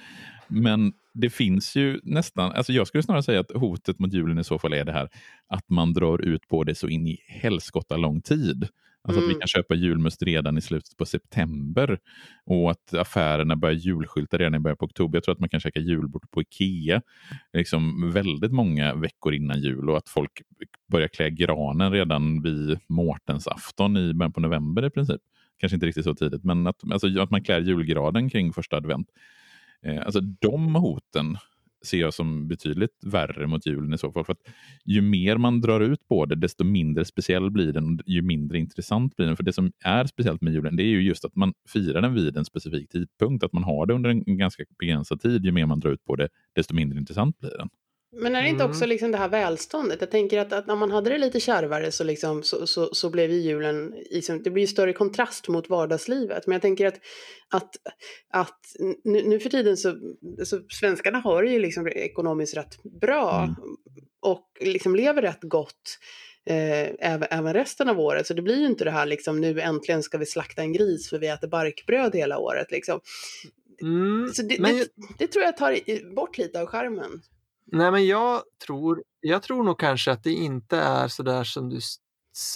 Men 0.48 0.92
det 1.14 1.30
finns 1.30 1.76
ju 1.76 2.00
nästan, 2.02 2.52
alltså 2.52 2.72
jag 2.72 2.86
skulle 2.86 3.02
snarare 3.02 3.22
säga 3.22 3.40
att 3.40 3.50
hotet 3.50 3.98
mot 3.98 4.12
julen 4.12 4.38
i 4.38 4.44
så 4.44 4.58
fall 4.58 4.72
är 4.72 4.84
det 4.84 4.92
här 4.92 5.08
att 5.48 5.68
man 5.68 5.92
drar 5.92 6.18
ut 6.18 6.48
på 6.48 6.64
det 6.64 6.74
så 6.74 6.88
in 6.88 7.06
i 7.06 7.18
helskotta 7.28 7.96
lång 7.96 8.20
tid. 8.20 8.68
Alltså 9.08 9.18
att 9.20 9.24
vi 9.24 9.32
Mm. 9.32 9.38
kan 9.40 9.48
köpa 9.48 9.74
julmust 9.74 10.22
redan 10.22 10.58
i 10.58 10.60
slutet 10.60 10.96
på 10.96 11.06
september 11.06 11.98
och 12.46 12.70
att 12.70 12.94
affärerna 12.94 13.56
börjar 13.56 13.74
julskylta 13.74 14.38
redan 14.38 14.54
i 14.54 14.58
början 14.58 14.76
på 14.76 14.84
oktober. 14.84 15.16
Jag 15.16 15.24
tror 15.24 15.32
att 15.34 15.40
man 15.40 15.48
kan 15.48 15.60
käka 15.60 15.80
julbord 15.80 16.30
på 16.30 16.42
Ikea 16.42 17.02
liksom 17.52 18.12
väldigt 18.12 18.52
många 18.52 18.94
veckor 18.94 19.34
innan 19.34 19.60
jul 19.60 19.90
och 19.90 19.96
att 19.96 20.08
folk 20.08 20.42
börjar 20.92 21.08
klä 21.08 21.30
granen 21.30 21.92
redan 21.92 22.42
vid 22.42 22.78
Mårtensafton 22.88 23.96
i 23.96 24.14
början 24.14 24.32
på 24.32 24.40
november 24.40 24.84
i 24.84 24.90
princip. 24.90 25.20
Kanske 25.58 25.74
inte 25.76 25.86
riktigt 25.86 26.04
så 26.04 26.14
tidigt, 26.14 26.44
men 26.44 26.66
att, 26.66 26.92
alltså, 26.92 27.20
att 27.20 27.30
man 27.30 27.44
klär 27.44 27.60
julgranen 27.60 28.30
kring 28.30 28.52
första 28.52 28.76
advent. 28.76 29.08
Eh, 29.82 30.02
alltså 30.06 30.20
de 30.20 30.74
hoten 30.74 31.36
ser 31.86 31.98
jag 31.98 32.14
som 32.14 32.48
betydligt 32.48 32.90
värre 33.06 33.46
mot 33.46 33.66
julen 33.66 33.94
i 33.94 33.98
så 33.98 34.12
fall. 34.12 34.24
För 34.24 34.32
att 34.32 34.54
ju 34.84 35.02
mer 35.02 35.36
man 35.36 35.60
drar 35.60 35.80
ut 35.80 36.08
på 36.08 36.26
det, 36.26 36.34
desto 36.34 36.64
mindre 36.64 37.04
speciell 37.04 37.50
blir 37.50 37.72
den 37.72 37.94
och 37.94 38.00
ju 38.06 38.22
mindre 38.22 38.58
intressant 38.58 39.16
blir 39.16 39.26
den. 39.26 39.36
För 39.36 39.44
det 39.44 39.52
som 39.52 39.72
är 39.84 40.04
speciellt 40.04 40.40
med 40.42 40.52
julen, 40.52 40.76
det 40.76 40.82
är 40.82 40.86
ju 40.86 41.02
just 41.02 41.24
att 41.24 41.36
man 41.36 41.52
firar 41.68 42.02
den 42.02 42.14
vid 42.14 42.36
en 42.36 42.44
specifik 42.44 42.90
tidpunkt. 42.90 43.44
Att 43.44 43.52
man 43.52 43.64
har 43.64 43.86
det 43.86 43.94
under 43.94 44.10
en 44.10 44.38
ganska 44.38 44.64
begränsad 44.78 45.20
tid. 45.20 45.44
Ju 45.44 45.52
mer 45.52 45.66
man 45.66 45.80
drar 45.80 45.90
ut 45.90 46.04
på 46.04 46.16
det, 46.16 46.28
desto 46.54 46.74
mindre 46.74 46.98
intressant 46.98 47.38
blir 47.38 47.58
den. 47.58 47.68
Men 48.18 48.34
är 48.34 48.42
det 48.42 48.48
inte 48.48 48.62
Mm. 48.64 48.70
också 48.70 48.86
liksom 48.86 49.12
det 49.12 49.18
här 49.18 49.28
välståndet? 49.28 50.00
Jag 50.00 50.10
tänker 50.10 50.38
att, 50.38 50.52
att 50.52 50.66
när 50.66 50.76
man 50.76 50.90
hade 50.90 51.10
det 51.10 51.18
lite 51.18 51.40
kärvare 51.40 51.92
så, 51.92 52.04
liksom, 52.04 52.42
så, 52.42 52.66
så, 52.66 52.94
så 52.94 53.10
blev 53.10 53.30
ju 53.30 53.38
julen, 53.38 53.94
liksom, 54.10 54.42
det 54.42 54.50
blir 54.50 54.62
ju 54.62 54.66
större 54.66 54.92
kontrast 54.92 55.48
mot 55.48 55.68
vardagslivet. 55.68 56.46
Men 56.46 56.52
jag 56.52 56.62
tänker 56.62 56.86
att, 56.86 57.00
att, 57.50 57.70
att 58.32 58.60
nu, 59.04 59.22
nu 59.22 59.40
för 59.40 59.50
tiden 59.50 59.76
så, 59.76 59.96
så 60.44 60.60
svenskarna 60.80 61.18
har 61.18 61.42
det 61.42 61.50
ju 61.50 61.58
liksom 61.58 61.88
ekonomiskt 61.88 62.56
rätt 62.56 62.82
bra 63.00 63.42
Mm. 63.42 63.54
och 64.20 64.46
liksom 64.60 64.96
lever 64.96 65.22
rätt 65.22 65.42
gott. 65.42 65.98
Eh, 66.46 66.88
även, 66.98 67.28
även 67.30 67.54
resten 67.54 67.88
av 67.88 68.00
året. 68.00 68.26
Så 68.26 68.34
det 68.34 68.42
blir 68.42 68.56
ju 68.58 68.66
inte 68.66 68.84
det 68.84 68.90
här 68.90 69.06
liksom 69.06 69.40
nu 69.40 69.60
äntligen 69.60 70.02
ska 70.02 70.18
vi 70.18 70.26
slakta 70.26 70.62
en 70.62 70.72
gris 70.72 71.10
för 71.10 71.18
vi 71.18 71.28
äter 71.28 71.48
barkbröd 71.48 72.14
hela 72.14 72.38
året. 72.38 72.70
Liksom. 72.70 73.00
Mm, 73.82 74.30
Så 74.34 74.42
det, 74.42 74.58
men, 74.58 74.76
det, 74.76 74.88
det 75.18 75.26
tror 75.26 75.44
jag 75.44 75.56
tar 75.56 76.14
bort 76.14 76.38
lite 76.38 76.60
av 76.60 76.66
skärmen. 76.66 77.22
Nej, 77.72 77.90
men 77.90 78.06
jag 78.06 78.42
tror, 78.66 79.02
jag 79.20 79.42
tror 79.42 79.62
nog 79.62 79.78
kanske 79.78 80.12
att 80.12 80.22
det 80.24 80.32
inte 80.32 80.76
är 80.78 81.08
så 81.08 81.22
där 81.22 81.44
som 81.44 81.68
du 81.68 81.80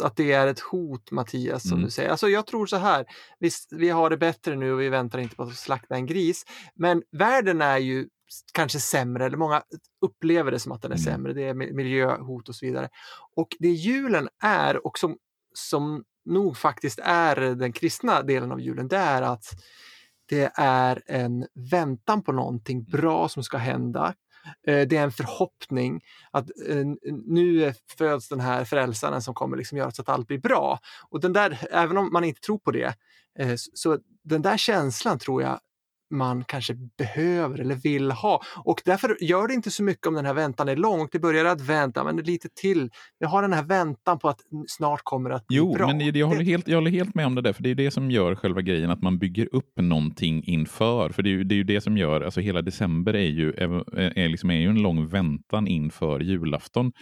att 0.02 0.16
det 0.16 0.32
är 0.32 0.46
ett 0.46 0.60
hot, 0.60 1.10
Mattias, 1.10 1.62
som 1.62 1.72
Mm. 1.72 1.84
du 1.84 1.90
säger. 1.90 2.10
Alltså 2.10 2.28
jag 2.28 2.46
tror 2.46 2.66
så 2.66 2.76
här, 2.76 3.04
visst, 3.38 3.72
vi 3.72 3.88
har 3.88 4.10
det 4.10 4.16
bättre 4.16 4.56
nu 4.56 4.72
och 4.72 4.80
vi 4.80 4.88
väntar 4.88 5.18
inte 5.18 5.36
på 5.36 5.42
att 5.42 5.54
slakta 5.56 5.94
en 5.94 6.06
gris, 6.06 6.44
men 6.74 7.02
världen 7.12 7.62
är 7.62 7.78
ju 7.78 8.08
kanske 8.52 8.80
sämre, 8.80 9.24
eller 9.26 9.36
många 9.36 9.62
upplever 10.00 10.50
det 10.50 10.58
som 10.58 10.72
att 10.72 10.82
den 10.82 10.92
är 10.92 10.96
Mm. 10.96 11.04
sämre. 11.04 11.32
Det 11.32 11.42
är 11.48 11.54
mi- 11.54 11.72
miljöhot 11.72 12.48
och 12.48 12.54
så 12.54 12.66
vidare. 12.66 12.88
Och 13.36 13.48
det 13.58 13.68
julen 13.68 14.28
är, 14.42 14.86
och 14.86 14.98
som, 14.98 15.16
som 15.54 16.04
nog 16.24 16.56
faktiskt 16.56 16.98
är 17.02 17.36
den 17.36 17.72
kristna 17.72 18.22
delen 18.22 18.52
av 18.52 18.60
julen, 18.60 18.88
det 18.88 18.96
är 18.96 19.22
att 19.22 19.44
det 20.28 20.52
är 20.54 21.02
en 21.06 21.46
väntan 21.70 22.22
på 22.22 22.32
någonting 22.32 22.84
bra 22.84 23.28
som 23.28 23.42
ska 23.42 23.56
hända. 23.56 24.14
Eh, 24.66 24.88
det 24.88 24.96
är 24.96 25.02
en 25.02 25.12
förhoppning 25.12 26.00
att 26.30 26.50
eh, 26.68 26.84
nu 27.26 27.74
föds 27.98 28.28
den 28.28 28.40
här 28.40 28.64
frälsaren 28.64 29.22
som 29.22 29.34
kommer 29.34 29.56
liksom 29.56 29.78
göra 29.78 29.90
så 29.90 30.02
att 30.02 30.08
allt 30.08 30.26
blir 30.26 30.38
bra. 30.38 30.78
Och 31.10 31.20
den 31.20 31.32
där, 31.32 31.58
även 31.70 31.96
om 31.96 32.12
man 32.12 32.24
inte 32.24 32.40
tror 32.40 32.58
på 32.58 32.70
det, 32.70 32.94
eh, 33.38 33.54
så 33.56 33.98
den 34.24 34.42
där 34.42 34.56
känslan 34.56 35.18
tror 35.18 35.42
jag 35.42 35.60
man 36.10 36.44
kanske 36.44 36.74
behöver 36.98 37.58
eller 37.60 37.74
vill 37.74 38.10
ha. 38.10 38.42
Och 38.64 38.82
därför 38.84 39.16
gör 39.20 39.48
det 39.48 39.54
inte 39.54 39.70
så 39.70 39.82
mycket 39.82 40.06
om 40.06 40.14
den 40.14 40.26
här 40.26 40.34
väntan 40.34 40.68
är 40.68 40.76
lång. 40.76 41.08
Det 41.12 41.18
börjar 41.18 41.44
att 41.44 41.60
vänta, 41.60 42.04
men 42.04 42.16
lite 42.16 42.48
till. 42.54 42.90
Vi 43.18 43.26
har 43.26 43.42
den 43.42 43.52
här 43.52 43.62
väntan 43.62 44.18
på 44.18 44.28
att 44.28 44.40
snart 44.68 45.00
kommer 45.04 45.30
det 45.30 45.36
att 45.36 45.46
bli 45.46 45.56
Jo, 45.56 45.74
bra. 45.74 45.86
men 45.86 46.00
jag 46.14 46.26
håller, 46.26 46.44
helt, 46.44 46.68
jag 46.68 46.76
håller 46.76 46.90
helt 46.90 47.14
med 47.14 47.26
om 47.26 47.34
det 47.34 47.42
där, 47.42 47.52
för 47.52 47.62
det 47.62 47.70
är 47.70 47.74
det 47.74 47.90
som 47.90 48.10
gör 48.10 48.34
själva 48.34 48.60
grejen, 48.62 48.90
att 48.90 49.02
man 49.02 49.18
bygger 49.18 49.48
upp 49.54 49.72
någonting 49.80 50.42
inför. 50.46 51.10
För 51.10 51.22
det 51.22 51.28
är 51.28 51.32
ju 51.32 51.44
det, 51.44 51.54
är 51.54 51.56
ju 51.56 51.64
det 51.64 51.80
som 51.80 51.96
gör, 51.98 52.20
alltså 52.20 52.40
hela 52.40 52.62
december 52.62 53.14
är 53.14 53.28
ju, 53.28 53.50
är, 53.52 53.98
är 54.18 54.28
liksom, 54.28 54.50
är 54.50 54.54
ju 54.60 54.68
en 54.68 54.82
lång 54.82 55.06
väntan 55.06 55.66
inför 55.66 56.20
julafton. 56.20 56.92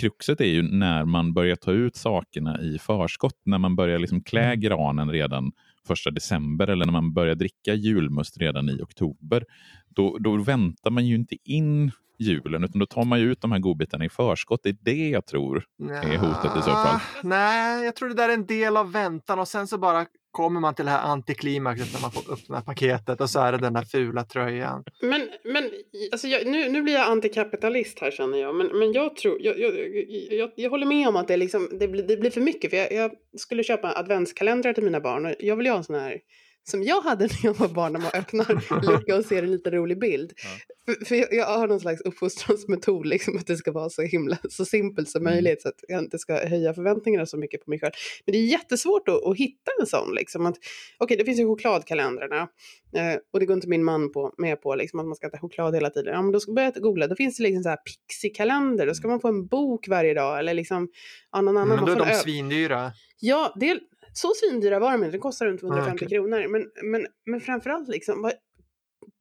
Kruxet 0.00 0.40
är 0.40 0.44
ju 0.44 0.62
när 0.62 1.04
man 1.04 1.32
börjar 1.34 1.56
ta 1.56 1.72
ut 1.72 1.96
sakerna 1.96 2.60
i 2.60 2.78
förskott, 2.78 3.34
när 3.44 3.58
man 3.58 3.76
börjar 3.76 3.98
liksom 3.98 4.22
klä 4.24 4.48
Mm. 4.48 4.60
granen 4.60 5.10
redan 5.10 5.52
första 5.88 6.10
december 6.10 6.68
eller 6.68 6.84
när 6.86 6.92
man 6.92 7.12
börjar 7.12 7.34
dricka 7.34 7.74
julmust 7.74 8.38
redan 8.38 8.68
i 8.68 8.82
oktober. 8.82 9.44
Då, 9.88 10.18
då 10.18 10.36
väntar 10.36 10.90
man 10.90 11.06
ju 11.06 11.14
inte 11.14 11.36
in 11.44 11.90
julen, 12.18 12.64
utan 12.64 12.78
då 12.78 12.86
tar 12.86 13.04
man 13.04 13.20
ju 13.20 13.32
ut 13.32 13.40
de 13.40 13.52
här 13.52 13.58
godbitarna 13.58 14.04
i 14.04 14.08
förskott. 14.08 14.60
Det 14.62 14.68
är 14.68 14.76
det 14.80 15.08
jag 15.08 15.26
tror 15.26 15.64
är 15.90 16.18
hotet 16.18 16.56
i 16.58 16.62
så 16.62 16.70
fall. 16.70 17.00
Nej, 17.22 17.84
jag 17.84 17.96
tror 17.96 18.08
det 18.08 18.14
där 18.14 18.28
är 18.28 18.34
en 18.34 18.46
del 18.46 18.76
av 18.76 18.92
väntan 18.92 19.38
och 19.38 19.48
sen 19.48 19.66
så 19.66 19.78
bara 19.78 20.06
kommer 20.30 20.60
man 20.60 20.74
till 20.74 20.84
det 20.84 20.90
här 20.90 21.02
antiklimaxet 21.02 21.92
när 21.92 22.00
man 22.00 22.12
får 22.12 22.32
öppna 22.32 22.60
paketet 22.60 23.20
och 23.20 23.30
så 23.30 23.40
är 23.40 23.52
det 23.52 23.58
den 23.58 23.72
där 23.72 23.82
fula 23.82 24.24
tröjan. 24.24 24.84
Men, 25.02 25.28
men 25.44 25.70
alltså 26.12 26.28
jag, 26.28 26.46
nu, 26.46 26.68
nu 26.68 26.82
blir 26.82 26.94
jag 26.94 27.10
antikapitalist 27.10 28.00
här 28.00 28.10
känner 28.10 28.38
jag. 28.38 28.54
Men, 28.54 28.66
men 28.78 28.92
jag 28.92 29.16
tror, 29.16 29.38
jag, 29.40 29.58
jag, 29.58 29.74
jag, 30.30 30.50
jag 30.56 30.70
håller 30.70 30.86
med 30.86 31.08
om 31.08 31.16
att 31.16 31.28
det, 31.28 31.36
liksom, 31.36 31.68
det, 31.80 31.88
blir, 31.88 32.02
det 32.02 32.16
blir 32.16 32.30
för 32.30 32.40
mycket. 32.40 32.70
För 32.70 32.76
jag, 32.76 32.92
jag 32.92 33.10
skulle 33.36 33.62
köpa 33.62 33.92
adventskalendrar 33.92 34.72
till 34.72 34.84
mina 34.84 35.00
barn 35.00 35.26
och 35.26 35.34
jag 35.38 35.56
vill 35.56 35.66
ju 35.66 35.72
ha 35.72 35.78
en 35.78 35.84
sån 35.84 35.96
här 35.96 36.18
som 36.68 36.82
jag 36.82 37.00
hade 37.00 37.24
när 37.26 37.38
jag 37.42 37.54
var 37.54 37.68
barn 37.68 37.92
när 37.92 38.00
man 38.00 38.10
öppnar 38.14 38.82
lucka 38.92 39.16
och 39.16 39.24
ser 39.24 39.42
en 39.42 39.50
liten 39.50 39.72
rolig 39.72 40.00
bild. 40.00 40.32
För, 40.86 41.04
för 41.04 41.14
jag, 41.14 41.32
jag 41.32 41.46
har 41.46 41.68
någon 41.68 41.80
slags 41.80 42.00
uppfostransmetod, 42.00 43.06
liksom, 43.06 43.36
att 43.36 43.46
det 43.46 43.56
ska 43.56 43.72
vara 43.72 43.90
så 43.90 44.02
himla 44.02 44.38
så 44.50 44.64
simpelt 44.64 45.08
som 45.08 45.18
Mm. 45.18 45.34
möjligt 45.34 45.62
så 45.62 45.68
att 45.68 45.84
jag 45.88 46.02
inte 46.02 46.18
ska 46.18 46.34
höja 46.34 46.74
förväntningarna 46.74 47.26
så 47.26 47.36
mycket 47.36 47.64
på 47.64 47.70
mig 47.70 47.80
själv. 47.80 47.92
Men 48.26 48.32
det 48.32 48.38
är 48.38 48.44
jättesvårt 48.46 49.08
att, 49.08 49.24
att 49.24 49.36
hitta 49.36 49.70
en 49.80 49.86
sån. 49.86 50.14
Liksom, 50.14 50.54
Okej, 50.98 51.16
det 51.16 51.24
finns 51.24 51.40
ju 51.40 51.46
chokladkalendrarna 51.46 52.48
eh, 52.96 53.16
och 53.32 53.40
det 53.40 53.46
går 53.46 53.54
inte 53.54 53.68
min 53.68 53.84
man 53.84 54.12
på, 54.12 54.34
med 54.38 54.62
på, 54.62 54.74
liksom, 54.74 55.00
att 55.00 55.06
man 55.06 55.14
ska 55.14 55.26
äta 55.26 55.38
choklad 55.38 55.74
hela 55.74 55.90
tiden. 55.90 56.14
Ja, 56.14 56.22
men 56.22 56.32
då 56.32 56.40
ska 56.40 56.52
börja 56.52 56.70
googla, 56.70 57.06
då 57.06 57.16
finns 57.16 57.36
det 57.36 57.42
liksom 57.42 57.62
så 57.62 57.68
här 57.68 57.76
Pixie-kalender, 57.76 58.86
då 58.86 58.94
ska 58.94 59.08
man 59.08 59.20
få 59.20 59.28
en 59.28 59.46
bok 59.46 59.88
varje 59.88 60.14
dag 60.14 60.38
eller 60.38 60.54
liksom 60.54 60.88
ja, 61.32 61.40
någon 61.40 61.56
annan. 61.56 61.68
Men 61.68 61.76
man 61.76 61.86
då 61.86 62.04
är 62.04 62.08
de 62.08 62.14
svindyra. 62.14 62.92
Ja, 63.20 63.54
det, 63.60 63.80
så 64.20 64.32
svindyra 64.34 64.78
var 64.78 64.92
de 64.92 65.04
inte. 65.04 65.16
Det 65.16 65.18
kostar 65.18 65.46
runt 65.46 65.62
150 65.62 66.04
okej. 66.04 66.08
kronor. 66.08 66.48
Men, 66.48 66.70
men, 66.90 67.06
men 67.26 67.40
framförallt 67.40 67.88
liksom, 67.88 68.22
vad, 68.22 68.32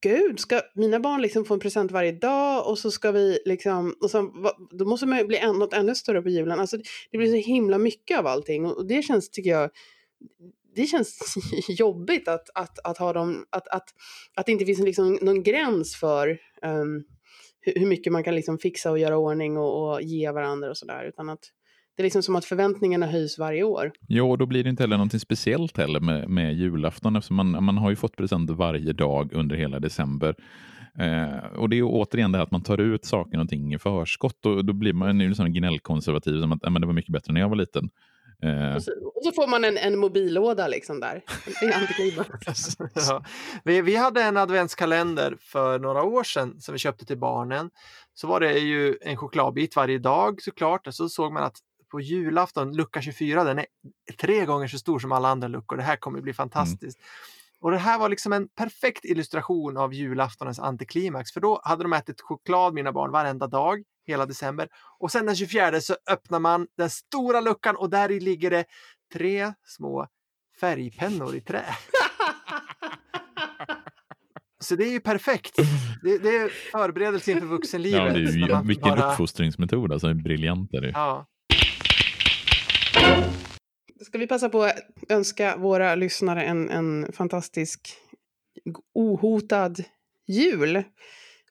gud, 0.01 0.39
ska 0.39 0.62
mina 0.75 0.99
barn 0.99 1.21
liksom 1.21 1.45
få 1.45 1.53
en 1.53 1.60
present 1.60 1.91
varje 1.91 2.12
dag 2.12 2.67
och 2.67 2.79
så 2.79 2.91
ska 2.91 3.12
vi 3.12 3.39
liksom, 3.45 3.95
och 4.01 4.10
vad, 4.33 4.53
då 4.71 4.86
måste 4.86 5.05
man 5.05 5.17
ju 5.17 5.25
bli 5.25 5.38
än, 5.38 5.60
något 5.60 5.73
ännu 5.73 5.95
större 5.95 6.21
på 6.21 6.29
julen. 6.29 6.60
Alltså, 6.60 6.77
det 7.12 7.17
blir 7.17 7.27
så 7.27 7.47
himla 7.47 7.77
mycket 7.77 8.19
av 8.19 8.27
allting 8.27 8.65
och, 8.65 8.77
och 8.77 8.88
det 8.88 9.01
känns, 9.01 9.29
tycker 9.29 9.49
jag, 9.49 9.69
det 10.75 10.86
känns 10.86 11.36
jobbigt 11.67 12.27
att, 12.27 12.49
att, 12.53 12.79
att 12.83 12.97
ha 12.97 13.13
dem, 13.13 13.45
att, 13.49 13.67
att, 13.67 13.89
att 14.36 14.45
det 14.45 14.51
inte 14.51 14.65
finns 14.65 14.79
liksom 14.79 15.17
någon 15.21 15.43
gräns 15.43 15.95
för 15.95 16.39
hur, 17.62 17.79
hur 17.79 17.88
mycket 17.88 18.13
man 18.13 18.23
kan 18.23 18.36
liksom 18.36 18.57
fixa 18.57 18.91
och 18.91 18.99
göra 18.99 19.17
ordning 19.17 19.57
och, 19.57 19.93
och 19.93 20.01
ge 20.01 20.31
varandra 20.31 20.69
och 20.69 20.77
sådär. 20.77 21.05
Utan 21.05 21.29
att 21.29 21.51
det 21.97 22.01
är 22.01 22.03
liksom 22.03 22.23
som 22.23 22.36
att 22.36 22.45
förväntningarna 22.45 23.05
höjs 23.07 23.39
varje 23.39 23.63
år. 23.63 23.91
Jo, 24.07 24.31
och 24.31 24.38
då 24.38 24.45
blir 24.45 24.63
det 24.63 24.69
inte 24.69 24.83
heller 24.83 24.97
någonting 24.97 25.19
speciellt 25.19 25.77
heller 25.77 25.99
med, 25.99 26.29
med 26.29 26.53
julafton 26.53 27.15
eftersom 27.15 27.36
man, 27.36 27.63
man 27.63 27.77
har 27.77 27.89
ju 27.89 27.95
fått 27.95 28.15
presenter 28.15 28.53
varje 28.53 28.93
dag 28.93 29.33
under 29.33 29.55
hela 29.55 29.79
december. 29.79 30.36
Eh, 30.99 31.57
och 31.60 31.69
det 31.69 31.75
är 31.75 31.77
ju 31.77 31.83
återigen 31.83 32.31
det 32.31 32.38
här 32.38 32.45
att 32.45 32.51
man 32.51 32.63
tar 32.63 32.77
ut 32.81 33.05
saker 33.05 33.39
och 33.39 33.49
ting 33.49 33.73
i 33.73 33.79
förskott 33.79 34.45
och 34.45 34.65
då 34.65 34.73
blir 34.73 34.93
man 34.93 35.19
ju 35.19 35.36
sån 35.36 35.53
gnällkonservativ 35.53 36.41
som 36.41 36.51
att 36.51 36.60
"Ja, 36.62 36.69
men 36.69 36.81
det 36.81 36.86
var 36.88 36.93
mycket 36.93 37.13
bättre 37.13 37.33
när 37.33 37.41
jag 37.41 37.49
var 37.49 37.55
liten. 37.55 37.89
Eh, 38.43 38.75
Och 38.75 38.83
så, 38.83 38.91
och 39.15 39.23
så 39.23 39.31
får 39.31 39.47
man 39.47 39.63
en, 39.63 39.77
en 39.77 39.97
mobillåda 39.99 40.67
liksom 40.67 40.99
där. 40.99 41.21
Det 41.62 41.65
är 41.65 41.81
antiklimax. 41.81 42.77
Ja. 43.10 43.23
Vi, 43.63 43.81
vi 43.81 43.95
hade 43.95 44.23
en 44.23 44.38
adventskalender 44.38 45.36
för 45.39 45.79
några 45.79 46.03
år 46.03 46.23
sedan 46.23 46.60
som 46.60 46.73
vi 46.73 46.79
köpte 46.79 47.05
till 47.05 47.17
barnen. 47.17 47.69
Så 48.13 48.27
var 48.27 48.39
det 48.39 48.60
ju 48.60 48.97
en 49.01 49.17
chokladbit 49.17 49.75
varje 49.75 49.97
dag 49.99 50.41
såklart. 50.41 50.88
Och 50.88 50.93
så 50.93 51.10
såg 51.10 51.33
man 51.33 51.43
att 51.43 51.57
på 51.91 52.00
julafton, 52.02 52.76
lucka 52.76 53.02
24, 53.02 53.43
den 53.43 53.60
är 53.60 53.65
tre 54.19 54.45
gånger 54.45 54.67
så 54.67 54.78
stor 54.78 55.00
som 55.00 55.12
alla 55.12 55.28
andra 55.30 55.47
luckor. 55.47 55.78
Det 55.78 55.84
här 55.84 55.95
kommer 55.95 56.21
bli 56.21 56.34
fantastiskt. 56.34 57.00
Och 57.60 57.71
det 57.71 57.78
här 57.78 58.00
var 58.00 58.10
liksom 58.10 58.34
en 58.34 58.47
perfekt 58.47 59.06
illustration 59.06 59.78
av 59.78 59.93
julaftonens 59.93 60.60
antiklimax. 60.60 61.32
För 61.32 61.41
då 61.41 61.62
hade 61.63 61.84
de 61.84 61.93
ätit 61.93 62.21
choklad, 62.21 62.73
mina 62.73 62.91
barn, 62.91 63.12
varenda 63.12 63.47
dag 63.47 63.84
hela 64.08 64.26
december. 64.26 64.67
Och 65.00 65.12
sen 65.12 65.26
den 65.26 65.36
24 65.36 65.82
så 65.82 65.95
öppnar 66.12 66.39
man 66.39 66.67
den 66.78 66.89
stora 66.89 67.41
luckan 67.41 67.76
och 67.76 67.89
där 67.89 68.12
i 68.12 68.19
ligger 68.19 68.50
det 68.52 68.65
tre 69.13 69.54
små 69.63 70.08
färgpennor 70.60 71.36
i 71.36 71.41
trä. 71.41 71.65
Så 74.60 74.76
det 74.76 74.84
är 74.84 74.91
ju 74.91 75.00
perfekt. 75.00 75.56
Det, 76.04 76.17
det 76.17 76.36
är 76.38 76.50
förberedelse 76.50 77.32
inför 77.32 77.47
vuxenlivet. 77.47 78.00
ja, 78.08 78.13
det 78.13 78.19
är 78.19 78.32
ju, 78.32 78.62
vilken 78.67 78.89
bara- 78.89 79.12
uppfostringsmetod, 79.12 79.93
alltså 79.93 80.13
briljant 80.13 80.73
är 80.73 80.82
det. 80.82 80.89
Ja. 80.89 81.26
Ska 84.01 84.17
vi 84.17 84.27
passa 84.27 84.49
på 84.49 84.63
att 84.63 84.75
önska 85.10 85.57
våra 85.57 85.95
lyssnare 85.95 86.43
en, 86.43 86.69
en 86.69 87.12
fantastisk 87.13 87.97
ohotad 88.93 89.83
jul. 90.27 90.83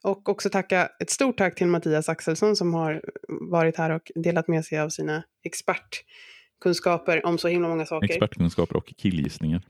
Och 0.03 0.29
också 0.29 0.51
tacka 0.51 0.91
ett 1.01 1.11
stort 1.11 1.39
tack 1.39 1.55
till 1.55 1.67
Mattias 1.67 2.09
Axelsson 2.09 2.57
som 2.57 2.75
har 2.75 3.03
varit 3.29 3.77
här 3.77 3.91
och 3.91 4.13
delat 4.15 4.49
med 4.49 4.65
sig 4.65 4.81
av 4.81 4.89
sina 4.89 5.23
expertkunskaper 5.43 7.27
om 7.27 7.39
så 7.39 7.49
himla 7.49 7.69
många 7.69 7.87
saker. 7.87 8.11
Expertkunskaper 8.11 8.77
och 8.77 8.87
killgissningar. 8.87 9.63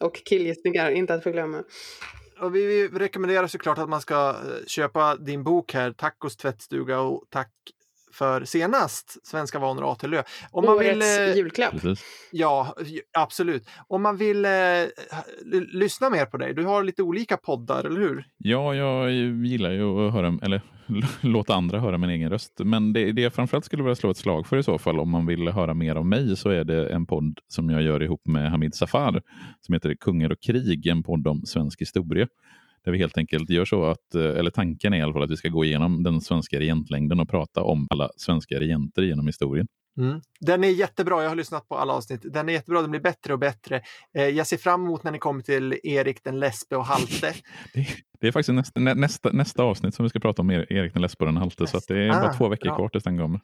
Och 0.00 0.14
killgissningar, 0.14 0.90
inte 0.90 1.14
att 1.14 1.22
förglömma. 1.22 1.64
Och 2.40 2.54
vi 2.54 2.88
rekommenderar 2.88 3.46
såklart 3.46 3.78
att 3.78 3.88
man 3.88 4.00
ska 4.00 4.28
eh, 4.28 4.66
köpa 4.66 5.16
din 5.16 5.44
bok 5.44 5.74
här, 5.74 5.92
Tacos 5.92 6.36
tvättstuga 6.36 7.00
och 7.00 7.24
tack 7.30 7.52
för 8.18 8.44
senast, 8.44 9.26
Svenska 9.26 9.58
vanor 9.58 9.92
A 9.92 9.94
till 9.94 10.14
Ö. 10.14 10.22
Om 10.50 10.64
man 10.64 10.76
Årets 10.76 10.90
vill, 10.90 11.02
eh, 11.02 11.36
julklapp. 11.36 11.72
Precis. 11.72 12.04
ja, 12.32 12.74
absolut. 13.18 13.68
Om 13.88 14.02
man 14.02 14.16
vill 14.16 14.44
eh, 14.44 14.50
lyssna 15.72 16.10
mer 16.10 16.26
på 16.26 16.36
dig, 16.36 16.54
du 16.54 16.64
har 16.64 16.82
lite 16.82 17.02
olika 17.02 17.36
poddar, 17.36 17.84
eller 17.84 18.00
hur? 18.00 18.24
Ja, 18.38 18.74
jag 18.74 19.12
gillar 19.46 19.70
ju 19.70 20.06
att 20.06 20.12
höra, 20.12 20.38
eller 20.42 20.60
låta 21.20 21.54
andra 21.54 21.80
höra 21.80 21.98
min 21.98 22.10
egen 22.10 22.30
röst. 22.30 22.52
Men 22.64 22.92
det, 22.92 23.12
det 23.12 23.22
jag 23.22 23.32
framförallt 23.32 23.64
skulle 23.64 23.82
vilja 23.82 23.96
slå 23.96 24.10
ett 24.10 24.16
slag 24.16 24.46
för 24.46 24.56
i 24.56 24.62
så 24.62 24.78
fall, 24.78 25.00
om 25.00 25.10
man 25.10 25.26
vill 25.26 25.48
höra 25.48 25.74
mer 25.74 25.96
av 25.96 26.06
mig, 26.06 26.36
så 26.36 26.50
är 26.50 26.64
det 26.64 26.88
en 26.88 27.06
podd 27.06 27.38
som 27.48 27.70
jag 27.70 27.82
gör 27.82 28.02
ihop 28.02 28.26
med 28.26 28.50
Hamid 28.50 28.74
Safar, 28.74 29.22
som 29.60 29.72
heter 29.72 29.94
Kungar 29.94 30.32
och 30.32 30.40
krig, 30.40 30.86
en 30.86 31.02
podd 31.02 31.26
om 31.26 31.46
svensk 31.46 31.80
historia. 31.80 32.26
Där 32.88 32.92
vi 32.92 32.98
helt 32.98 33.18
enkelt 33.18 33.50
gör 33.50 33.64
så 33.64 33.84
att, 33.84 34.14
eh, 34.14 34.22
eller 34.22 34.50
tanken 34.50 34.92
är 34.92 34.98
i 34.98 35.02
alla 35.02 35.12
fall 35.12 35.22
att 35.22 35.30
vi 35.30 35.36
ska 35.36 35.48
gå 35.48 35.64
igenom 35.64 36.02
den 36.02 36.20
svenska 36.20 36.58
regentlängden 36.60 37.20
och 37.20 37.28
prata 37.28 37.62
om 37.62 37.86
alla 37.90 38.10
svenska 38.16 38.60
regenter 38.60 39.02
genom 39.02 39.26
historien. 39.26 39.66
Mm. 39.98 40.20
Den 40.40 40.64
är 40.64 40.68
jättebra, 40.68 41.22
jag 41.22 41.28
har 41.28 41.36
lyssnat 41.36 41.68
på 41.68 41.74
alla 41.76 41.92
avsnitt. 41.92 42.20
Den 42.32 42.48
är 42.48 42.52
jättebra, 42.52 42.80
den 42.82 42.90
blir 42.90 43.00
bättre 43.00 43.32
och 43.32 43.38
bättre. 43.38 43.82
Eh, 44.18 44.24
jag 44.24 44.46
ser 44.46 44.56
fram 44.56 44.84
emot 44.84 45.04
när 45.04 45.12
ni 45.12 45.18
kommer 45.18 45.42
till 45.42 45.78
Erik 45.82 46.24
den 46.24 46.38
Lesbe 46.40 46.76
och 46.76 46.84
Halte. 46.84 47.34
Det, 47.74 47.86
det 48.20 48.28
är 48.28 48.32
faktiskt 48.32 48.54
nästa, 48.54 48.80
nä, 48.80 48.94
nästa, 48.94 49.32
nästa 49.32 49.62
avsnitt 49.62 49.94
som 49.94 50.02
vi 50.02 50.08
ska 50.08 50.20
prata 50.20 50.42
om 50.42 50.50
Er- 50.50 50.72
Erik 50.72 50.92
den 50.92 51.02
Lesbo 51.02 51.24
och 51.24 51.26
den 51.26 51.36
halte, 51.36 51.66
så 51.66 51.76
att 51.76 51.84
det 51.88 52.04
är 52.04 52.08
bara 52.10 52.30
Ah, 52.30 52.34
två 52.34 52.48
veckor 52.48 52.68
bra. 52.68 52.76
kvar 52.76 52.88
tills 52.88 53.04
den 53.04 53.18
kommer. 53.18 53.40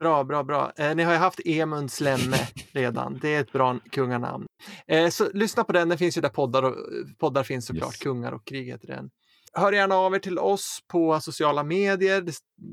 Bra, 0.00 0.24
bra, 0.24 0.44
bra. 0.44 0.72
Eh, 0.76 0.94
ni 0.94 1.02
har 1.02 1.12
ju 1.12 1.18
haft 1.18 1.40
Emund 1.44 1.92
Slemme 1.92 2.36
redan. 2.72 3.18
Det 3.22 3.34
är 3.34 3.40
ett 3.40 3.52
bra 3.52 3.78
kunganamn. 3.90 4.46
Eh, 4.86 5.08
så 5.08 5.28
lyssna 5.32 5.64
på 5.64 5.72
den, 5.72 5.88
den 5.88 5.98
finns 5.98 6.16
ju 6.16 6.20
där 6.20 6.28
poddar, 6.28 6.62
och, 6.62 6.74
poddar 7.18 7.42
finns 7.42 7.66
såklart. 7.66 7.94
Yes. 7.94 7.98
Kungar 7.98 8.32
och 8.32 8.46
krig 8.46 8.66
heter 8.66 8.86
den. 8.86 9.10
hör 9.52 9.72
gärna 9.72 9.94
av 9.94 10.14
er 10.14 10.18
till 10.18 10.38
oss 10.38 10.78
på 10.88 11.20
sociala 11.20 11.62
medier. 11.62 12.24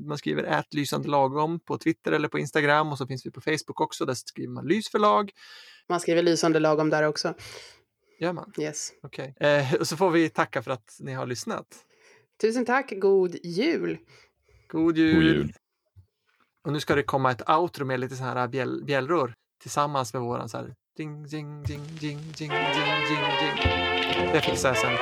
Man 0.06 0.18
skriver 0.18 0.42
ät 0.42 0.74
lysande 0.74 1.08
lagom 1.08 1.60
på 1.60 1.78
Twitter 1.78 2.12
eller 2.12 2.28
på 2.28 2.38
Instagram 2.38 2.92
och 2.92 2.98
så 2.98 3.06
finns 3.06 3.26
vi 3.26 3.30
på 3.30 3.40
Facebook 3.40 3.80
också. 3.80 4.04
Där 4.04 4.14
skriver 4.14 4.52
man 4.52 4.66
lysförlag. 4.66 5.30
Man 5.88 6.00
skriver 6.00 6.22
lysande 6.22 6.58
lagom 6.58 6.90
där 6.90 7.02
också. 7.02 7.34
Gör 8.20 8.32
man? 8.32 8.52
Yes. 8.58 8.92
Okej. 9.02 9.34
Okay. 9.36 9.48
Eh, 9.48 9.74
och 9.74 9.88
så 9.88 9.96
får 9.96 10.10
vi 10.10 10.28
tacka 10.28 10.62
för 10.62 10.70
att 10.70 10.96
ni 11.00 11.12
har 11.12 11.26
lyssnat. 11.26 11.66
Tusen 12.40 12.64
tack. 12.64 12.92
God 12.96 13.36
jul! 13.44 13.98
God 14.68 14.98
jul! 14.98 15.14
God 15.14 15.24
jul. 15.24 15.52
Och 16.64 16.72
nu 16.72 16.80
ska 16.80 16.94
det 16.94 17.02
komma 17.02 17.30
ett 17.30 17.50
outro 17.50 17.84
med 17.84 18.00
lite 18.00 18.16
så 18.16 18.24
här 18.24 18.36
äh, 18.36 18.46
bjäll, 18.46 18.84
bjällror 18.84 19.34
tillsammans 19.62 20.14
med 20.14 20.22
våran 20.22 20.48
så 20.48 20.56
här 20.58 20.74
ding, 20.96 21.26
ding, 21.26 21.62
ding, 21.62 21.82
ding, 22.00 22.18
ding, 22.38 22.50
ding, 22.50 22.50
ding, 23.08 23.24
ding. 23.40 24.32
Det 24.32 24.40
fixar 24.40 24.68
jag 24.68 24.78
sen. 24.78 24.96